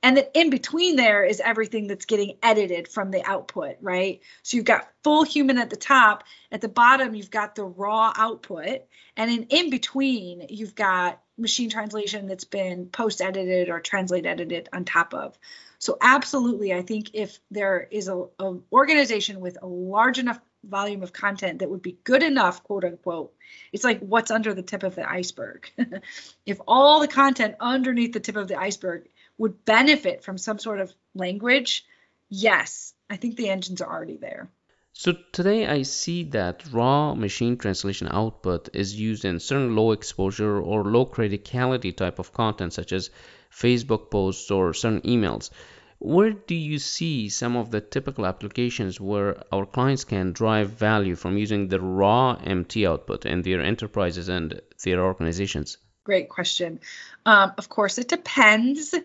And 0.03 0.17
that 0.17 0.31
in 0.33 0.49
between 0.49 0.95
there 0.95 1.23
is 1.23 1.39
everything 1.39 1.87
that's 1.87 2.05
getting 2.05 2.37
edited 2.41 2.87
from 2.87 3.11
the 3.11 3.23
output, 3.23 3.77
right? 3.81 4.21
So 4.41 4.57
you've 4.57 4.65
got 4.65 4.87
full 5.03 5.23
human 5.23 5.57
at 5.57 5.69
the 5.69 5.75
top. 5.75 6.23
At 6.51 6.61
the 6.61 6.69
bottom, 6.69 7.13
you've 7.13 7.29
got 7.29 7.55
the 7.55 7.65
raw 7.65 8.11
output. 8.15 8.81
And 9.15 9.29
in, 9.29 9.43
in 9.49 9.69
between, 9.69 10.47
you've 10.49 10.75
got 10.75 11.21
machine 11.37 11.69
translation 11.69 12.27
that's 12.27 12.45
been 12.45 12.87
post 12.87 13.21
edited 13.21 13.69
or 13.69 13.79
translate 13.79 14.25
edited 14.25 14.69
on 14.73 14.85
top 14.85 15.13
of. 15.13 15.37
So 15.79 15.97
absolutely, 15.99 16.73
I 16.73 16.83
think 16.83 17.11
if 17.13 17.39
there 17.49 17.87
is 17.89 18.07
a, 18.07 18.25
a 18.39 18.57
organization 18.71 19.39
with 19.39 19.57
a 19.61 19.67
large 19.67 20.19
enough 20.19 20.39
volume 20.63 21.01
of 21.01 21.11
content 21.11 21.59
that 21.59 21.69
would 21.71 21.81
be 21.81 21.97
good 22.03 22.21
enough, 22.21 22.63
quote 22.63 22.85
unquote, 22.85 23.33
it's 23.73 23.83
like 23.83 23.99
what's 23.99 24.29
under 24.29 24.53
the 24.53 24.61
tip 24.61 24.83
of 24.83 24.93
the 24.93 25.09
iceberg. 25.09 25.71
if 26.45 26.59
all 26.67 26.99
the 26.99 27.07
content 27.07 27.55
underneath 27.59 28.13
the 28.13 28.19
tip 28.19 28.35
of 28.35 28.47
the 28.47 28.59
iceberg 28.59 29.07
would 29.41 29.65
benefit 29.65 30.23
from 30.23 30.37
some 30.37 30.59
sort 30.59 30.79
of 30.79 30.93
language, 31.15 31.83
yes, 32.29 32.93
I 33.09 33.15
think 33.15 33.37
the 33.37 33.49
engines 33.49 33.81
are 33.81 33.91
already 33.91 34.17
there. 34.17 34.51
So 34.93 35.13
today 35.31 35.65
I 35.65 35.81
see 35.81 36.25
that 36.25 36.71
raw 36.71 37.15
machine 37.15 37.57
translation 37.57 38.07
output 38.11 38.69
is 38.73 38.99
used 38.99 39.25
in 39.25 39.39
certain 39.39 39.75
low 39.75 39.93
exposure 39.93 40.61
or 40.61 40.83
low 40.83 41.07
criticality 41.07 41.97
type 41.97 42.19
of 42.19 42.31
content 42.33 42.73
such 42.73 42.93
as 42.93 43.09
Facebook 43.51 44.11
posts 44.11 44.51
or 44.51 44.75
certain 44.75 45.01
emails. 45.01 45.49
Where 45.97 46.33
do 46.33 46.53
you 46.53 46.77
see 46.77 47.29
some 47.29 47.55
of 47.55 47.71
the 47.71 47.81
typical 47.81 48.27
applications 48.27 49.01
where 49.01 49.41
our 49.51 49.65
clients 49.65 50.03
can 50.03 50.33
drive 50.33 50.69
value 50.69 51.15
from 51.15 51.39
using 51.39 51.67
the 51.67 51.81
raw 51.81 52.33
MT 52.43 52.85
output 52.85 53.25
in 53.25 53.41
their 53.41 53.61
enterprises 53.61 54.29
and 54.29 54.61
their 54.83 55.01
organizations? 55.03 55.79
Great 56.03 56.29
question. 56.29 56.79
Um, 57.25 57.53
of 57.57 57.69
course, 57.69 57.99
it 57.99 58.07
depends, 58.07 58.95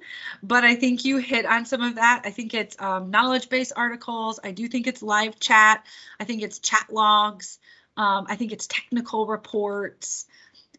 but 0.42 0.64
I 0.64 0.76
think 0.76 1.04
you 1.04 1.18
hit 1.18 1.44
on 1.44 1.66
some 1.66 1.82
of 1.82 1.96
that. 1.96 2.22
I 2.24 2.30
think 2.30 2.54
it's 2.54 2.80
um, 2.80 3.11
knowledge 3.11 3.50
based 3.50 3.72
articles. 3.76 4.40
I 4.42 4.52
do 4.52 4.66
think 4.66 4.87
it's 4.87 5.02
live 5.02 5.38
chat. 5.38 5.85
I 6.18 6.24
think 6.24 6.42
it's 6.42 6.59
chat 6.59 6.87
logs. 6.90 7.59
Um, 7.98 8.26
I 8.28 8.37
think 8.37 8.52
it's 8.52 8.66
technical 8.66 9.26
reports 9.26 10.26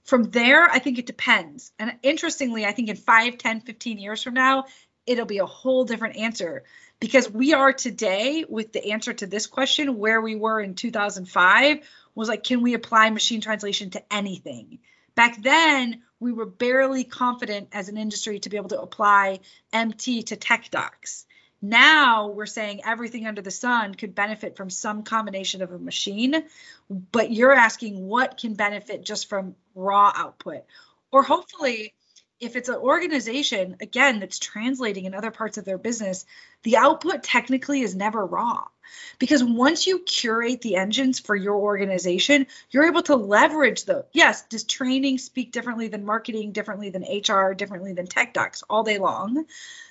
from 0.08 0.24
there 0.32 0.64
i 0.64 0.80
think 0.80 0.98
it 0.98 1.06
depends 1.06 1.72
and 1.78 1.94
interestingly 2.02 2.66
i 2.66 2.72
think 2.72 2.90
in 2.90 2.96
5 2.96 3.38
10 3.38 3.62
15 3.62 4.00
years 4.00 4.24
from 4.24 4.34
now 4.34 4.66
it'll 5.06 5.26
be 5.26 5.38
a 5.38 5.46
whole 5.46 5.84
different 5.84 6.16
answer 6.16 6.64
because 7.00 7.30
we 7.30 7.54
are 7.54 7.74
today 7.74 8.46
with 8.48 8.72
the 8.72 8.92
answer 8.92 9.14
to 9.14 9.28
this 9.28 9.46
question 9.46 9.98
where 9.98 10.22
we 10.22 10.36
were 10.36 10.62
in 10.62 10.76
2005 10.76 11.80
was 12.16 12.30
like 12.30 12.44
can 12.44 12.62
we 12.62 12.74
apply 12.74 13.10
machine 13.10 13.42
translation 13.42 13.90
to 13.90 14.02
anything 14.12 14.80
back 15.14 15.42
then 15.42 16.02
we 16.20 16.32
were 16.34 16.46
barely 16.46 17.04
confident 17.04 17.70
as 17.74 17.90
an 17.90 17.98
industry 17.98 18.40
to 18.40 18.50
be 18.50 18.58
able 18.58 18.70
to 18.70 18.82
apply 18.82 19.40
mt 19.74 20.24
to 20.24 20.36
tech 20.36 20.70
docs 20.72 21.26
Now 21.62 22.28
we're 22.28 22.46
saying 22.46 22.82
everything 22.86 23.26
under 23.26 23.42
the 23.42 23.52
sun 23.52 23.96
could 23.96 24.14
benefit 24.14 24.56
from 24.56 24.70
some 24.70 25.04
combination 25.04 25.62
of 25.64 25.72
a 25.72 25.80
machine, 25.80 26.44
but 26.90 27.32
you're 27.32 27.54
asking 27.54 28.06
what 28.06 28.38
can 28.38 28.54
benefit 28.54 29.04
just 29.04 29.28
from 29.28 29.56
raw 29.74 30.12
output. 30.16 30.66
Or 31.12 31.24
hopefully, 31.24 31.96
if 32.40 32.56
it's 32.56 32.70
an 32.70 32.76
organization, 32.76 33.78
again, 33.82 34.20
that's 34.20 34.38
translating 34.40 35.06
in 35.06 35.16
other 35.16 35.32
parts 35.32 35.58
of 35.58 35.66
their 35.66 35.78
business, 35.78 36.26
the 36.64 36.78
output 36.78 37.24
technically 37.24 37.82
is 37.82 37.96
never 37.96 38.24
raw. 38.26 38.66
Because 39.20 39.44
once 39.44 39.86
you 39.86 40.00
curate 40.00 40.62
the 40.62 40.76
engines 40.76 41.20
for 41.20 41.36
your 41.36 41.56
organization, 41.56 42.48
you're 42.70 42.88
able 42.88 43.02
to 43.04 43.16
leverage 43.16 43.84
the, 43.86 44.06
yes, 44.14 44.44
does 44.44 44.64
training 44.64 45.18
speak 45.18 45.52
differently 45.52 45.88
than 45.88 46.06
marketing, 46.06 46.52
differently 46.52 46.90
than 46.90 47.04
HR, 47.04 47.54
differently 47.54 47.94
than 47.94 48.08
tech 48.08 48.34
docs 48.34 48.64
all 48.70 48.84
day 48.84 48.98
long? 48.98 49.46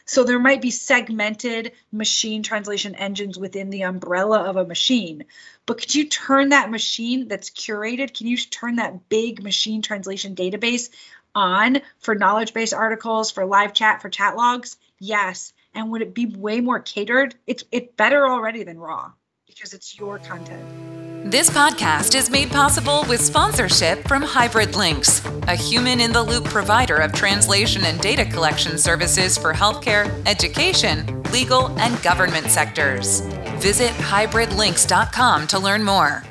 So 0.06 0.22
there 0.22 0.38
might 0.38 0.62
be 0.62 0.70
segmented 0.70 1.72
machine 1.90 2.44
translation 2.44 2.94
engines 2.94 3.36
within 3.36 3.70
the 3.70 3.82
umbrella 3.82 4.44
of 4.44 4.56
a 4.56 4.64
machine. 4.64 5.24
But 5.66 5.78
could 5.78 5.94
you 5.94 6.08
turn 6.08 6.50
that 6.50 6.70
machine 6.70 7.26
that's 7.26 7.50
curated, 7.50 8.16
can 8.16 8.28
you 8.28 8.36
turn 8.36 8.76
that 8.76 9.08
big 9.08 9.42
machine 9.42 9.82
translation 9.82 10.36
database 10.36 10.90
on 11.36 11.82
for 12.00 12.16
knowledge 12.16 12.52
base 12.52 12.72
articles, 12.72 13.30
for 13.30 13.46
live 13.46 13.72
chat, 13.74 14.02
for 14.02 14.08
chat 14.08 14.36
logs? 14.36 14.76
Yes. 14.98 15.52
And 15.74 15.92
would 15.92 16.02
it 16.02 16.14
be 16.14 16.26
way 16.26 16.60
more 16.60 16.80
catered? 16.80 17.36
It's 17.46 17.62
it's 17.70 17.94
better 17.96 18.26
already 18.26 18.64
than 18.64 18.78
raw 18.78 19.12
because 19.46 19.74
it's 19.74 19.96
your 19.96 20.18
content. 20.18 20.64
This 21.30 21.50
podcast 21.50 22.14
is 22.14 22.30
made 22.30 22.50
possible 22.50 23.04
with 23.08 23.20
sponsorship 23.20 24.06
from 24.06 24.22
Hybrid 24.22 24.76
Links, 24.76 25.26
a 25.48 25.56
human 25.56 26.00
in 26.00 26.12
the 26.12 26.22
loop 26.22 26.44
provider 26.44 26.96
of 26.98 27.12
translation 27.12 27.82
and 27.84 28.00
data 28.00 28.24
collection 28.24 28.78
services 28.78 29.36
for 29.36 29.52
healthcare, 29.52 30.06
education, 30.24 31.24
legal, 31.32 31.76
and 31.80 32.00
government 32.02 32.46
sectors. 32.46 33.22
Visit 33.58 33.90
hybridlinks.com 33.90 35.48
to 35.48 35.58
learn 35.58 35.82
more. 35.82 36.22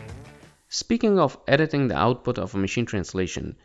Speaking 0.69 1.19
of 1.19 1.37
editing 1.45 1.89
the 1.89 1.97
output 1.97 2.37
of 2.37 2.55
a 2.55 2.57
machine 2.57 2.85
translation, 2.85 3.57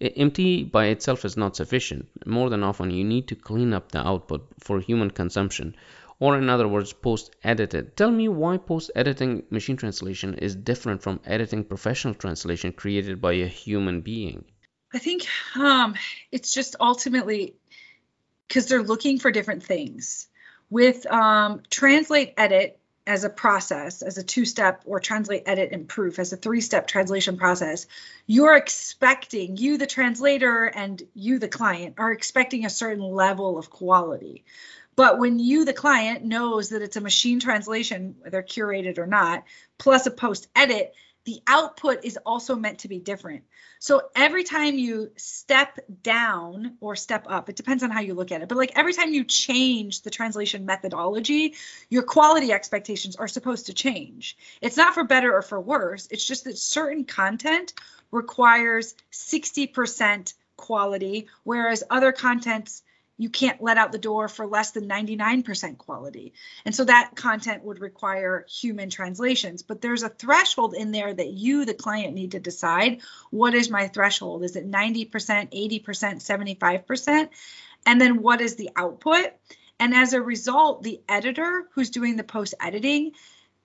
MT 0.00 0.64
by 0.64 0.86
itself 0.86 1.24
is 1.24 1.36
not 1.36 1.56
sufficient. 1.56 2.08
More 2.24 2.50
than 2.50 2.62
often, 2.62 2.90
you 2.90 3.04
need 3.04 3.26
to 3.28 3.34
clean 3.34 3.72
up 3.72 3.90
the 3.90 4.06
output 4.06 4.46
for 4.60 4.80
human 4.80 5.10
consumption. 5.10 5.74
Or 6.20 6.36
in 6.36 6.48
other 6.48 6.66
words 6.66 6.92
post 6.92 7.34
edited 7.44 7.96
tell 7.96 8.10
me 8.10 8.28
why 8.28 8.56
post 8.58 8.90
editing 8.94 9.44
machine 9.50 9.76
translation 9.76 10.34
is 10.34 10.56
different 10.56 11.02
from 11.02 11.20
editing 11.24 11.64
professional 11.64 12.14
translation 12.14 12.72
created 12.72 13.20
by 13.20 13.34
a 13.34 13.46
human 13.46 14.00
being. 14.00 14.44
I 14.92 14.98
think 14.98 15.26
um, 15.56 15.94
it's 16.32 16.52
just 16.52 16.76
ultimately 16.80 17.54
because 18.48 18.66
they're 18.66 18.82
looking 18.82 19.18
for 19.18 19.30
different 19.30 19.62
things. 19.62 20.28
With 20.70 21.06
um, 21.06 21.62
translate 21.70 22.34
edit 22.36 22.78
as 23.08 23.24
a 23.24 23.30
process 23.30 24.02
as 24.02 24.18
a 24.18 24.22
two 24.22 24.44
step 24.44 24.82
or 24.84 25.00
translate 25.00 25.42
edit 25.46 25.70
and 25.72 25.88
proof 25.88 26.18
as 26.18 26.32
a 26.32 26.36
three 26.36 26.60
step 26.60 26.86
translation 26.86 27.36
process 27.36 27.86
you're 28.26 28.56
expecting 28.56 29.56
you 29.56 29.78
the 29.78 29.86
translator 29.86 30.66
and 30.66 31.02
you 31.14 31.38
the 31.38 31.48
client 31.48 31.94
are 31.98 32.12
expecting 32.12 32.64
a 32.64 32.70
certain 32.70 33.02
level 33.02 33.58
of 33.58 33.70
quality. 33.70 34.44
But 34.98 35.18
when 35.18 35.38
you, 35.38 35.64
the 35.64 35.72
client, 35.72 36.24
knows 36.24 36.70
that 36.70 36.82
it's 36.82 36.96
a 36.96 37.00
machine 37.00 37.38
translation, 37.38 38.16
whether 38.18 38.42
curated 38.42 38.98
or 38.98 39.06
not, 39.06 39.44
plus 39.78 40.06
a 40.06 40.10
post 40.10 40.48
edit, 40.56 40.92
the 41.28 41.42
output 41.46 42.06
is 42.06 42.18
also 42.24 42.56
meant 42.56 42.78
to 42.78 42.88
be 42.88 42.98
different. 42.98 43.44
So 43.80 44.00
every 44.16 44.44
time 44.44 44.78
you 44.78 45.12
step 45.18 45.78
down 46.02 46.78
or 46.80 46.96
step 46.96 47.26
up, 47.28 47.50
it 47.50 47.56
depends 47.56 47.82
on 47.82 47.90
how 47.90 48.00
you 48.00 48.14
look 48.14 48.32
at 48.32 48.40
it, 48.40 48.48
but 48.48 48.56
like 48.56 48.72
every 48.76 48.94
time 48.94 49.12
you 49.12 49.24
change 49.24 50.00
the 50.00 50.08
translation 50.08 50.64
methodology, 50.64 51.52
your 51.90 52.02
quality 52.02 52.50
expectations 52.50 53.14
are 53.16 53.28
supposed 53.28 53.66
to 53.66 53.74
change. 53.74 54.38
It's 54.62 54.78
not 54.78 54.94
for 54.94 55.04
better 55.04 55.34
or 55.34 55.42
for 55.42 55.60
worse, 55.60 56.08
it's 56.10 56.26
just 56.26 56.44
that 56.44 56.56
certain 56.56 57.04
content 57.04 57.74
requires 58.10 58.94
60% 59.12 60.32
quality, 60.56 61.26
whereas 61.44 61.84
other 61.90 62.10
contents 62.10 62.82
you 63.18 63.28
can't 63.28 63.60
let 63.60 63.76
out 63.76 63.90
the 63.90 63.98
door 63.98 64.28
for 64.28 64.46
less 64.46 64.70
than 64.70 64.88
99% 64.88 65.76
quality. 65.76 66.32
And 66.64 66.74
so 66.74 66.84
that 66.84 67.16
content 67.16 67.64
would 67.64 67.80
require 67.80 68.46
human 68.48 68.90
translations. 68.90 69.62
But 69.62 69.82
there's 69.82 70.04
a 70.04 70.08
threshold 70.08 70.74
in 70.74 70.92
there 70.92 71.12
that 71.12 71.28
you, 71.28 71.64
the 71.64 71.74
client, 71.74 72.14
need 72.14 72.32
to 72.32 72.40
decide 72.40 73.00
what 73.30 73.54
is 73.54 73.68
my 73.68 73.88
threshold? 73.88 74.44
Is 74.44 74.54
it 74.54 74.70
90%, 74.70 75.10
80%, 75.10 75.82
75%? 75.82 77.28
And 77.84 78.00
then 78.00 78.22
what 78.22 78.40
is 78.40 78.54
the 78.54 78.70
output? 78.76 79.32
And 79.80 79.94
as 79.94 80.12
a 80.12 80.22
result, 80.22 80.82
the 80.82 81.00
editor 81.08 81.66
who's 81.72 81.90
doing 81.90 82.16
the 82.16 82.24
post 82.24 82.54
editing, 82.60 83.12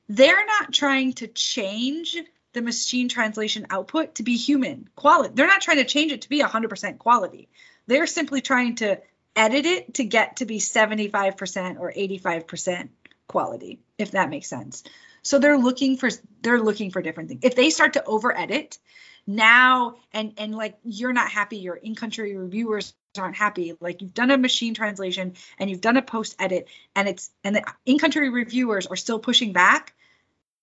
they're 0.09 0.45
not 0.45 0.73
trying 0.73 1.13
to 1.13 1.27
change 1.27 2.17
the 2.53 2.61
machine 2.61 3.09
translation 3.09 3.67
output 3.69 4.15
to 4.15 4.23
be 4.23 4.37
human 4.37 4.87
quality. 4.95 5.33
They're 5.33 5.47
not 5.47 5.61
trying 5.61 5.77
to 5.77 5.85
change 5.85 6.11
it 6.11 6.21
to 6.23 6.29
be 6.29 6.41
100% 6.41 6.97
quality. 6.99 7.49
They're 7.87 8.07
simply 8.07 8.41
trying 8.41 8.75
to 8.75 9.01
edit 9.35 9.65
it 9.65 9.93
to 9.95 10.03
get 10.03 10.37
to 10.37 10.45
be 10.45 10.59
75% 10.59 11.79
or 11.79 11.91
85% 11.91 12.89
quality, 13.27 13.79
if 13.97 14.11
that 14.11 14.29
makes 14.29 14.47
sense. 14.47 14.83
So 15.21 15.39
they're 15.39 15.57
looking 15.57 15.97
for 15.97 16.09
they're 16.41 16.61
looking 16.61 16.91
for 16.91 17.01
different 17.01 17.29
things. 17.29 17.41
If 17.43 17.55
they 17.55 17.69
start 17.69 17.93
to 17.93 18.03
over 18.03 18.37
edit 18.37 18.77
now 19.25 19.95
and 20.11 20.33
and 20.37 20.53
like 20.53 20.77
you're 20.83 21.13
not 21.13 21.29
happy, 21.29 21.57
your 21.57 21.75
in-country 21.75 22.35
reviewers 22.35 22.93
aren't 23.17 23.35
happy, 23.35 23.73
like 23.79 24.01
you've 24.01 24.13
done 24.13 24.31
a 24.31 24.37
machine 24.37 24.73
translation 24.73 25.33
and 25.57 25.69
you've 25.69 25.81
done 25.81 25.97
a 25.97 26.01
post 26.01 26.35
edit 26.39 26.67
and 26.95 27.07
it's 27.07 27.31
and 27.43 27.55
the 27.55 27.63
in-country 27.85 28.29
reviewers 28.29 28.85
are 28.87 28.97
still 28.97 29.19
pushing 29.19 29.53
back 29.53 29.93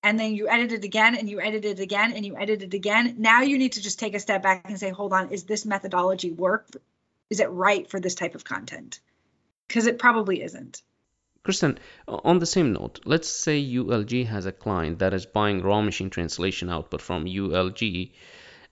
and 0.02 0.18
then 0.18 0.34
you 0.34 0.48
edit 0.48 0.72
it 0.72 0.84
again 0.84 1.14
and 1.14 1.28
you 1.28 1.40
edit 1.40 1.64
it 1.64 1.80
again 1.80 2.12
and 2.12 2.24
you 2.24 2.36
edit 2.36 2.62
it 2.62 2.74
again. 2.74 3.16
Now 3.18 3.42
you 3.42 3.58
need 3.58 3.72
to 3.72 3.82
just 3.82 3.98
take 3.98 4.14
a 4.14 4.20
step 4.20 4.42
back 4.42 4.66
and 4.66 4.78
say, 4.78 4.90
hold 4.90 5.12
on, 5.12 5.30
is 5.30 5.44
this 5.44 5.64
methodology 5.64 6.30
work 6.30 6.68
is 7.30 7.40
it 7.40 7.50
right 7.50 7.88
for 7.88 8.00
this 8.00 8.16
type 8.16 8.34
of 8.34 8.44
content? 8.44 9.00
Because 9.68 9.86
it 9.86 9.98
probably 9.98 10.42
isn't. 10.42 10.82
Kristen, 11.42 11.78
on 12.06 12.38
the 12.38 12.44
same 12.44 12.74
note, 12.74 13.00
let's 13.06 13.28
say 13.28 13.62
ULG 13.62 14.26
has 14.26 14.44
a 14.44 14.52
client 14.52 14.98
that 14.98 15.14
is 15.14 15.24
buying 15.24 15.62
raw 15.62 15.80
machine 15.80 16.10
translation 16.10 16.68
output 16.68 17.00
from 17.00 17.24
ULG 17.24 18.12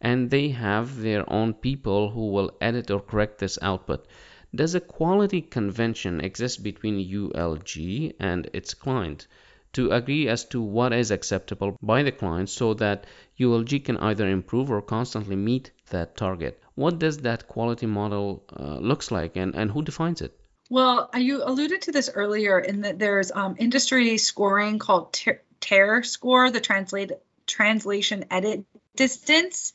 and 0.01 0.31
they 0.31 0.51
have 0.51 1.01
their 1.01 1.25
own 1.33 1.55
people 1.55 2.11
who 2.11 2.31
will 2.31 2.57
edit 2.61 2.91
or 2.91 3.01
correct 3.01 3.39
this 3.39 3.59
output. 3.63 4.07
Does 4.55 4.75
a 4.75 4.81
quality 4.81 5.41
convention 5.41 6.21
exist 6.21 6.63
between 6.63 6.99
ULG 6.99 8.15
and 8.21 8.51
its 8.53 8.75
client 8.75 9.27
to 9.73 9.91
agree 9.91 10.29
as 10.29 10.45
to 10.47 10.61
what 10.61 10.93
is 10.93 11.11
acceptable 11.11 11.77
by 11.83 12.03
the 12.03 12.13
client 12.13 12.49
so 12.49 12.75
that 12.75 13.07
ULG 13.39 13.85
can 13.85 13.97
either 13.99 14.29
improve 14.29 14.71
or 14.71 14.83
constantly 14.83 15.37
meet 15.37 15.71
that 15.91 16.17
target? 16.17 16.63
What 16.79 17.01
does 17.01 17.19
that 17.19 17.49
quality 17.49 17.87
model 17.87 18.45
uh, 18.57 18.79
looks 18.79 19.11
like 19.11 19.35
and, 19.35 19.53
and 19.57 19.69
who 19.69 19.83
defines 19.83 20.21
it? 20.21 20.33
Well, 20.71 21.11
you 21.17 21.43
alluded 21.43 21.83
to 21.83 21.93
this 21.93 22.09
earlier 22.15 22.61
in 22.61 22.83
that 22.83 23.01
there's 23.01 23.33
um, 23.33 23.57
industry 23.59 24.17
scoring 24.17 24.79
called 24.79 25.13
TER 25.59 26.05
score, 26.05 26.53
the 26.53 26.61
translate 26.61 27.11
translation 27.49 28.27
edit 28.31 28.65
distance, 28.95 29.73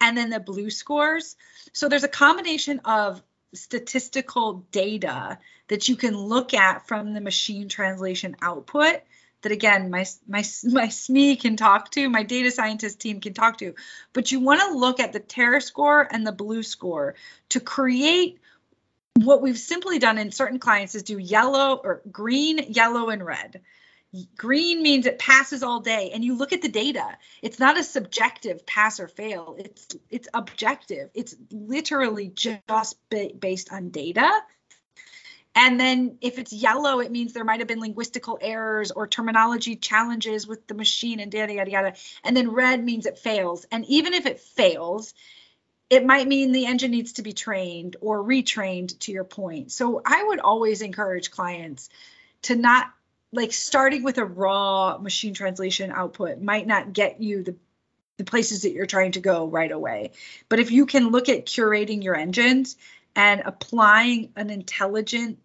and 0.00 0.18
then 0.18 0.30
the 0.30 0.40
BLEU 0.40 0.70
scores. 0.70 1.36
So 1.72 1.88
there's 1.88 2.02
a 2.02 2.08
combination 2.08 2.80
of 2.84 3.22
statistical 3.54 4.66
data 4.72 5.38
that 5.68 5.88
you 5.88 5.94
can 5.94 6.16
look 6.16 6.52
at 6.52 6.88
from 6.88 7.14
the 7.14 7.20
machine 7.20 7.68
translation 7.68 8.34
output 8.42 9.02
that 9.42 9.52
again 9.52 9.90
my 9.90 10.06
my 10.26 10.38
my 10.64 10.86
SME 10.86 11.40
can 11.40 11.56
talk 11.56 11.90
to, 11.92 12.08
my 12.08 12.22
data 12.22 12.50
scientist 12.50 13.00
team 13.00 13.20
can 13.20 13.34
talk 13.34 13.58
to. 13.58 13.74
But 14.12 14.32
you 14.32 14.40
want 14.40 14.60
to 14.60 14.78
look 14.78 15.00
at 15.00 15.12
the 15.12 15.20
TER 15.20 15.60
score 15.60 16.06
and 16.10 16.26
the 16.26 16.32
BLEU 16.32 16.62
score 16.62 17.14
to 17.50 17.60
create 17.60 18.40
what 19.14 19.42
we've 19.42 19.58
simply 19.58 19.98
done 19.98 20.18
in 20.18 20.32
certain 20.32 20.58
clients 20.58 20.94
is 20.94 21.02
do 21.02 21.18
yellow 21.18 21.80
or 21.82 22.02
green, 22.10 22.58
yellow, 22.68 23.10
and 23.10 23.24
red. 23.24 23.60
Green 24.36 24.82
means 24.82 25.06
it 25.06 25.20
passes 25.20 25.62
all 25.62 25.80
day, 25.80 26.10
and 26.12 26.24
you 26.24 26.36
look 26.36 26.52
at 26.52 26.62
the 26.62 26.68
data. 26.68 27.16
It's 27.42 27.60
not 27.60 27.78
a 27.78 27.84
subjective 27.84 28.66
pass 28.66 28.98
or 28.98 29.06
fail. 29.06 29.54
It's 29.58 29.96
it's 30.10 30.28
objective. 30.34 31.10
It's 31.14 31.36
literally 31.52 32.28
just 32.28 32.96
based 33.38 33.72
on 33.72 33.90
data 33.90 34.28
and 35.54 35.80
then 35.80 36.18
if 36.20 36.38
it's 36.38 36.52
yellow, 36.52 37.00
it 37.00 37.10
means 37.10 37.32
there 37.32 37.44
might 37.44 37.58
have 37.58 37.68
been 37.68 37.80
linguistical 37.82 38.38
errors 38.40 38.92
or 38.92 39.06
terminology 39.06 39.74
challenges 39.74 40.46
with 40.46 40.66
the 40.66 40.74
machine 40.74 41.18
and 41.18 41.32
yada, 41.34 41.54
yada, 41.54 41.70
yada. 41.70 41.94
And 42.22 42.36
then 42.36 42.52
red 42.52 42.84
means 42.84 43.06
it 43.06 43.18
fails. 43.18 43.66
And 43.72 43.84
even 43.86 44.14
if 44.14 44.26
it 44.26 44.38
fails, 44.38 45.12
it 45.88 46.06
might 46.06 46.28
mean 46.28 46.52
the 46.52 46.66
engine 46.66 46.92
needs 46.92 47.14
to 47.14 47.22
be 47.22 47.32
trained 47.32 47.96
or 48.00 48.22
retrained 48.22 48.96
to 49.00 49.12
your 49.12 49.24
point. 49.24 49.72
So 49.72 50.00
I 50.06 50.22
would 50.22 50.38
always 50.38 50.82
encourage 50.82 51.32
clients 51.32 51.90
to 52.42 52.54
not 52.54 52.88
like 53.32 53.52
starting 53.52 54.04
with 54.04 54.18
a 54.18 54.24
raw 54.24 54.98
machine 54.98 55.34
translation 55.34 55.90
output 55.90 56.40
might 56.40 56.66
not 56.66 56.92
get 56.92 57.20
you 57.20 57.42
the 57.42 57.56
the 58.18 58.24
places 58.24 58.62
that 58.62 58.72
you're 58.72 58.84
trying 58.84 59.12
to 59.12 59.20
go 59.20 59.46
right 59.46 59.72
away. 59.72 60.10
But 60.50 60.58
if 60.58 60.70
you 60.70 60.84
can 60.84 61.08
look 61.08 61.30
at 61.30 61.46
curating 61.46 62.04
your 62.04 62.14
engines 62.14 62.76
and 63.16 63.42
applying 63.44 64.32
an 64.36 64.50
intelligent 64.50 65.38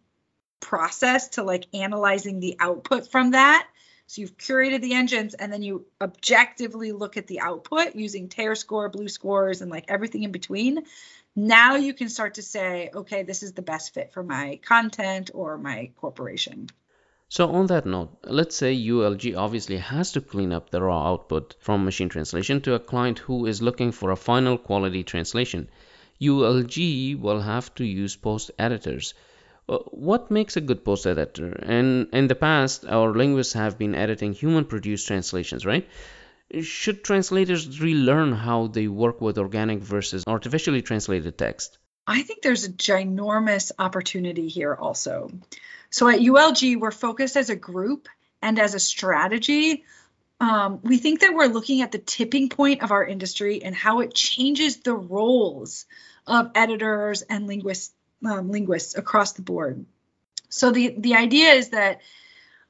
process 0.60 1.30
to 1.30 1.44
like 1.44 1.68
analyzing 1.74 2.40
the 2.40 2.58
output 2.60 3.12
from 3.12 3.32
that. 3.32 3.68
So 4.08 4.22
you've 4.22 4.38
curated 4.38 4.82
the 4.82 4.94
engines 4.94 5.34
and 5.34 5.52
then 5.52 5.64
you 5.64 5.86
objectively 6.00 6.92
look 6.92 7.18
at 7.18 7.28
the 7.28 7.40
output 7.40 7.96
using 7.96 8.30
TER 8.30 8.56
score, 8.56 8.90
BLEU 8.90 9.10
scores, 9.10 9.62
and 9.62 9.72
like 9.72 9.86
everything 9.88 10.24
in 10.24 10.32
between. 10.32 10.84
Now 11.36 11.76
you 11.76 11.94
can 11.94 12.10
start 12.10 12.36
to 12.36 12.42
say, 12.42 12.92
okay, 12.94 13.24
this 13.24 13.44
is 13.44 13.54
the 13.54 13.62
best 13.62 13.94
fit 13.94 14.14
for 14.14 14.24
my 14.24 14.60
content 14.64 15.32
or 15.34 15.58
my 15.58 15.92
corporation. 15.98 16.70
So 17.28 17.52
on 17.52 17.66
that 17.68 17.88
note, 17.88 18.18
let's 18.24 18.56
say 18.56 18.76
ULG 18.76 19.36
obviously 19.36 19.78
has 19.78 20.12
to 20.12 20.22
clean 20.22 20.54
up 20.54 20.70
the 20.70 20.82
raw 20.82 21.12
output 21.12 21.56
from 21.60 21.84
machine 21.84 22.08
translation 22.08 22.62
to 22.62 22.76
a 22.76 22.80
client 22.80 23.20
who 23.20 23.48
is 23.48 23.62
looking 23.62 23.92
for 23.92 24.12
a 24.12 24.16
final 24.16 24.58
quality 24.58 25.04
translation. 25.04 25.68
ULG 26.22 27.20
will 27.20 27.42
have 27.42 27.74
to 27.76 27.86
use 27.86 28.16
post 28.16 28.52
editors. 28.58 29.14
Uh, 29.68 29.80
what 29.92 30.30
makes 30.30 30.58
a 30.58 30.62
good 30.62 30.86
post 30.86 31.08
editor? 31.08 31.48
And 31.48 32.08
in 32.14 32.28
the 32.28 32.36
past, 32.36 32.86
our 32.86 33.12
linguists 33.14 33.54
have 33.54 33.78
been 33.78 33.96
editing 33.96 34.34
human 34.34 34.66
produced 34.66 35.08
translations, 35.08 35.66
right? 35.66 35.88
Should 36.62 37.04
translators 37.04 37.82
relearn 37.82 38.32
how 38.34 38.68
they 38.68 38.88
work 38.88 39.20
with 39.20 39.40
organic 39.40 39.80
versus 39.80 40.24
artificially 40.28 40.84
translated 40.84 41.38
text? 41.38 41.80
I 42.08 42.22
think 42.22 42.44
there's 42.44 42.66
a 42.66 42.72
ginormous 42.72 43.72
opportunity 43.80 44.48
here 44.48 44.76
also. 44.76 45.32
So 45.90 46.08
at 46.08 46.20
ULG, 46.20 46.80
we're 46.80 46.92
focused 46.92 47.36
as 47.36 47.50
a 47.50 47.56
group 47.56 48.08
and 48.42 48.60
as 48.60 48.76
a 48.76 48.80
strategy. 48.80 49.86
Um, 50.40 50.80
we 50.84 50.98
think 50.98 51.22
that 51.22 51.34
we're 51.34 51.48
looking 51.48 51.82
at 51.82 51.92
the 51.92 51.98
tipping 51.98 52.50
point 52.50 52.84
of 52.84 52.92
our 52.92 53.06
industry 53.06 53.64
and 53.64 53.74
how 53.74 54.02
it 54.02 54.14
changes 54.14 54.78
the 54.78 54.94
roles 54.94 55.86
of 56.28 56.52
editors 56.56 57.22
and 57.22 57.48
linguists, 57.48 57.94
um, 58.26 58.52
linguists 58.52 58.96
across 58.96 59.34
the 59.34 59.42
board. 59.42 59.86
So 60.50 60.72
the 60.72 60.96
the 60.98 61.16
idea 61.16 61.54
is 61.54 61.70
that 61.70 62.02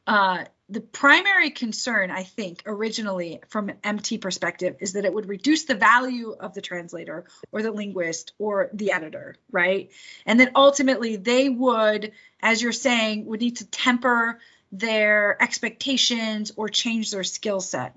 uh, 0.08 0.46
the 0.70 0.82
primary 0.82 1.52
concern, 1.52 2.10
I 2.10 2.24
think, 2.24 2.64
originally 2.66 3.42
from 3.50 3.70
an 3.70 3.78
MT 3.84 4.18
perspective, 4.18 4.78
is 4.80 4.94
that 4.94 5.06
it 5.06 5.14
would 5.14 5.30
reduce 5.30 5.66
the 5.66 5.76
value 5.76 6.32
of 6.32 6.54
the 6.54 6.62
translator 6.62 7.26
or 7.52 7.62
the 7.62 7.72
linguist 7.72 8.34
or 8.40 8.70
the 8.74 8.92
editor, 8.92 9.36
right? 9.52 9.92
And 10.26 10.40
that 10.40 10.52
ultimately 10.56 11.18
they 11.18 11.50
would, 11.50 12.14
as 12.42 12.62
you're 12.62 12.72
saying, 12.72 13.26
would 13.26 13.42
need 13.42 13.58
to 13.58 13.68
temper 13.68 14.40
their 14.80 15.42
expectations 15.42 16.52
or 16.56 16.70
change 16.70 17.12
their 17.12 17.24
skill 17.24 17.62
set. 17.62 17.96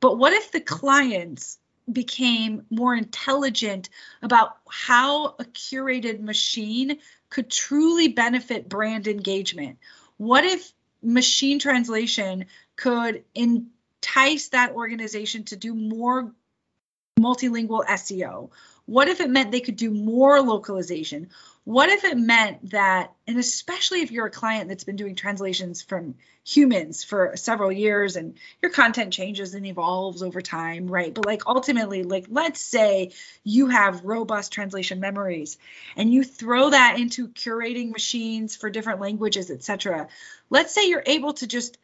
But 0.00 0.18
what 0.18 0.32
if 0.32 0.52
the 0.52 0.60
clients 0.60 1.58
became 1.90 2.66
more 2.70 2.94
intelligent 2.94 3.88
about 4.22 4.58
how 4.68 5.28
a 5.38 5.44
curated 5.44 6.20
machine 6.20 6.98
could 7.30 7.50
truly 7.50 8.08
benefit 8.08 8.68
brand 8.68 9.06
engagement? 9.06 9.78
What 10.16 10.44
if 10.44 10.72
machine 11.02 11.58
translation 11.58 12.46
could 12.76 13.24
entice 13.34 14.48
that 14.48 14.72
organization 14.72 15.44
to 15.44 15.56
do 15.56 15.74
more 15.74 16.32
multilingual 17.18 17.86
SEO? 17.86 18.50
What 18.86 19.08
if 19.08 19.20
it 19.20 19.30
meant 19.30 19.50
they 19.50 19.60
could 19.60 19.76
do 19.76 19.90
more 19.90 20.40
localization? 20.40 21.30
What 21.68 21.90
if 21.90 22.02
it 22.04 22.16
meant 22.16 22.70
that, 22.70 23.12
and 23.26 23.36
especially 23.36 24.00
if 24.00 24.10
you're 24.10 24.24
a 24.24 24.30
client 24.30 24.70
that's 24.70 24.84
been 24.84 24.96
doing 24.96 25.14
translations 25.14 25.82
from 25.82 26.14
humans 26.42 27.04
for 27.04 27.32
several 27.36 27.70
years 27.70 28.16
and 28.16 28.38
your 28.62 28.70
content 28.70 29.12
changes 29.12 29.52
and 29.52 29.66
evolves 29.66 30.22
over 30.22 30.40
time, 30.40 30.86
right? 30.86 31.12
But 31.12 31.26
like 31.26 31.42
ultimately, 31.46 32.04
like 32.04 32.24
let's 32.30 32.62
say 32.62 33.10
you 33.44 33.66
have 33.66 34.02
robust 34.06 34.50
translation 34.50 34.98
memories 34.98 35.58
and 35.94 36.10
you 36.10 36.24
throw 36.24 36.70
that 36.70 36.98
into 36.98 37.28
curating 37.28 37.90
machines 37.90 38.56
for 38.56 38.70
different 38.70 39.02
languages, 39.02 39.50
etc. 39.50 40.08
Let's 40.48 40.72
say 40.72 40.88
you're 40.88 41.02
able 41.04 41.34
to 41.34 41.46
just 41.46 41.76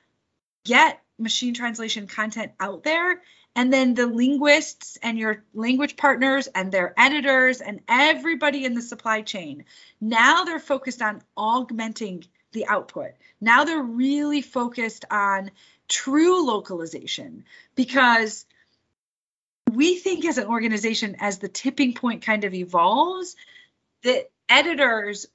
get 0.64 0.98
machine 1.18 1.52
translation 1.52 2.06
content 2.06 2.52
out 2.58 2.84
there 2.84 3.20
and 3.56 3.72
then 3.72 3.94
the 3.94 4.06
linguists 4.06 4.98
and 5.02 5.18
your 5.18 5.44
language 5.54 5.96
partners 5.96 6.48
and 6.48 6.72
their 6.72 6.92
editors 6.96 7.60
and 7.60 7.80
everybody 7.88 8.64
in 8.64 8.74
the 8.74 8.82
supply 8.82 9.22
chain 9.22 9.64
now 10.00 10.44
they're 10.44 10.58
focused 10.58 11.02
on 11.02 11.22
augmenting 11.36 12.24
the 12.54 12.66
output. 12.66 13.10
Now 13.40 13.64
they're 13.64 13.82
really 13.82 14.40
focused 14.40 15.04
on 15.10 15.50
true 15.86 16.46
localization 16.46 17.44
because 17.74 18.46
we 19.70 19.96
think 19.96 20.24
as 20.24 20.38
an 20.38 20.46
organization 20.46 21.16
as 21.18 21.38
the 21.38 21.48
tipping 21.48 21.92
point 21.92 22.22
kind 22.22 22.44
of 22.44 22.54
evolves 22.54 23.36
that 24.04 24.30
editors 24.48 25.26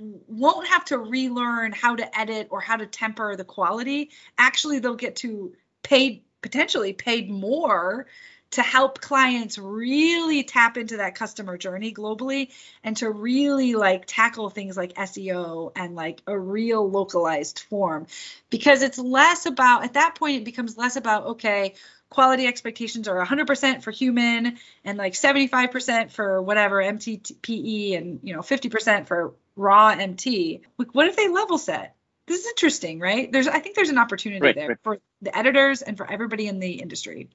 won't 0.00 0.68
have 0.68 0.84
to 0.86 0.98
relearn 0.98 1.72
how 1.72 1.96
to 1.96 2.18
edit 2.18 2.48
or 2.50 2.60
how 2.60 2.76
to 2.76 2.86
temper 2.86 3.34
the 3.36 3.44
quality. 3.44 4.10
Actually 4.38 4.78
they'll 4.78 4.94
get 4.94 5.16
to 5.16 5.54
pay 5.82 6.22
potentially 6.42 6.92
paid 6.92 7.30
more 7.30 8.06
to 8.50 8.62
help 8.62 9.00
clients 9.00 9.58
really 9.58 10.42
tap 10.42 10.76
into 10.76 10.96
that 10.96 11.14
customer 11.14 11.56
journey 11.56 11.94
globally 11.94 12.50
and 12.82 12.96
to 12.96 13.08
really 13.08 13.74
like 13.74 14.04
tackle 14.06 14.50
things 14.50 14.76
like 14.76 14.94
SEO 14.94 15.70
and 15.76 15.94
like 15.94 16.20
a 16.26 16.36
real 16.36 16.88
localized 16.88 17.60
form. 17.70 18.06
Because 18.50 18.82
it's 18.82 18.98
less 18.98 19.46
about 19.46 19.84
at 19.84 19.94
that 19.94 20.16
point 20.16 20.38
it 20.38 20.44
becomes 20.44 20.76
less 20.76 20.96
about 20.96 21.26
okay 21.26 21.74
quality 22.08 22.46
expectations 22.46 23.06
are 23.06 23.24
100% 23.24 23.82
for 23.84 23.92
human 23.92 24.58
and 24.84 24.98
like 24.98 25.12
75% 25.12 26.10
for 26.10 26.42
whatever 26.42 26.78
MTPE 26.78 27.96
and 27.96 28.20
you 28.24 28.34
know 28.34 28.40
50% 28.40 29.06
for 29.06 29.32
raw 29.56 29.88
MT 29.88 30.62
like 30.76 30.94
what 30.94 31.06
if 31.06 31.16
they 31.16 31.28
level 31.28 31.58
set 31.58 31.94
this 32.30 32.40
is 32.42 32.46
interesting, 32.46 33.00
right? 33.00 33.30
There's 33.32 33.48
I 33.48 33.58
think 33.58 33.74
there's 33.74 33.90
an 33.90 33.98
opportunity 33.98 34.40
right, 34.40 34.54
there 34.54 34.68
right. 34.68 34.78
for 34.84 34.98
the 35.20 35.36
editors 35.36 35.82
and 35.82 35.96
for 35.96 36.08
everybody 36.08 36.46
in 36.46 36.60
the 36.60 36.74
industry. 36.80 37.28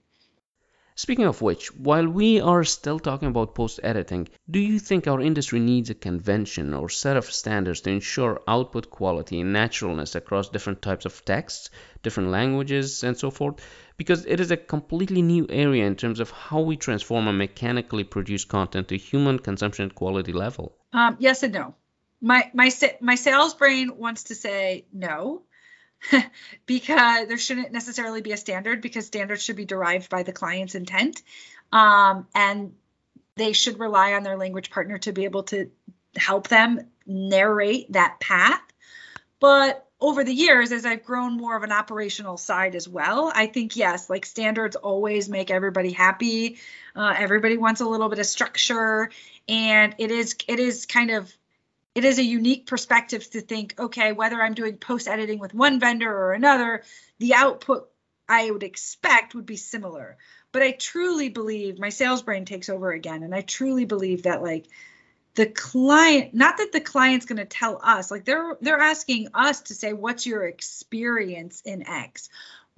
Speaking 0.95 1.25
of 1.25 1.41
which, 1.41 1.75
while 1.75 2.07
we 2.07 2.39
are 2.39 2.63
still 2.63 2.99
talking 2.99 3.27
about 3.27 3.55
post 3.55 3.81
editing, 3.83 4.29
do 4.49 4.59
you 4.59 4.79
think 4.79 5.05
our 5.05 5.19
industry 5.19 5.59
needs 5.59 5.89
a 5.89 5.93
convention 5.93 6.73
or 6.73 6.87
set 6.87 7.17
of 7.17 7.25
standards 7.25 7.81
to 7.81 7.89
ensure 7.89 8.41
output 8.47 8.89
quality 8.89 9.41
and 9.41 9.51
naturalness 9.51 10.15
across 10.15 10.47
different 10.47 10.81
types 10.81 11.03
of 11.03 11.25
texts, 11.25 11.69
different 12.01 12.29
languages, 12.29 13.03
and 13.03 13.17
so 13.17 13.29
forth? 13.29 13.55
Because 13.97 14.25
it 14.25 14.39
is 14.39 14.51
a 14.51 14.55
completely 14.55 15.21
new 15.21 15.45
area 15.49 15.85
in 15.85 15.97
terms 15.97 16.21
of 16.21 16.31
how 16.31 16.61
we 16.61 16.77
transform 16.77 17.27
a 17.27 17.33
mechanically 17.33 18.05
produced 18.05 18.47
content 18.47 18.87
to 18.87 18.97
human 18.97 19.39
consumption 19.39 19.89
quality 19.89 20.31
level. 20.31 20.77
Um, 20.93 21.17
yes 21.19 21.43
and 21.43 21.53
no 21.53 21.75
my 22.25 22.49
my 22.55 22.71
my 23.01 23.15
sales 23.15 23.53
brain 23.53 23.97
wants 23.97 24.23
to 24.25 24.35
say 24.35 24.85
no 24.91 25.43
because 26.65 27.27
there 27.27 27.37
shouldn't 27.37 27.71
necessarily 27.71 28.21
be 28.21 28.31
a 28.31 28.37
standard 28.37 28.81
because 28.81 29.05
standards 29.05 29.43
should 29.43 29.55
be 29.55 29.65
derived 29.65 30.09
by 30.09 30.23
the 30.23 30.33
client's 30.33 30.73
intent. 30.73 31.21
Um, 31.71 32.27
and 32.33 32.73
they 33.35 33.53
should 33.53 33.79
rely 33.79 34.13
on 34.13 34.23
their 34.23 34.37
language 34.37 34.71
partner 34.71 34.97
to 34.99 35.13
be 35.13 35.25
able 35.25 35.43
to 35.43 35.69
help 36.15 36.47
them 36.47 36.87
narrate 37.05 37.91
that 37.93 38.19
path. 38.19 38.61
But 39.39 39.83
over 40.01 40.25
the 40.25 40.33
years 40.33 40.73
as 40.73 40.85
i've 40.85 41.05
grown 41.05 41.37
more 41.37 41.55
of 41.55 41.63
an 41.63 41.71
operational 41.71 42.35
side 42.35 42.75
as 42.75 42.85
well 42.87 43.31
i 43.33 43.47
think 43.47 43.77
yes 43.77 44.09
like 44.09 44.25
standards 44.25 44.75
always 44.75 45.29
make 45.29 45.49
everybody 45.49 45.93
happy. 45.93 46.57
Uh, 46.93 47.15
everybody 47.17 47.55
wants 47.55 47.79
a 47.79 47.87
little 47.87 48.09
bit 48.09 48.19
of 48.19 48.25
structure 48.25 49.09
and 49.47 49.95
it 49.97 50.11
is 50.11 50.35
it 50.49 50.59
is 50.59 50.85
kind 50.85 51.11
of 51.11 51.33
it 51.95 52.03
is 52.03 52.19
a 52.19 52.23
unique 52.23 52.67
perspective 52.67 53.27
to 53.31 53.41
think, 53.41 53.73
okay, 53.79 54.11
whether 54.11 54.41
I'm 54.41 54.53
doing 54.53 54.75
post 54.77 55.07
editing 55.07 55.39
with 55.39 55.53
one 55.53 55.79
vendor 55.79 56.11
or 56.13 56.33
another, 56.33 56.83
the 57.19 57.33
output 57.33 57.89
I 58.27 58.51
would 58.51 58.63
expect 58.63 59.33
would 59.33 59.45
be 59.45 59.55
similar. 59.55 60.17
But 60.51 60.61
I 60.61 60.71
truly 60.71 61.29
believe 61.29 61.79
my 61.79 61.89
sales 61.89 62.21
brain 62.21 62.43
takes 62.43 62.69
over 62.69 62.91
again. 62.91 63.23
And 63.23 63.33
I 63.33 63.41
truly 63.41 63.85
believe 63.85 64.23
that 64.23 64.43
like 64.43 64.65
the 65.35 65.45
client, 65.45 66.33
not 66.33 66.57
that 66.57 66.73
the 66.73 66.81
client's 66.81 67.25
going 67.25 67.37
to 67.37 67.45
tell 67.45 67.79
us, 67.81 68.11
like 68.11 68.25
they're 68.25 68.57
they're 68.59 68.79
asking 68.79 69.29
us 69.33 69.61
to 69.63 69.73
say, 69.73 69.93
what's 69.93 70.25
your 70.25 70.43
experience 70.43 71.61
in 71.65 71.87
X? 71.87 72.29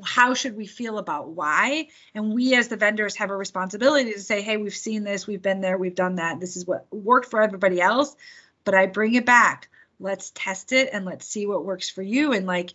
How 0.03 0.36
should 0.36 0.56
we 0.56 0.67
feel 0.67 0.99
about 0.99 1.30
Y? 1.30 1.88
And 2.13 2.34
we 2.34 2.56
as 2.56 2.67
the 2.67 2.77
vendors 2.77 3.15
have 3.15 3.32
a 3.32 3.36
responsibility 3.36 4.13
to 4.13 4.19
say, 4.19 4.43
hey, 4.43 4.58
we've 4.58 4.75
seen 4.75 5.03
this, 5.03 5.25
we've 5.25 5.41
been 5.41 5.62
there, 5.62 5.77
we've 5.77 5.95
done 5.95 6.15
that. 6.15 6.39
This 6.39 6.56
is 6.56 6.67
what 6.67 6.86
worked 6.91 7.32
for 7.32 7.41
everybody 7.41 7.81
else 7.81 8.15
but 8.67 8.75
I 8.75 8.85
bring 8.85 9.15
it 9.15 9.25
back. 9.25 9.69
Let's 9.97 10.33
test 10.35 10.73
it 10.73 10.89
and 10.91 11.05
let's 11.05 11.25
see 11.25 11.47
what 11.47 11.63
works 11.63 11.89
for 11.89 12.01
you. 12.01 12.33
And 12.33 12.45
like 12.45 12.73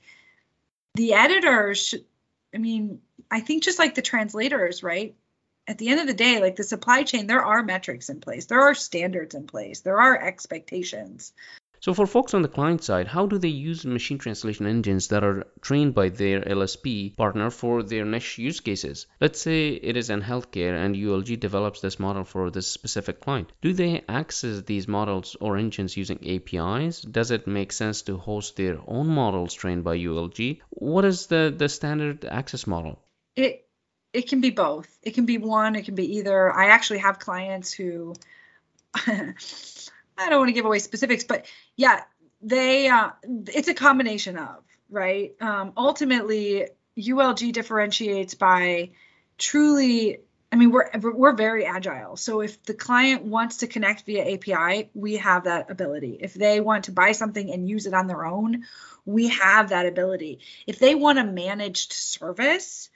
the 0.95 1.12
editors 1.12 1.86
should, 1.86 2.07
I 2.55 2.57
mean, 2.57 3.03
I 3.30 3.40
think 3.40 3.62
just 3.62 3.78
like 3.78 3.95
the 3.95 4.01
translators, 4.01 4.82
right? 4.82 5.14
At 5.68 5.76
the 5.76 5.90
end 5.90 6.01
of 6.01 6.07
the 6.07 6.14
day, 6.14 6.40
like 6.40 6.57
the 6.57 6.64
supply 6.64 7.03
chain, 7.03 7.26
there 7.26 7.45
are 7.45 7.62
metrics 7.62 8.09
in 8.09 8.20
place, 8.20 8.47
there 8.47 8.62
are 8.62 8.74
standards 8.74 9.34
in 9.34 9.47
place, 9.47 9.80
there 9.80 10.01
are 10.01 10.18
expectations. 10.18 11.34
So, 11.83 11.93
for 11.95 12.07
folks 12.07 12.33
on 12.33 12.43
the 12.43 12.49
client 12.49 12.85
side, 12.85 13.09
how 13.09 13.26
do 13.26 13.39
they 13.39 13.49
use 13.49 13.85
machine 13.85 14.18
translation 14.18 14.68
engines 14.68 15.09
that 15.09 15.24
are 15.24 15.49
trained 15.61 15.97
by 15.97 16.11
their 16.11 16.41
LSP 16.41 17.16
partner 17.16 17.51
for 17.51 17.83
their 17.83 18.05
niche 18.05 18.39
use 18.39 18.61
cases? 18.61 19.09
Let's 19.20 19.41
say 19.41 19.70
it 19.70 19.97
is 19.97 20.09
in 20.09 20.22
healthcare 20.22 20.76
and 20.76 20.95
ULG 20.95 21.41
develops 21.41 21.80
this 21.80 21.99
model 21.99 22.22
for 22.22 22.53
this 22.53 22.68
specific 22.68 23.20
client. 23.20 23.51
Do 23.62 23.72
they 23.72 24.05
access 24.09 24.62
these 24.62 24.87
models 24.87 25.37
or 25.41 25.57
engines 25.57 25.97
using 25.97 26.20
APIs? 26.24 27.01
Does 27.01 27.33
it 27.33 27.49
make 27.49 27.72
sense 27.72 28.03
to 28.03 28.16
host 28.16 28.55
their 28.55 28.78
own 28.87 29.09
models 29.09 29.53
trained 29.53 29.83
by 29.83 29.99
ULG? 29.99 30.61
What 30.70 31.05
is 31.05 31.26
the, 31.26 31.53
the 31.57 31.68
standard 31.68 32.24
access 32.24 32.64
model? 32.64 33.03
It 33.35 33.66
it 34.12 34.28
can 34.28 34.41
be 34.41 34.51
both. 34.51 34.87
It 35.03 35.14
can 35.14 35.26
be 35.26 35.39
one, 35.39 35.74
it 35.74 35.85
can 35.85 35.97
be 35.97 36.18
either. 36.18 36.53
I 36.53 36.66
actually 36.66 37.01
have 37.01 37.18
clients 37.18 37.72
who 37.72 38.14
I 40.19 40.29
don't 40.29 40.39
want 40.39 40.49
to 40.49 40.55
give 40.55 40.67
away 40.67 40.79
specifics, 40.79 41.25
but 41.25 41.47
yeah, 41.77 42.03
they 42.43 42.89
uh, 42.89 43.11
it's 43.23 43.69
a 43.69 43.75
combination 43.75 44.37
of 44.37 44.63
right. 44.91 45.35
Um, 45.41 45.73
ultimately, 45.77 46.69
ULG 46.99 47.53
differentiates 47.53 48.35
by 48.35 48.91
truly. 49.39 50.19
I 50.51 50.57
mean, 50.57 50.71
we're 50.71 50.91
we're 51.01 51.33
very 51.35 51.65
agile. 51.65 52.17
So 52.17 52.43
if 52.43 52.63
the 52.65 52.75
client 52.75 53.23
wants 53.23 53.59
to 53.59 53.67
connect 53.67 54.05
via 54.05 54.35
API, 54.35 54.91
we 54.93 55.17
have 55.17 55.45
that 55.45 55.71
ability. 55.71 56.19
If 56.21 56.35
they 56.35 56.61
want 56.61 56.85
to 56.85 56.93
buy 56.93 57.13
something 57.13 57.51
and 57.51 57.69
use 57.69 57.87
it 57.87 57.95
on 57.95 58.07
their 58.07 58.27
own, 58.27 58.65
we 59.07 59.29
have 59.29 59.71
that 59.71 59.87
ability. 59.87 60.41
If 60.67 60.79
they 60.79 60.95
want 60.95 61.19
a 61.19 61.25
managed 61.25 61.93
service, 61.93 62.91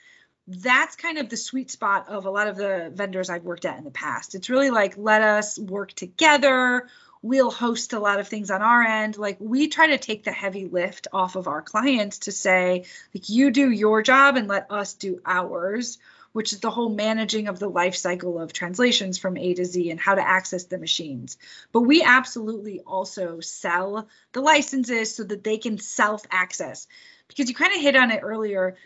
that's 0.47 0.97
kind 0.97 1.19
of 1.19 1.29
the 1.29 1.37
sweet 1.37 1.71
spot 1.71 2.09
of 2.09 2.27
a 2.27 2.31
lot 2.31 2.47
of 2.47 2.57
the 2.57 2.91
vendors 2.95 3.31
I've 3.31 3.45
worked 3.45 3.65
at 3.65 3.79
in 3.79 3.85
the 3.85 3.91
past. 3.91 4.35
It's 4.35 4.51
really 4.51 4.71
like 4.71 4.95
let 4.97 5.23
us 5.23 5.59
work 5.59 5.93
together 5.93 6.89
we'll 7.27 7.51
host 7.51 7.93
a 7.93 7.99
lot 7.99 8.21
of 8.21 8.29
things 8.29 8.51
on 8.51 8.63
our 8.63 8.83
end 8.83 9.17
like 9.19 9.37
we 9.41 9.69
try 9.69 9.89
to 9.89 9.99
take 9.99 10.23
the 10.25 10.33
heavy 10.33 10.67
lift 10.67 11.09
off 11.13 11.37
of 11.37 11.49
our 11.49 11.63
clients 11.63 12.19
to 12.21 12.33
say 12.33 12.85
like 13.15 13.29
you 13.29 13.51
do 13.51 13.71
your 13.71 14.03
job 14.03 14.37
and 14.37 14.49
let 14.49 14.71
us 14.71 14.95
do 14.95 15.21
ours 15.25 15.99
which 16.37 16.53
is 16.53 16.61
the 16.61 16.71
whole 16.71 16.91
managing 16.91 17.49
of 17.49 17.59
the 17.59 17.67
life 17.67 17.97
cycle 17.97 18.39
of 18.39 18.53
translations 18.53 19.17
from 19.17 19.39
A 19.39 19.55
to 19.55 19.65
Z 19.65 19.91
and 19.91 19.99
how 19.99 20.15
to 20.15 20.21
access 20.21 20.65
the 20.65 20.77
machines. 20.77 21.39
But 21.73 21.81
we 21.81 22.03
absolutely 22.03 22.81
also 22.81 23.41
sell 23.41 24.07
the 24.33 24.43
licenses 24.43 25.15
so 25.15 25.25
that 25.25 25.43
they 25.43 25.57
can 25.57 25.79
self 25.79 26.27
access. 26.31 26.89
Because 27.27 27.49
you 27.49 27.55
kind 27.55 27.75
of 27.75 27.81
hit 27.81 27.97
on 27.97 28.11
it 28.11 28.21
earlier, 28.23 28.77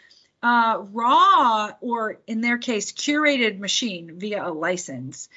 uh, 0.44 0.84
raw 0.92 1.72
or 1.80 2.20
in 2.28 2.40
their 2.40 2.58
case, 2.58 2.92
curated 2.92 3.58
machine 3.58 4.20
via 4.20 4.46
a 4.46 4.52
license 4.52 5.28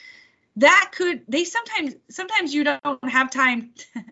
that 0.57 0.91
could 0.95 1.23
they 1.27 1.43
sometimes 1.45 1.95
sometimes 2.09 2.53
you 2.53 2.63
don't 2.63 3.09
have 3.09 3.31
time 3.31 3.73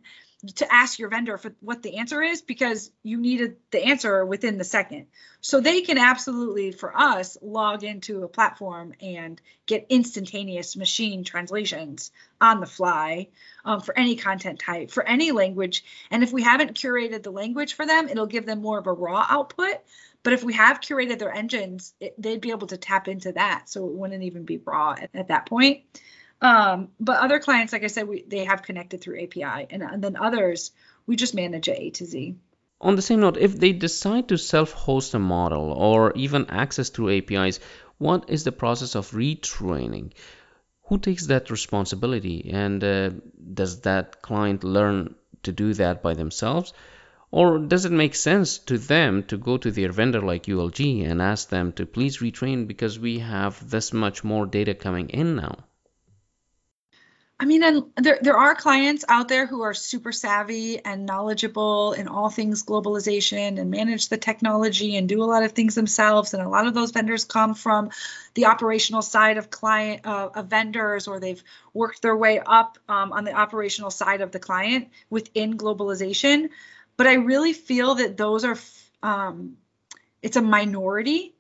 to 0.56 0.74
ask 0.74 0.98
your 0.98 1.10
vendor 1.10 1.38
for 1.38 1.54
what 1.60 1.84
the 1.84 1.98
answer 1.98 2.20
is 2.20 2.42
because 2.42 2.92
you 3.04 3.18
needed 3.18 3.58
the 3.70 3.84
answer 3.84 4.26
within 4.26 4.58
the 4.58 4.64
second. 4.64 5.06
So 5.40 5.60
they 5.60 5.82
can 5.82 6.00
absolutely 6.00 6.72
for 6.72 6.98
us 6.98 7.38
log 7.44 7.84
into 7.84 8.24
a 8.24 8.28
platform 8.28 8.94
and 9.00 9.40
get 9.68 9.86
instantaneous 9.90 10.76
machine 10.76 11.24
translations 11.24 12.12
on 12.40 12.60
the 12.60 12.66
fly 12.66 13.28
um, 13.66 13.82
for 13.82 13.96
any 13.96 14.16
content 14.16 14.60
type 14.60 14.90
for 14.90 15.08
any 15.08 15.32
language. 15.32 15.84
And 16.10 16.24
if 16.24 16.34
we 16.34 16.42
haven't 16.42 16.74
curated 16.74 17.22
the 17.22 17.32
language 17.32 17.76
for 17.76 17.86
them 17.86 18.10
it'll 18.10 18.26
give 18.26 18.48
them 18.48 18.62
more 18.62 18.80
of 18.80 18.88
a 18.88 18.94
raw 18.94 19.26
output. 19.30 19.76
But 20.24 20.34
if 20.34 20.44
we 20.44 20.54
have 20.54 20.82
curated 20.82 21.20
their 21.20 21.32
engines 21.32 21.94
it, 22.00 22.20
they'd 22.20 22.42
be 22.42 22.52
able 22.52 22.68
to 22.68 22.78
tap 22.78 23.08
into 23.08 23.32
that. 23.34 23.70
So 23.70 23.86
it 23.86 23.94
wouldn't 23.94 24.24
even 24.24 24.44
be 24.44 24.58
raw 24.58 24.94
at, 24.94 25.12
at 25.14 25.28
that 25.28 25.46
point 25.46 25.84
um, 26.42 26.90
but 27.00 27.20
other 27.20 27.40
clients, 27.40 27.72
like 27.72 27.84
I 27.84 27.88
said, 27.88 28.08
we, 28.08 28.24
they 28.24 28.46
have 28.46 28.64
connected 28.64 29.02
through 29.02 29.22
API, 29.24 29.68
and, 29.70 29.84
and 29.84 30.04
then 30.04 30.16
others 30.16 30.72
we 31.06 31.16
just 31.16 31.36
manage 31.36 31.68
it 31.68 31.78
A 31.80 31.90
to 31.92 32.06
Z. 32.06 32.36
On 32.80 32.96
the 32.96 33.02
same 33.02 33.20
note, 33.20 33.38
if 33.38 33.60
they 33.60 33.74
decide 33.74 34.28
to 34.30 34.38
self-host 34.38 35.14
a 35.14 35.20
model 35.20 35.72
or 35.72 36.14
even 36.14 36.50
access 36.50 36.90
through 36.90 37.16
APIs, 37.16 37.60
what 38.00 38.30
is 38.30 38.44
the 38.44 38.52
process 38.52 38.96
of 38.96 39.12
retraining? 39.12 40.14
Who 40.86 40.98
takes 40.98 41.28
that 41.28 41.52
responsibility, 41.52 42.50
and 42.52 42.84
uh, 42.84 43.12
does 43.54 43.82
that 43.82 44.24
client 44.24 44.64
learn 44.64 45.14
to 45.44 45.52
do 45.52 45.76
that 45.76 46.02
by 46.02 46.16
themselves? 46.16 46.74
Or 47.30 47.60
does 47.60 47.86
it 47.86 47.92
make 47.92 48.16
sense 48.16 48.58
to 48.58 48.78
them 48.78 49.24
to 49.24 49.38
go 49.38 49.58
to 49.58 49.72
their 49.72 49.92
vendor 49.92 50.22
like 50.22 50.48
ULG 50.48 51.10
and 51.10 51.22
ask 51.22 51.50
them 51.50 51.72
to 51.74 51.86
please 51.86 52.18
retrain 52.18 52.68
because 52.68 53.00
we 53.00 53.20
have 53.20 53.70
this 53.70 53.94
much 53.94 54.24
more 54.24 54.46
data 54.46 54.74
coming 54.74 55.10
in 55.10 55.36
now? 55.36 55.66
I 57.42 57.46
mean, 57.46 57.64
and 57.64 57.86
there 57.96 58.20
there 58.22 58.38
are 58.38 58.54
clients 58.54 59.04
out 59.10 59.28
there 59.28 59.48
who 59.48 59.64
are 59.64 59.74
super 59.74 60.12
savvy 60.12 60.78
and 60.86 61.08
knowledgeable 61.08 61.94
in 61.94 62.08
all 62.08 62.30
things 62.30 62.64
globalization 62.64 63.60
and 63.60 63.72
manage 63.72 64.10
the 64.10 64.18
technology 64.18 64.96
and 64.96 65.10
do 65.10 65.24
a 65.24 65.26
lot 65.26 65.42
of 65.42 65.54
things 65.54 65.74
themselves. 65.74 66.36
And 66.36 66.44
a 66.44 66.48
lot 66.48 66.68
of 66.68 66.76
those 66.76 66.92
vendors 66.92 67.26
come 67.26 67.56
from 67.56 67.90
the 68.36 68.46
operational 68.46 69.02
side 69.02 69.38
of 69.38 69.50
client 69.50 70.06
uh, 70.06 70.30
of 70.36 70.50
vendors, 70.50 71.08
or 71.08 71.20
they've 71.20 71.44
worked 71.74 72.04
their 72.04 72.16
way 72.16 72.40
up 72.46 72.78
um, 72.88 73.12
on 73.12 73.24
the 73.24 73.34
operational 73.34 73.90
side 73.90 74.22
of 74.22 74.32
the 74.32 74.40
client 74.40 74.90
within 75.10 75.58
globalization. 75.58 76.50
But 76.96 77.08
I 77.08 77.16
really 77.16 77.54
feel 77.54 77.96
that 77.96 78.18
those 78.18 78.46
are 78.46 78.58
um, 79.02 79.58
it's 80.22 80.38
a 80.38 80.44
minority 80.44 81.34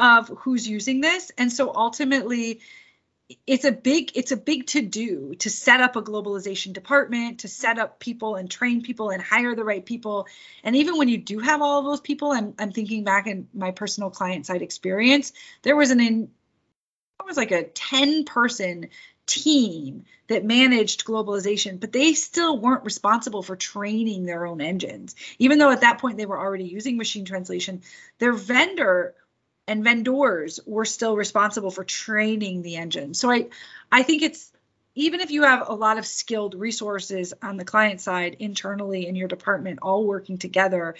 of 0.00 0.26
who's 0.38 0.66
using 0.66 1.00
this, 1.00 1.30
and 1.38 1.52
so 1.52 1.72
ultimately 1.72 2.60
it's 3.46 3.64
a 3.64 3.72
big 3.72 4.12
it's 4.14 4.32
a 4.32 4.36
big 4.36 4.66
to 4.66 4.82
do 4.82 5.34
to 5.36 5.48
set 5.48 5.80
up 5.80 5.96
a 5.96 6.02
globalization 6.02 6.72
department 6.72 7.40
to 7.40 7.48
set 7.48 7.78
up 7.78 7.98
people 7.98 8.36
and 8.36 8.50
train 8.50 8.82
people 8.82 9.10
and 9.10 9.22
hire 9.22 9.54
the 9.54 9.64
right 9.64 9.84
people. 9.84 10.26
And 10.62 10.76
even 10.76 10.98
when 10.98 11.08
you 11.08 11.18
do 11.18 11.38
have 11.38 11.62
all 11.62 11.78
of 11.78 11.84
those 11.86 12.00
people 12.00 12.32
i'm, 12.32 12.54
I'm 12.58 12.72
thinking 12.72 13.04
back 13.04 13.26
in 13.26 13.48
my 13.54 13.70
personal 13.70 14.10
client 14.10 14.46
side 14.46 14.62
experience 14.62 15.32
there 15.62 15.76
was 15.76 15.90
an 15.90 16.00
in 16.00 16.30
it 17.20 17.26
was 17.26 17.36
like 17.38 17.52
a 17.52 17.64
10 17.64 18.24
person 18.24 18.88
team 19.26 20.04
that 20.28 20.44
managed 20.44 21.06
globalization 21.06 21.80
but 21.80 21.92
they 21.92 22.12
still 22.12 22.58
weren't 22.58 22.84
responsible 22.84 23.42
for 23.42 23.56
training 23.56 24.24
their 24.24 24.44
own 24.44 24.60
engines. 24.60 25.14
Even 25.38 25.56
though 25.56 25.70
at 25.70 25.80
that 25.80 25.98
point 25.98 26.18
they 26.18 26.26
were 26.26 26.38
already 26.38 26.64
using 26.64 26.98
machine 26.98 27.24
translation 27.24 27.80
their 28.18 28.34
vendor 28.34 29.14
and 29.66 29.84
vendors 29.84 30.60
were 30.66 30.84
still 30.84 31.16
responsible 31.16 31.70
for 31.70 31.84
training 31.84 32.62
the 32.62 32.76
engine. 32.76 33.14
So 33.14 33.30
I 33.30 33.48
I 33.90 34.02
think 34.02 34.22
it's 34.22 34.50
even 34.94 35.20
if 35.20 35.30
you 35.30 35.42
have 35.42 35.68
a 35.68 35.74
lot 35.74 35.98
of 35.98 36.06
skilled 36.06 36.54
resources 36.54 37.34
on 37.42 37.56
the 37.56 37.64
client 37.64 38.00
side 38.00 38.36
internally 38.38 39.06
in 39.06 39.16
your 39.16 39.28
department 39.28 39.80
all 39.82 40.06
working 40.06 40.38
together, 40.38 40.94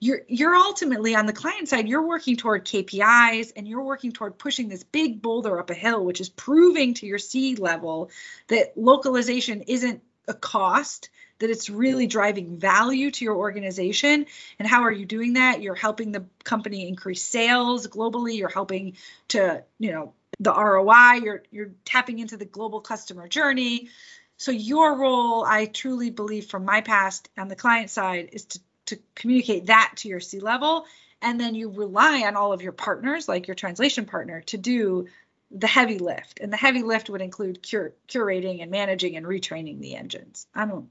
you're 0.00 0.22
you're 0.28 0.54
ultimately 0.54 1.14
on 1.14 1.26
the 1.26 1.32
client 1.32 1.68
side 1.68 1.88
you're 1.88 2.06
working 2.06 2.36
toward 2.36 2.64
KPIs 2.64 3.52
and 3.56 3.66
you're 3.66 3.82
working 3.82 4.12
toward 4.12 4.38
pushing 4.38 4.68
this 4.68 4.82
big 4.82 5.22
boulder 5.22 5.58
up 5.58 5.70
a 5.70 5.74
hill 5.74 6.04
which 6.04 6.20
is 6.20 6.28
proving 6.28 6.94
to 6.94 7.06
your 7.06 7.18
C 7.18 7.56
level 7.56 8.10
that 8.48 8.76
localization 8.76 9.62
isn't 9.62 10.02
a 10.28 10.34
cost 10.34 11.10
that 11.38 11.50
it's 11.50 11.68
really 11.68 12.06
driving 12.06 12.58
value 12.58 13.10
to 13.10 13.24
your 13.24 13.36
organization. 13.36 14.26
And 14.58 14.68
how 14.68 14.82
are 14.82 14.92
you 14.92 15.04
doing 15.06 15.34
that? 15.34 15.62
You're 15.62 15.74
helping 15.74 16.12
the 16.12 16.24
company 16.44 16.88
increase 16.88 17.22
sales 17.22 17.86
globally. 17.86 18.36
You're 18.36 18.48
helping 18.48 18.96
to, 19.28 19.64
you 19.78 19.92
know, 19.92 20.14
the 20.40 20.52
ROI. 20.52 21.20
You're 21.22 21.42
you're 21.50 21.70
tapping 21.84 22.18
into 22.18 22.36
the 22.36 22.44
global 22.44 22.80
customer 22.80 23.28
journey. 23.28 23.88
So 24.36 24.50
your 24.50 24.96
role, 24.96 25.44
I 25.44 25.66
truly 25.66 26.10
believe 26.10 26.46
from 26.46 26.64
my 26.64 26.80
past 26.80 27.28
on 27.38 27.48
the 27.48 27.56
client 27.56 27.90
side, 27.90 28.30
is 28.32 28.44
to 28.46 28.60
to 28.86 28.98
communicate 29.14 29.66
that 29.66 29.94
to 29.96 30.08
your 30.08 30.20
C 30.20 30.40
level. 30.40 30.86
And 31.22 31.40
then 31.40 31.54
you 31.54 31.70
rely 31.70 32.24
on 32.26 32.36
all 32.36 32.52
of 32.52 32.60
your 32.60 32.72
partners, 32.72 33.28
like 33.28 33.46
your 33.46 33.54
translation 33.54 34.04
partner, 34.04 34.42
to 34.42 34.58
do 34.58 35.06
the 35.50 35.66
heavy 35.66 35.98
lift. 35.98 36.40
And 36.40 36.52
the 36.52 36.56
heavy 36.56 36.82
lift 36.82 37.08
would 37.08 37.22
include 37.22 37.66
cur- 37.68 37.94
curating 38.08 38.60
and 38.60 38.70
managing 38.70 39.16
and 39.16 39.24
retraining 39.24 39.80
the 39.80 39.96
engines. 39.96 40.46
I 40.54 40.66
don't 40.66 40.88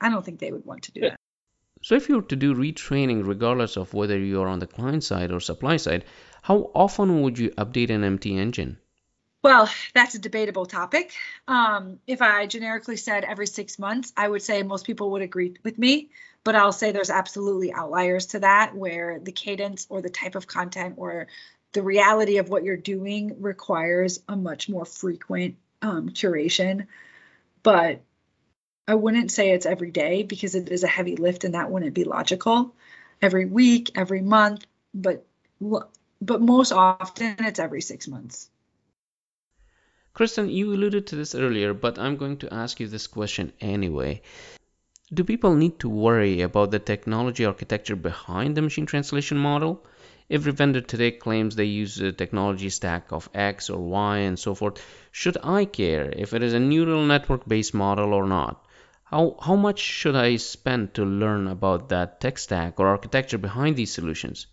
I 0.00 0.10
don't 0.10 0.24
think 0.24 0.38
they 0.40 0.52
would 0.52 0.64
want 0.64 0.82
to 0.84 0.92
do 0.92 1.00
that. 1.02 1.18
So 1.82 1.94
if 1.94 2.08
you 2.08 2.16
were 2.16 2.22
to 2.22 2.36
do 2.36 2.54
retraining 2.54 3.26
regardless 3.26 3.76
of 3.76 3.92
whether 3.92 4.18
you're 4.18 4.48
on 4.48 4.58
the 4.58 4.66
client 4.66 5.04
side 5.04 5.30
or 5.30 5.40
supply 5.40 5.76
side, 5.76 6.04
how 6.42 6.70
often 6.74 7.22
would 7.22 7.38
you 7.38 7.50
update 7.50 7.90
an 7.90 8.04
MT 8.04 8.38
engine? 8.38 8.78
Well, 9.42 9.68
that's 9.92 10.14
a 10.14 10.18
debatable 10.18 10.64
topic. 10.64 11.12
Um, 11.46 11.98
if 12.06 12.22
I 12.22 12.46
generically 12.46 12.96
said 12.96 13.24
every 13.24 13.46
six 13.46 13.78
months, 13.78 14.10
I 14.16 14.26
would 14.26 14.40
say 14.40 14.62
most 14.62 14.86
people 14.86 15.10
would 15.10 15.20
agree 15.20 15.56
with 15.62 15.78
me. 15.78 16.08
But 16.44 16.56
I'll 16.56 16.72
say 16.72 16.92
there's 16.92 17.10
absolutely 17.10 17.72
outliers 17.72 18.26
to 18.28 18.38
that 18.40 18.74
where 18.74 19.18
the 19.18 19.32
cadence 19.32 19.86
or 19.90 20.00
the 20.00 20.08
type 20.08 20.34
of 20.34 20.46
content 20.46 20.94
or 20.96 21.26
the 21.72 21.82
reality 21.82 22.38
of 22.38 22.48
what 22.48 22.64
you're 22.64 22.76
doing 22.78 23.36
requires 23.40 24.20
a 24.28 24.36
much 24.36 24.68
more 24.70 24.86
frequent 24.86 25.56
um, 25.82 26.08
curation. 26.08 26.86
But 27.62 28.00
I 28.86 28.94
wouldn't 28.94 29.30
say 29.30 29.50
it's 29.50 29.66
every 29.66 29.90
day 29.90 30.22
because 30.24 30.54
it 30.54 30.68
is 30.68 30.84
a 30.84 30.88
heavy 30.88 31.16
lift 31.16 31.44
and 31.44 31.54
that 31.54 31.70
wouldn't 31.70 31.94
be 31.94 32.04
logical. 32.04 32.74
Every 33.22 33.46
week, 33.46 33.92
every 33.94 34.20
month, 34.20 34.66
but 34.92 35.24
but 36.20 36.40
most 36.40 36.72
often 36.72 37.36
it's 37.40 37.58
every 37.58 37.80
6 37.80 38.08
months. 38.08 38.50
Kristen, 40.12 40.48
you 40.50 40.72
alluded 40.72 41.06
to 41.08 41.16
this 41.16 41.34
earlier, 41.34 41.74
but 41.74 41.98
I'm 41.98 42.16
going 42.16 42.36
to 42.38 42.52
ask 42.54 42.78
you 42.78 42.88
this 42.88 43.06
question 43.06 43.52
anyway. 43.60 44.22
do 45.12 45.22
people 45.22 45.54
need 45.54 45.78
to 45.78 45.88
worry 45.88 46.40
about 46.40 46.70
the 46.70 46.78
technology 46.78 47.44
architecture 47.44 47.96
behind 47.96 48.56
the 48.56 48.62
machine 48.62 48.86
translation 48.86 49.38
model? 49.38 49.84
Every 50.30 50.52
vendor 50.52 50.80
today 50.80 51.10
claims 51.10 51.54
they 51.54 51.64
use 51.64 52.00
a 52.00 52.12
technology 52.12 52.70
stack 52.70 53.12
of 53.12 53.28
X 53.34 53.70
or 53.70 53.78
Y 53.78 54.18
and 54.18 54.38
so 54.38 54.54
forth. 54.54 54.84
Should 55.12 55.36
I 55.42 55.66
care 55.66 56.10
if 56.10 56.32
it 56.32 56.42
is 56.42 56.54
a 56.54 56.60
neural 56.60 57.04
network 57.04 57.46
based 57.46 57.74
model 57.74 58.14
or 58.14 58.26
not? 58.26 58.64
How, 59.04 59.36
how 59.40 59.56
much 59.56 59.80
should 59.80 60.16
I 60.16 60.36
spend 60.36 60.94
to 60.94 61.04
learn 61.04 61.46
about 61.46 61.90
that 61.90 62.20
tech 62.20 62.38
stack 62.38 62.80
or 62.80 62.88
architecture 62.88 63.38
behind 63.38 63.76
these 63.76 63.92
solutions? 63.92 64.46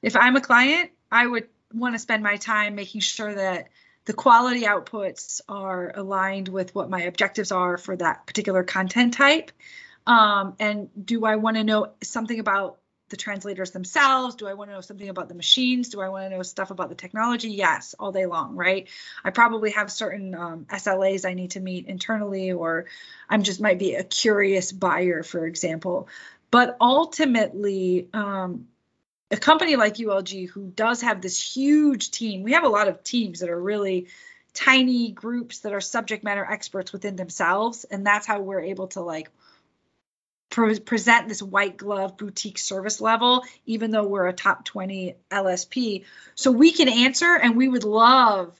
If 0.00 0.16
I'm 0.16 0.36
a 0.36 0.40
client, 0.40 0.90
I 1.10 1.26
would 1.26 1.48
want 1.72 1.94
to 1.94 1.98
spend 1.98 2.22
my 2.22 2.36
time 2.36 2.76
making 2.76 3.00
sure 3.00 3.34
that 3.34 3.68
the 4.04 4.12
quality 4.12 4.62
outputs 4.62 5.40
are 5.48 5.92
aligned 5.94 6.48
with 6.48 6.74
what 6.74 6.90
my 6.90 7.02
objectives 7.02 7.52
are 7.52 7.78
for 7.78 7.96
that 7.96 8.26
particular 8.26 8.62
content 8.62 9.14
type. 9.14 9.50
Um, 10.06 10.54
and 10.60 10.90
do 11.02 11.24
I 11.24 11.36
want 11.36 11.56
to 11.56 11.64
know 11.64 11.92
something 12.02 12.38
about 12.38 12.78
the 13.10 13.16
translators 13.16 13.70
themselves? 13.70 14.34
Do 14.34 14.46
I 14.46 14.54
want 14.54 14.70
to 14.70 14.74
know 14.74 14.80
something 14.80 15.08
about 15.08 15.28
the 15.28 15.34
machines? 15.34 15.90
Do 15.90 16.00
I 16.00 16.08
want 16.08 16.24
to 16.24 16.36
know 16.36 16.42
stuff 16.42 16.70
about 16.70 16.88
the 16.88 16.94
technology? 16.94 17.50
Yes, 17.50 17.94
all 17.98 18.12
day 18.12 18.26
long, 18.26 18.56
right? 18.56 18.88
I 19.22 19.30
probably 19.30 19.72
have 19.72 19.92
certain 19.92 20.34
um, 20.34 20.66
SLAs 20.70 21.28
I 21.28 21.34
need 21.34 21.52
to 21.52 21.60
meet 21.60 21.86
internally, 21.86 22.52
or 22.52 22.86
I'm 23.28 23.42
just 23.42 23.60
might 23.60 23.78
be 23.78 23.94
a 23.94 24.04
curious 24.04 24.72
buyer, 24.72 25.22
for 25.22 25.46
example. 25.46 26.08
But 26.50 26.76
ultimately, 26.80 28.08
um, 28.12 28.68
a 29.30 29.36
company 29.36 29.76
like 29.76 29.94
ULG 29.94 30.48
who 30.48 30.68
does 30.68 31.02
have 31.02 31.20
this 31.20 31.40
huge 31.40 32.10
team, 32.10 32.42
we 32.42 32.52
have 32.52 32.64
a 32.64 32.68
lot 32.68 32.88
of 32.88 33.02
teams 33.02 33.40
that 33.40 33.50
are 33.50 33.60
really 33.60 34.08
tiny 34.54 35.10
groups 35.10 35.60
that 35.60 35.72
are 35.72 35.80
subject 35.80 36.24
matter 36.24 36.44
experts 36.44 36.92
within 36.92 37.16
themselves, 37.16 37.84
and 37.84 38.06
that's 38.06 38.26
how 38.26 38.40
we're 38.40 38.60
able 38.60 38.86
to 38.88 39.00
like 39.00 39.28
pre- 40.54 40.78
present 40.78 41.28
this 41.28 41.42
white 41.42 41.76
glove 41.76 42.16
boutique 42.16 42.58
service 42.58 43.00
level, 43.00 43.44
even 43.66 43.90
though 43.90 44.06
we're 44.06 44.28
a 44.28 44.32
top 44.32 44.64
20 44.64 45.16
LSP. 45.28 46.04
So 46.36 46.52
we 46.52 46.70
can 46.70 46.88
answer, 46.88 47.34
and 47.34 47.56
we 47.56 47.68
would 47.68 47.82
love 47.82 48.58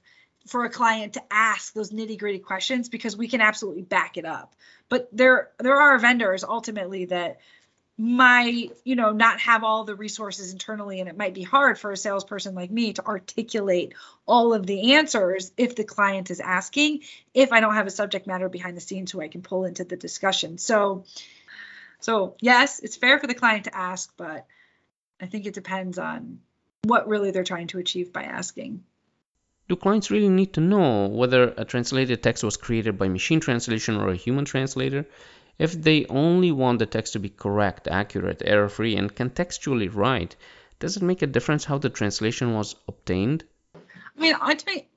for 0.49 0.65
a 0.65 0.71
client 0.71 1.15
to 1.15 1.23
ask 1.31 1.73
those 1.73 1.93
nitty 1.93 2.19
gritty 2.19 2.41
questions 2.41 2.89
because 2.89 3.17
we 3.17 3.29
can 3.29 3.41
absolutely 3.41 3.83
back 3.83 4.17
it 4.17 4.25
up. 4.25 4.55
But 4.89 5.09
there 5.13 5.51
there 5.59 5.81
are 5.81 5.99
vendors 5.99 6.43
ultimately 6.43 7.07
that 7.07 7.39
might 7.97 8.73
you 8.83 8.97
know 8.97 9.13
not 9.13 9.39
have 9.39 9.63
all 9.63 9.85
the 9.85 9.95
resources 9.95 10.53
internally 10.53 10.99
and 10.99 11.09
it 11.09 11.17
might 11.17 11.33
be 11.33 11.45
hard 11.45 11.79
for 11.79 11.93
a 11.93 11.97
salesperson 11.97 12.57
like 12.57 12.71
me 12.73 12.93
to 12.93 13.07
articulate 13.07 13.95
all 14.27 14.53
of 14.53 14.67
the 14.67 14.95
answers 14.95 15.53
if 15.57 15.77
the 15.77 15.85
client 15.85 16.29
is 16.29 16.41
asking 16.41 17.03
if 17.35 17.53
i 17.53 17.61
don't 17.61 17.77
have 17.77 17.87
a 17.87 17.93
subject 17.93 18.27
matter 18.27 18.49
behind 18.49 18.77
the 18.77 18.81
scenes 18.81 19.13
who 19.13 19.21
i 19.21 19.29
can 19.29 19.43
pull 19.43 19.65
into 19.65 19.85
the 19.85 19.95
discussion 19.95 20.59
so 20.59 21.05
so 22.05 22.37
yes 22.41 22.81
it's 22.81 22.97
fair 22.97 23.19
for 23.19 23.27
the 23.27 23.41
client 23.43 23.65
to 23.65 23.77
ask 23.77 24.13
but 24.17 24.47
i 25.21 25.27
think 25.27 25.47
it 25.47 25.55
depends 25.55 25.99
on 25.99 26.39
what 26.83 27.09
really 27.09 27.31
they're 27.31 27.53
trying 27.53 27.67
to 27.67 27.79
achieve 27.79 28.13
by 28.13 28.23
asking 28.23 28.83
do 29.69 29.77
clients 29.77 30.11
really 30.11 30.29
need 30.29 30.53
to 30.53 30.61
know 30.61 31.07
whether 31.07 31.43
a 31.57 31.65
translated 31.65 32.23
text 32.23 32.45
was 32.45 32.59
created 32.59 32.99
by 32.99 33.09
machine 33.09 33.41
translation 33.41 33.97
or 33.97 34.09
a 34.11 34.23
human 34.25 34.45
translator 34.45 35.07
if 35.59 35.73
they 35.73 36.05
only 36.07 36.51
want 36.51 36.81
the 36.81 36.87
text 36.87 37.13
to 37.13 37.21
be 37.21 37.29
correct, 37.29 37.87
accurate, 37.87 38.43
error 38.45 38.69
free, 38.69 38.97
and 38.97 39.15
contextually 39.15 39.89
right, 39.95 40.35
does 40.81 40.97
it 40.97 41.03
make 41.03 41.23
a 41.23 41.29
difference 41.29 41.65
how 41.65 41.79
the 41.79 41.91
translation 41.91 42.55
was 42.55 42.75
obtained? 42.89 43.45
I 43.75 44.21
mean, 44.21 44.35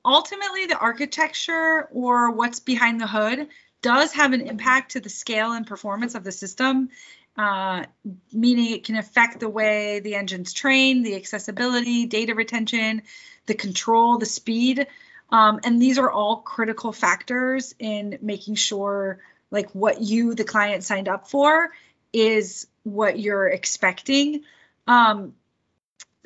ultimately, 0.04 0.66
the 0.66 0.78
architecture 0.78 1.88
or 1.92 2.32
what's 2.32 2.60
behind 2.60 3.00
the 3.00 3.06
hood 3.06 3.48
does 3.82 4.12
have 4.12 4.32
an 4.32 4.42
impact 4.42 4.92
to 4.92 5.00
the 5.00 5.08
scale 5.08 5.52
and 5.52 5.66
performance 5.66 6.14
of 6.14 6.24
the 6.24 6.32
system, 6.32 6.90
uh, 7.36 7.84
meaning 8.32 8.72
it 8.72 8.84
can 8.84 8.96
affect 8.96 9.40
the 9.40 9.48
way 9.48 10.00
the 10.00 10.16
engines 10.16 10.52
train, 10.52 11.02
the 11.02 11.14
accessibility, 11.14 12.06
data 12.06 12.34
retention, 12.34 13.02
the 13.46 13.54
control, 13.54 14.18
the 14.18 14.26
speed. 14.26 14.86
Um, 15.30 15.60
and 15.62 15.80
these 15.80 15.98
are 15.98 16.10
all 16.10 16.38
critical 16.38 16.92
factors 16.92 17.74
in 17.78 18.18
making 18.22 18.56
sure 18.56 19.20
like 19.50 19.70
what 19.70 20.00
you 20.00 20.34
the 20.34 20.44
client 20.44 20.84
signed 20.84 21.08
up 21.08 21.28
for 21.28 21.70
is 22.12 22.66
what 22.82 23.18
you're 23.18 23.48
expecting. 23.48 24.42
Um 24.86 25.34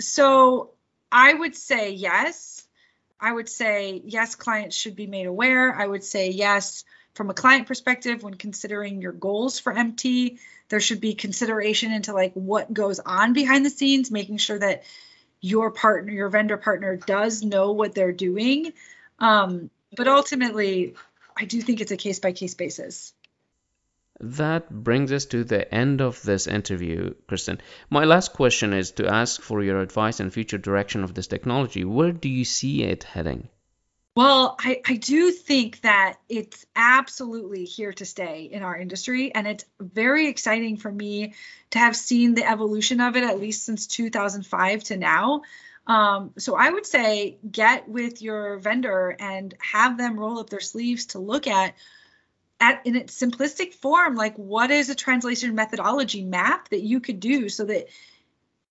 so 0.01 0.71
i 1.11 1.33
would 1.33 1.55
say 1.55 1.91
yes. 1.93 2.67
I 3.21 3.33
would 3.33 3.49
say 3.49 4.03
yes 4.05 4.35
clients 4.35 4.77
should 4.77 4.97
be 4.97 5.07
made 5.07 5.27
aware. 5.27 5.75
I 5.75 5.87
would 5.87 6.03
say 6.03 6.31
yes 6.31 6.85
from 7.15 7.31
a 7.31 7.35
client 7.35 7.67
perspective 7.67 8.23
when 8.23 8.35
considering 8.35 9.01
your 9.01 9.13
goals 9.13 9.59
for 9.59 9.73
mt 9.73 10.39
there 10.69 10.81
should 10.81 11.01
be 11.01 11.15
consideration 11.15 11.93
into 11.93 12.13
like 12.13 12.33
what 12.35 12.73
goes 12.73 13.01
on 13.01 13.33
behind 13.33 13.65
the 13.65 13.71
scenes 13.71 14.11
making 14.11 14.39
sure 14.39 14.59
that 14.59 14.83
your 15.41 15.71
partner 15.71 16.13
your 16.13 16.29
vendor 16.29 16.57
partner 16.57 16.97
does 16.97 17.43
know 17.43 17.73
what 17.73 17.95
they're 17.95 18.13
doing 18.13 18.73
um, 19.19 19.71
but 19.97 20.09
ultimately 20.09 20.95
I 21.37 21.45
do 21.45 21.61
think 21.61 21.81
it's 21.81 21.93
a 21.93 21.97
case 21.97 22.19
by 22.19 22.33
case 22.33 22.55
basis. 22.55 23.15
That 24.21 24.71
brings 24.71 25.11
us 25.11 25.25
to 25.27 25.43
the 25.43 25.73
end 25.75 26.01
of 26.01 26.23
this 26.23 26.47
interview, 26.47 27.15
Kristen. 27.27 27.61
My 27.91 28.05
last 28.05 28.33
question 28.35 28.73
is 28.73 28.93
to 28.93 29.09
ask 29.09 29.41
for 29.41 29.63
your 29.63 29.81
advice 29.81 30.21
and 30.21 30.33
future 30.33 30.59
direction 30.59 31.03
of 31.03 31.15
this 31.15 31.27
technology. 31.27 31.85
Where 31.85 32.13
do 32.13 32.29
you 32.29 32.45
see 32.45 32.85
it 32.85 33.05
heading? 33.05 33.49
Well, 34.15 34.57
I, 34.59 34.83
I 34.87 34.97
do 34.97 35.31
think 35.31 35.81
that 35.81 36.19
it's 36.29 36.67
absolutely 36.77 37.65
here 37.65 37.95
to 37.95 38.05
stay 38.05 38.45
in 38.53 38.63
our 38.63 38.77
industry. 38.77 39.35
And 39.35 39.47
it's 39.47 39.65
very 39.81 40.29
exciting 40.29 40.77
for 40.77 40.93
me 40.93 41.33
to 41.71 41.79
have 41.79 41.97
seen 41.97 42.35
the 42.35 42.45
evolution 42.45 43.01
of 43.01 43.17
it, 43.17 43.25
at 43.25 43.41
least 43.41 43.65
since 43.65 43.87
2005 43.87 44.85
to 44.85 44.97
now. 44.99 45.43
Um, 45.87 46.33
so 46.37 46.55
I 46.57 46.71
would 46.71 46.85
say 46.85 47.39
get 47.51 47.89
with 47.89 48.21
your 48.21 48.59
vendor 48.59 49.17
and 49.19 49.55
have 49.61 49.97
them 49.97 50.21
roll 50.21 50.39
up 50.39 50.51
their 50.51 50.61
sleeves 50.61 51.07
to 51.07 51.19
look 51.19 51.47
at 51.47 51.75
at 52.61 52.87
in 52.87 52.95
its 52.95 53.21
simplistic 53.21 53.75
form 53.75 54.15
like 54.15 54.37
what 54.37 54.71
is 54.71 54.89
a 54.89 54.95
translation 54.95 55.57
methodology 55.57 56.23
map 56.23 56.69
that 56.69 56.81
you 56.81 57.01
could 57.01 57.19
do 57.19 57.49
so 57.49 57.65
that 57.65 57.89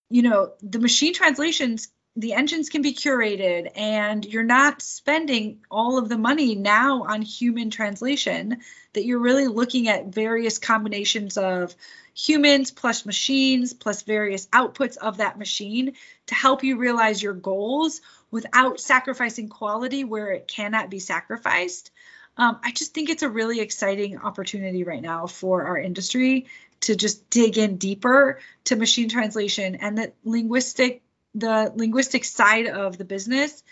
you 0.10 0.22
know 0.22 0.54
the 0.62 0.80
machine 0.80 1.14
translations 1.14 1.90
the 2.16 2.34
engines 2.34 2.70
can 2.70 2.82
be 2.82 2.94
curated 2.94 3.72
and 3.76 4.26
you're 4.26 4.44
not 4.44 4.82
spending 4.82 5.62
all 5.72 5.98
of 5.98 6.10
the 6.10 6.18
money 6.18 6.56
now 6.56 7.04
on 7.04 7.22
human 7.22 7.70
translation 7.70 8.58
that 8.94 9.06
you're 9.06 9.20
really 9.20 9.48
looking 9.48 9.88
at 9.88 10.08
various 10.08 10.58
combinations 10.58 11.38
of 11.38 11.74
humans 12.14 12.70
plus 12.70 13.06
machines 13.06 13.74
plus 13.74 14.02
various 14.02 14.48
outputs 14.48 14.98
of 14.98 15.18
that 15.18 15.40
machine 15.40 15.94
to 16.28 16.36
help 16.36 16.64
you 16.64 16.78
realize 16.78 17.24
your 17.24 17.34
goals 17.34 18.02
without 18.30 18.82
sacrificing 18.82 19.48
quality 19.48 20.04
where 20.04 20.32
it 20.32 20.50
cannot 20.50 20.90
be 20.90 21.00
sacrificed. 21.00 21.92
Um, 22.36 22.60
I 22.62 22.72
just 22.72 22.94
think 22.94 23.10
it's 23.10 23.24
a 23.24 23.30
really 23.30 23.62
exciting 23.62 24.18
opportunity 24.18 24.84
right 24.84 25.02
now 25.02 25.28
for 25.28 25.64
our 25.64 25.78
industry 25.78 26.48
to 26.82 26.96
just 26.96 27.30
dig 27.30 27.58
in 27.58 27.78
deeper 27.78 28.40
to 28.66 28.76
machine 28.76 29.08
translation 29.08 29.76
and 29.76 29.98
the 29.98 30.14
linguistic 30.26 31.04
the 31.36 31.72
linguistic 31.76 32.26
side 32.26 32.68
of 32.68 32.98
the 32.98 33.06
business 33.06 33.64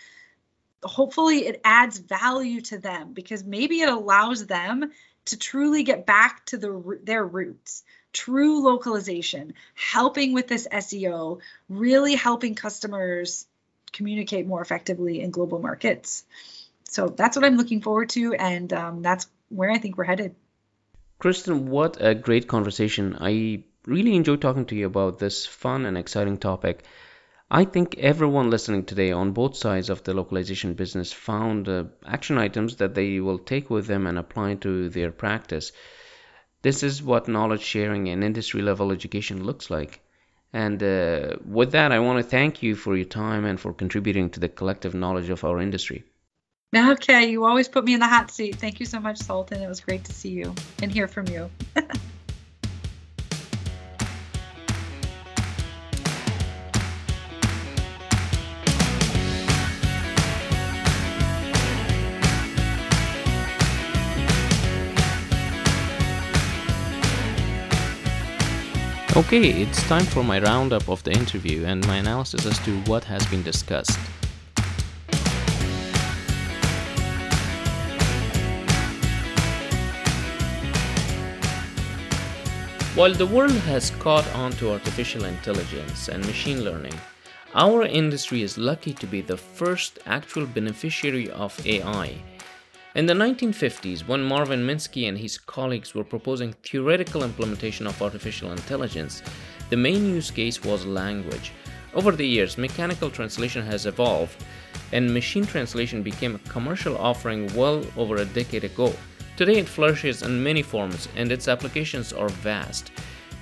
hopefully 0.82 1.46
it 1.46 1.60
adds 1.62 1.98
value 1.98 2.62
to 2.62 2.78
them 2.78 3.12
because 3.12 3.44
maybe 3.44 3.80
it 3.80 3.88
allows 3.90 4.46
them 4.46 4.90
to 5.26 5.38
truly 5.38 5.82
get 5.82 6.06
back 6.06 6.46
to 6.46 6.56
the 6.56 6.98
their 7.04 7.24
roots 7.24 7.84
true 8.12 8.62
localization, 8.64 9.54
helping 9.74 10.32
with 10.32 10.48
this 10.48 10.66
SEO, 10.70 11.40
really 11.68 12.14
helping 12.14 12.54
customers 12.54 13.46
communicate 13.92 14.46
more 14.46 14.60
effectively 14.60 15.20
in 15.20 15.30
global 15.30 15.58
markets. 15.58 16.24
So 16.84 17.08
that's 17.08 17.36
what 17.36 17.44
I'm 17.44 17.56
looking 17.56 17.82
forward 17.82 18.10
to, 18.10 18.34
and 18.34 18.72
um, 18.72 19.02
that's 19.02 19.28
where 19.48 19.70
I 19.70 19.78
think 19.78 19.96
we're 19.96 20.04
headed. 20.04 20.34
Kristen, 21.18 21.68
what 21.68 21.98
a 22.00 22.14
great 22.14 22.48
conversation. 22.48 23.16
I 23.20 23.64
really 23.86 24.16
enjoyed 24.16 24.40
talking 24.40 24.66
to 24.66 24.74
you 24.74 24.86
about 24.86 25.18
this 25.18 25.46
fun 25.46 25.86
and 25.86 25.96
exciting 25.96 26.38
topic. 26.38 26.84
I 27.52 27.64
think 27.64 27.98
everyone 27.98 28.48
listening 28.48 28.84
today 28.84 29.10
on 29.10 29.32
both 29.32 29.56
sides 29.56 29.90
of 29.90 30.04
the 30.04 30.14
localization 30.14 30.74
business 30.74 31.12
found 31.12 31.68
uh, 31.68 31.84
action 32.06 32.38
items 32.38 32.76
that 32.76 32.94
they 32.94 33.18
will 33.18 33.40
take 33.40 33.70
with 33.70 33.88
them 33.88 34.06
and 34.06 34.16
apply 34.16 34.54
to 34.56 34.88
their 34.88 35.10
practice. 35.10 35.72
This 36.62 36.84
is 36.84 37.02
what 37.02 37.26
knowledge 37.26 37.62
sharing 37.62 38.08
and 38.08 38.22
industry 38.22 38.62
level 38.62 38.92
education 38.92 39.42
looks 39.42 39.68
like. 39.68 40.00
And 40.52 40.80
uh, 40.80 41.36
with 41.44 41.72
that, 41.72 41.90
I 41.90 41.98
want 41.98 42.18
to 42.22 42.30
thank 42.30 42.62
you 42.62 42.76
for 42.76 42.94
your 42.96 43.06
time 43.06 43.44
and 43.44 43.58
for 43.58 43.72
contributing 43.72 44.30
to 44.30 44.40
the 44.40 44.48
collective 44.48 44.94
knowledge 44.94 45.28
of 45.28 45.42
our 45.42 45.60
industry. 45.60 46.04
Okay, 46.72 47.30
you 47.30 47.44
always 47.44 47.68
put 47.68 47.84
me 47.84 47.94
in 47.94 48.00
the 48.00 48.06
hot 48.06 48.30
seat. 48.30 48.56
Thank 48.56 48.78
you 48.78 48.86
so 48.86 49.00
much, 49.00 49.18
Sultan. 49.18 49.60
It 49.60 49.68
was 49.68 49.80
great 49.80 50.04
to 50.04 50.12
see 50.12 50.30
you 50.30 50.54
and 50.82 50.92
hear 50.92 51.08
from 51.08 51.26
you. 51.26 51.50
Okay, 69.20 69.50
it's 69.50 69.86
time 69.86 70.06
for 70.06 70.24
my 70.24 70.40
roundup 70.40 70.88
of 70.88 71.02
the 71.02 71.12
interview 71.12 71.66
and 71.66 71.86
my 71.86 71.96
analysis 71.96 72.46
as 72.46 72.58
to 72.60 72.80
what 72.84 73.04
has 73.04 73.22
been 73.26 73.42
discussed. 73.42 73.98
While 82.94 83.12
the 83.12 83.26
world 83.26 83.60
has 83.68 83.90
caught 83.90 84.26
on 84.34 84.52
to 84.52 84.72
artificial 84.72 85.26
intelligence 85.26 86.08
and 86.08 86.24
machine 86.24 86.64
learning, 86.64 86.98
our 87.54 87.82
industry 87.82 88.40
is 88.42 88.56
lucky 88.56 88.94
to 88.94 89.06
be 89.06 89.20
the 89.20 89.36
first 89.36 89.98
actual 90.06 90.46
beneficiary 90.46 91.28
of 91.32 91.54
AI. 91.66 92.22
In 92.96 93.06
the 93.06 93.14
1950s, 93.14 94.08
when 94.08 94.20
Marvin 94.20 94.66
Minsky 94.66 95.08
and 95.08 95.16
his 95.16 95.38
colleagues 95.38 95.94
were 95.94 96.02
proposing 96.02 96.54
theoretical 96.54 97.22
implementation 97.22 97.86
of 97.86 98.02
artificial 98.02 98.50
intelligence, 98.50 99.22
the 99.68 99.76
main 99.76 100.06
use 100.06 100.32
case 100.32 100.64
was 100.64 100.84
language. 100.84 101.52
Over 101.94 102.10
the 102.10 102.26
years, 102.26 102.58
mechanical 102.58 103.08
translation 103.08 103.64
has 103.64 103.86
evolved, 103.86 104.42
and 104.90 105.14
machine 105.14 105.46
translation 105.46 106.02
became 106.02 106.34
a 106.34 106.50
commercial 106.50 106.98
offering 106.98 107.46
well 107.54 107.86
over 107.96 108.16
a 108.16 108.24
decade 108.24 108.64
ago. 108.64 108.92
Today, 109.36 109.58
it 109.58 109.68
flourishes 109.68 110.22
in 110.22 110.42
many 110.42 110.62
forms, 110.62 111.06
and 111.14 111.30
its 111.30 111.46
applications 111.46 112.12
are 112.12 112.28
vast. 112.28 112.90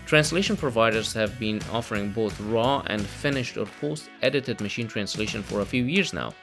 Translation 0.04 0.58
providers 0.58 1.14
have 1.14 1.38
been 1.38 1.62
offering 1.72 2.12
both 2.12 2.38
raw 2.40 2.82
and 2.88 3.00
finished 3.00 3.56
or 3.56 3.64
post 3.80 4.10
edited 4.20 4.60
machine 4.60 4.88
translation 4.88 5.42
for 5.42 5.62
a 5.62 5.66
few 5.66 5.84
years 5.84 6.12
now. 6.12 6.34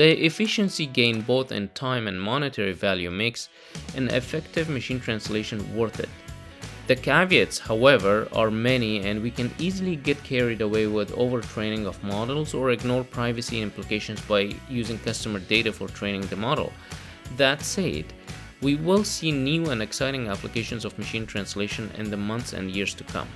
The 0.00 0.24
efficiency 0.24 0.86
gain 0.86 1.20
both 1.20 1.52
in 1.52 1.68
time 1.74 2.08
and 2.08 2.18
monetary 2.18 2.72
value 2.72 3.10
makes 3.10 3.50
an 3.94 4.08
effective 4.08 4.70
machine 4.70 4.98
translation 4.98 5.76
worth 5.76 6.00
it. 6.00 6.08
The 6.86 6.96
caveats, 6.96 7.58
however, 7.58 8.26
are 8.32 8.50
many, 8.50 9.00
and 9.00 9.22
we 9.22 9.30
can 9.30 9.52
easily 9.58 9.96
get 9.96 10.24
carried 10.24 10.62
away 10.62 10.86
with 10.86 11.12
overtraining 11.16 11.84
of 11.84 12.02
models 12.02 12.54
or 12.54 12.70
ignore 12.70 13.04
privacy 13.04 13.60
implications 13.60 14.22
by 14.22 14.54
using 14.70 14.98
customer 15.00 15.38
data 15.38 15.70
for 15.70 15.88
training 15.88 16.22
the 16.28 16.36
model. 16.36 16.72
That 17.36 17.60
said, 17.60 18.06
we 18.62 18.76
will 18.76 19.04
see 19.04 19.30
new 19.30 19.68
and 19.68 19.82
exciting 19.82 20.28
applications 20.28 20.86
of 20.86 20.98
machine 20.98 21.26
translation 21.26 21.90
in 21.98 22.08
the 22.08 22.16
months 22.16 22.54
and 22.54 22.70
years 22.70 22.94
to 22.94 23.04
come. 23.04 23.28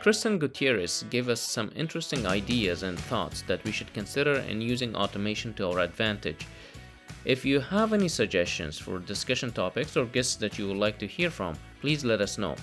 Kristen 0.00 0.38
Gutierrez 0.38 1.04
gave 1.10 1.28
us 1.28 1.42
some 1.42 1.70
interesting 1.76 2.26
ideas 2.26 2.82
and 2.82 2.98
thoughts 2.98 3.42
that 3.42 3.62
we 3.64 3.70
should 3.70 3.92
consider 3.92 4.36
in 4.36 4.62
using 4.62 4.96
automation 4.96 5.52
to 5.54 5.68
our 5.68 5.80
advantage. 5.80 6.46
If 7.26 7.44
you 7.44 7.60
have 7.60 7.92
any 7.92 8.08
suggestions 8.08 8.78
for 8.78 8.98
discussion 8.98 9.52
topics 9.52 9.98
or 9.98 10.06
guests 10.06 10.36
that 10.36 10.58
you 10.58 10.68
would 10.68 10.78
like 10.78 10.98
to 11.00 11.06
hear 11.06 11.30
from, 11.30 11.54
please 11.82 12.02
let 12.02 12.22
us 12.22 12.38
know. 12.38 12.56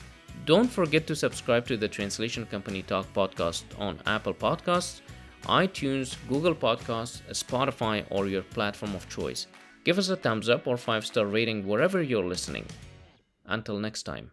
Don't 0.45 0.67
forget 0.67 1.05
to 1.07 1.15
subscribe 1.15 1.67
to 1.67 1.77
the 1.77 1.87
Translation 1.87 2.45
Company 2.47 2.81
Talk 2.81 3.05
podcast 3.13 3.63
on 3.77 3.99
Apple 4.07 4.33
Podcasts, 4.33 5.01
iTunes, 5.43 6.15
Google 6.27 6.55
Podcasts, 6.55 7.21
Spotify, 7.29 8.03
or 8.09 8.27
your 8.27 8.41
platform 8.41 8.95
of 8.95 9.07
choice. 9.09 9.45
Give 9.83 9.99
us 9.99 10.09
a 10.09 10.15
thumbs 10.15 10.49
up 10.49 10.65
or 10.65 10.75
5 10.75 11.05
star 11.05 11.27
rating 11.27 11.67
wherever 11.67 12.01
you're 12.01 12.25
listening. 12.25 12.65
Until 13.45 13.77
next 13.77 14.03
time. 14.03 14.31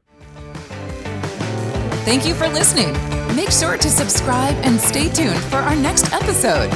Thank 2.05 2.27
you 2.27 2.35
for 2.35 2.47
listening. 2.49 2.93
Make 3.35 3.51
sure 3.51 3.79
to 3.79 3.89
subscribe 3.91 4.55
and 4.63 4.79
stay 4.79 5.09
tuned 5.09 5.43
for 5.45 5.57
our 5.57 5.75
next 5.75 6.13
episode. 6.13 6.71